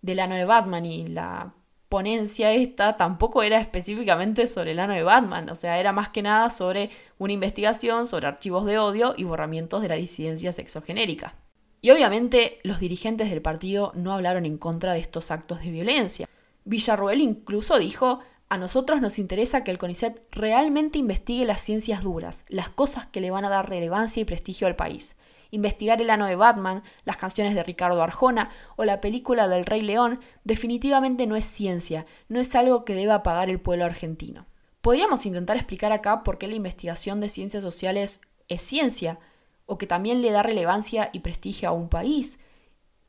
del 0.00 0.20
ano 0.20 0.36
de 0.36 0.44
Batman 0.44 0.86
y 0.86 1.06
la 1.08 1.54
ponencia 1.88 2.52
esta 2.52 2.96
tampoco 2.96 3.42
era 3.42 3.60
específicamente 3.60 4.46
sobre 4.46 4.72
el 4.72 4.78
ano 4.78 4.94
de 4.94 5.02
Batman, 5.02 5.48
o 5.48 5.54
sea, 5.54 5.78
era 5.78 5.92
más 5.92 6.10
que 6.10 6.22
nada 6.22 6.50
sobre 6.50 6.90
una 7.18 7.32
investigación 7.32 8.06
sobre 8.06 8.26
archivos 8.26 8.66
de 8.66 8.78
odio 8.78 9.14
y 9.16 9.24
borramientos 9.24 9.82
de 9.82 9.88
la 9.88 9.94
disidencia 9.94 10.52
sexogenérica. 10.52 11.34
Y 11.80 11.90
obviamente 11.90 12.58
los 12.64 12.80
dirigentes 12.80 13.30
del 13.30 13.40
partido 13.40 13.92
no 13.94 14.12
hablaron 14.12 14.44
en 14.44 14.58
contra 14.58 14.92
de 14.92 15.00
estos 15.00 15.30
actos 15.30 15.60
de 15.60 15.70
violencia. 15.70 16.28
Villarroel 16.64 17.20
incluso 17.20 17.78
dijo, 17.78 18.20
a 18.50 18.58
nosotros 18.58 19.00
nos 19.00 19.18
interesa 19.18 19.62
que 19.62 19.70
el 19.70 19.78
CONICET 19.78 20.22
realmente 20.32 20.98
investigue 20.98 21.44
las 21.44 21.60
ciencias 21.62 22.02
duras, 22.02 22.44
las 22.48 22.68
cosas 22.68 23.06
que 23.06 23.20
le 23.20 23.30
van 23.30 23.44
a 23.44 23.48
dar 23.48 23.68
relevancia 23.68 24.20
y 24.20 24.24
prestigio 24.24 24.66
al 24.66 24.76
país. 24.76 25.16
Investigar 25.50 26.02
el 26.02 26.10
ano 26.10 26.26
de 26.26 26.36
Batman, 26.36 26.82
las 27.04 27.16
canciones 27.16 27.54
de 27.54 27.62
Ricardo 27.62 28.02
Arjona 28.02 28.50
o 28.76 28.84
la 28.84 29.00
película 29.00 29.48
del 29.48 29.64
Rey 29.64 29.80
León 29.80 30.20
definitivamente 30.44 31.26
no 31.26 31.36
es 31.36 31.46
ciencia, 31.46 32.04
no 32.28 32.38
es 32.38 32.54
algo 32.54 32.84
que 32.84 32.94
deba 32.94 33.22
pagar 33.22 33.48
el 33.48 33.60
pueblo 33.60 33.86
argentino. 33.86 34.46
Podríamos 34.82 35.24
intentar 35.24 35.56
explicar 35.56 35.90
acá 35.92 36.22
por 36.22 36.38
qué 36.38 36.48
la 36.48 36.54
investigación 36.54 37.20
de 37.20 37.30
ciencias 37.30 37.62
sociales 37.62 38.20
es 38.48 38.62
ciencia, 38.62 39.18
o 39.64 39.76
que 39.78 39.86
también 39.86 40.22
le 40.22 40.32
da 40.32 40.42
relevancia 40.42 41.10
y 41.12 41.20
prestigio 41.20 41.68
a 41.68 41.72
un 41.72 41.88
país, 41.88 42.38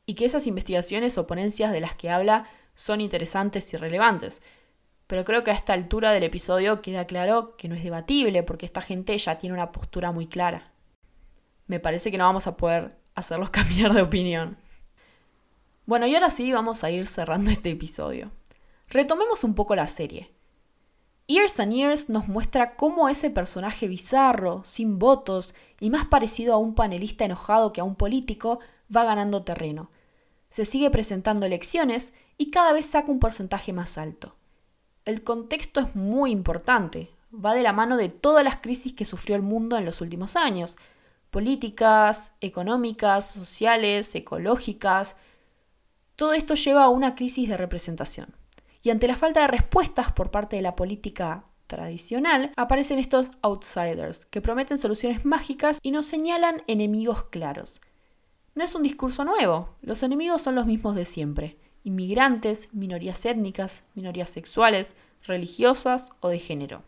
y 0.06 0.14
que 0.14 0.24
esas 0.24 0.46
investigaciones 0.46 1.16
o 1.18 1.26
ponencias 1.26 1.72
de 1.72 1.80
las 1.80 1.94
que 1.94 2.10
habla 2.10 2.46
son 2.74 3.00
interesantes 3.00 3.72
y 3.72 3.76
relevantes. 3.76 4.42
Pero 5.06 5.24
creo 5.24 5.44
que 5.44 5.50
a 5.50 5.54
esta 5.54 5.72
altura 5.72 6.12
del 6.12 6.22
episodio 6.22 6.82
queda 6.82 7.06
claro 7.06 7.56
que 7.56 7.68
no 7.68 7.74
es 7.74 7.84
debatible 7.84 8.42
porque 8.42 8.66
esta 8.66 8.80
gente 8.80 9.16
ya 9.16 9.38
tiene 9.38 9.54
una 9.54 9.72
postura 9.72 10.12
muy 10.12 10.26
clara 10.26 10.69
me 11.70 11.78
parece 11.78 12.10
que 12.10 12.18
no 12.18 12.24
vamos 12.24 12.48
a 12.48 12.56
poder 12.56 12.96
hacerlos 13.14 13.50
cambiar 13.50 13.94
de 13.94 14.02
opinión. 14.02 14.58
Bueno, 15.86 16.08
y 16.08 16.14
ahora 16.16 16.28
sí 16.28 16.52
vamos 16.52 16.82
a 16.82 16.90
ir 16.90 17.06
cerrando 17.06 17.52
este 17.52 17.70
episodio. 17.70 18.32
Retomemos 18.88 19.44
un 19.44 19.54
poco 19.54 19.76
la 19.76 19.86
serie. 19.86 20.32
Years 21.28 21.60
and 21.60 21.72
Years 21.72 22.10
nos 22.10 22.26
muestra 22.26 22.74
cómo 22.74 23.08
ese 23.08 23.30
personaje 23.30 23.86
bizarro, 23.86 24.62
sin 24.64 24.98
votos 24.98 25.54
y 25.78 25.90
más 25.90 26.08
parecido 26.08 26.54
a 26.54 26.58
un 26.58 26.74
panelista 26.74 27.24
enojado 27.24 27.72
que 27.72 27.80
a 27.80 27.84
un 27.84 27.94
político, 27.94 28.58
va 28.94 29.04
ganando 29.04 29.44
terreno. 29.44 29.92
Se 30.50 30.64
sigue 30.64 30.90
presentando 30.90 31.46
elecciones 31.46 32.12
y 32.36 32.50
cada 32.50 32.72
vez 32.72 32.86
saca 32.86 33.12
un 33.12 33.20
porcentaje 33.20 33.72
más 33.72 33.96
alto. 33.96 34.34
El 35.04 35.22
contexto 35.22 35.78
es 35.78 35.94
muy 35.94 36.32
importante, 36.32 37.10
va 37.32 37.54
de 37.54 37.62
la 37.62 37.72
mano 37.72 37.96
de 37.96 38.08
todas 38.08 38.42
las 38.42 38.56
crisis 38.56 38.92
que 38.92 39.04
sufrió 39.04 39.36
el 39.36 39.42
mundo 39.42 39.78
en 39.78 39.84
los 39.84 40.00
últimos 40.00 40.34
años, 40.34 40.76
políticas, 41.30 42.34
económicas, 42.40 43.30
sociales, 43.30 44.14
ecológicas. 44.14 45.16
Todo 46.16 46.32
esto 46.32 46.54
lleva 46.54 46.84
a 46.84 46.88
una 46.88 47.14
crisis 47.14 47.48
de 47.48 47.56
representación. 47.56 48.34
Y 48.82 48.90
ante 48.90 49.06
la 49.06 49.16
falta 49.16 49.40
de 49.40 49.48
respuestas 49.48 50.12
por 50.12 50.30
parte 50.30 50.56
de 50.56 50.62
la 50.62 50.76
política 50.76 51.44
tradicional, 51.66 52.52
aparecen 52.56 52.98
estos 52.98 53.32
outsiders 53.42 54.26
que 54.26 54.40
prometen 54.40 54.78
soluciones 54.78 55.24
mágicas 55.24 55.78
y 55.82 55.92
nos 55.92 56.06
señalan 56.06 56.62
enemigos 56.66 57.24
claros. 57.24 57.80
No 58.54 58.64
es 58.64 58.74
un 58.74 58.82
discurso 58.82 59.24
nuevo, 59.24 59.76
los 59.80 60.02
enemigos 60.02 60.42
son 60.42 60.56
los 60.56 60.66
mismos 60.66 60.96
de 60.96 61.04
siempre. 61.04 61.56
Inmigrantes, 61.84 62.74
minorías 62.74 63.24
étnicas, 63.24 63.84
minorías 63.94 64.30
sexuales, 64.30 64.94
religiosas 65.24 66.12
o 66.20 66.28
de 66.28 66.40
género. 66.40 66.82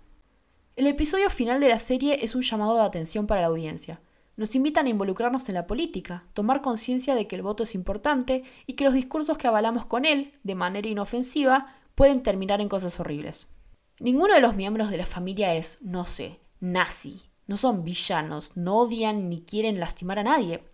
El 0.74 0.86
episodio 0.86 1.30
final 1.30 1.60
de 1.60 1.68
la 1.68 1.78
serie 1.78 2.24
es 2.24 2.34
un 2.34 2.42
llamado 2.42 2.76
de 2.76 2.82
atención 2.82 3.26
para 3.26 3.42
la 3.42 3.46
audiencia. 3.46 4.00
Nos 4.36 4.54
invitan 4.54 4.86
a 4.86 4.90
involucrarnos 4.90 5.48
en 5.48 5.54
la 5.54 5.66
política, 5.66 6.24
tomar 6.32 6.62
conciencia 6.62 7.14
de 7.14 7.26
que 7.26 7.36
el 7.36 7.42
voto 7.42 7.64
es 7.64 7.74
importante 7.74 8.44
y 8.66 8.74
que 8.74 8.84
los 8.84 8.94
discursos 8.94 9.36
que 9.36 9.46
avalamos 9.46 9.84
con 9.84 10.04
él, 10.04 10.32
de 10.42 10.54
manera 10.54 10.88
inofensiva, 10.88 11.74
pueden 11.94 12.22
terminar 12.22 12.60
en 12.60 12.68
cosas 12.68 12.98
horribles. 12.98 13.52
Ninguno 14.00 14.34
de 14.34 14.40
los 14.40 14.56
miembros 14.56 14.90
de 14.90 14.96
la 14.96 15.06
familia 15.06 15.54
es, 15.54 15.82
no 15.82 16.04
sé, 16.04 16.40
nazi. 16.60 17.22
No 17.46 17.56
son 17.56 17.84
villanos, 17.84 18.56
no 18.56 18.78
odian 18.78 19.28
ni 19.28 19.42
quieren 19.42 19.78
lastimar 19.78 20.18
a 20.18 20.22
nadie, 20.24 20.64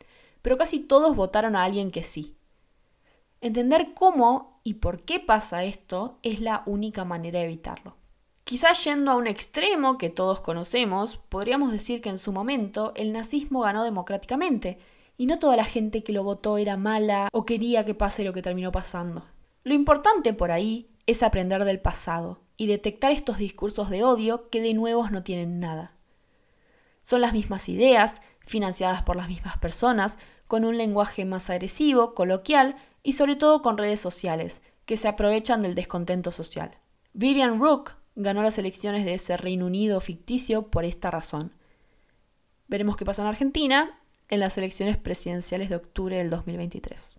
pero 0.43 0.57
casi 0.57 0.81
todos 0.81 1.17
votaron 1.17 1.57
a 1.57 1.65
alguien 1.65 1.91
que 1.91 2.03
sí. 2.03 2.37
Entender 3.41 3.95
cómo 3.95 4.61
y 4.65 4.75
por 4.75 5.03
qué 5.03 5.21
pasa 5.21 5.65
esto 5.65 6.19
es 6.23 6.41
la 6.41 6.63
única 6.67 7.05
manera 7.05 7.41
de 7.41 7.47
evitarlo. 7.47 7.98
Quizás 8.49 8.83
yendo 8.83 9.11
a 9.11 9.17
un 9.17 9.27
extremo 9.27 9.99
que 9.99 10.09
todos 10.09 10.41
conocemos, 10.41 11.19
podríamos 11.29 11.71
decir 11.71 12.01
que 12.01 12.09
en 12.09 12.17
su 12.17 12.33
momento 12.33 12.95
el 12.97 13.13
nazismo 13.13 13.61
ganó 13.61 13.85
democráticamente, 13.85 14.79
y 15.19 15.27
no 15.27 15.39
toda 15.39 15.55
la 15.55 15.67
gente 15.67 16.03
que 16.03 16.15
lo 16.15 16.25
votó 16.25 16.57
era 16.57 16.79
mala 16.79 17.29
o 17.35 17.45
quería 17.45 17.85
que 17.85 17.93
pase 17.93 18.25
lo 18.25 18.33
que 18.33 18.41
terminó 18.41 18.73
pasando. 18.73 19.27
Lo 19.65 19.75
importante 19.75 20.33
por 20.33 20.51
ahí 20.51 20.89
es 21.07 21.23
aprender 21.23 21.67
del 21.67 21.79
pasado 21.79 22.41
y 22.57 22.69
detectar 22.69 23.13
estos 23.13 23.37
discursos 23.37 23.91
de 23.91 24.03
odio 24.03 24.49
que 24.49 24.63
de 24.63 24.73
nuevos 24.73 25.11
no 25.11 25.23
tienen 25.23 25.61
nada. 25.61 25.93
Son 27.03 27.21
las 27.21 27.35
mismas 27.35 27.69
ideas, 27.69 28.23
financiadas 28.41 29.03
por 29.03 29.17
las 29.17 29.29
mismas 29.29 29.59
personas, 29.59 30.17
con 30.47 30.65
un 30.65 30.79
lenguaje 30.79 31.27
más 31.27 31.51
agresivo, 31.51 32.15
coloquial 32.15 32.77
y 33.03 33.13
sobre 33.13 33.37
todo 33.37 33.61
con 33.61 33.77
redes 33.77 34.01
sociales, 34.01 34.63
que 34.87 34.97
se 34.97 35.07
aprovechan 35.07 35.61
del 35.61 35.75
descontento 35.75 36.33
social. 36.33 36.79
Vivian 37.13 37.61
Rook 37.61 37.99
ganó 38.19 38.43
las 38.43 38.59
elecciones 38.59 39.05
de 39.05 39.15
ese 39.15 39.37
Reino 39.37 39.67
Unido 39.67 40.01
ficticio 40.01 40.71
por 40.71 40.85
esta 40.85 41.11
razón. 41.11 41.53
Veremos 42.67 42.97
qué 42.97 43.05
pasa 43.05 43.23
en 43.23 43.29
Argentina 43.29 44.01
en 44.29 44.41
las 44.41 44.59
elecciones 44.59 44.99
presidenciales 44.99 45.71
de 45.71 45.77
octubre 45.77 46.17
del 46.17 46.29
2023. 46.29 47.17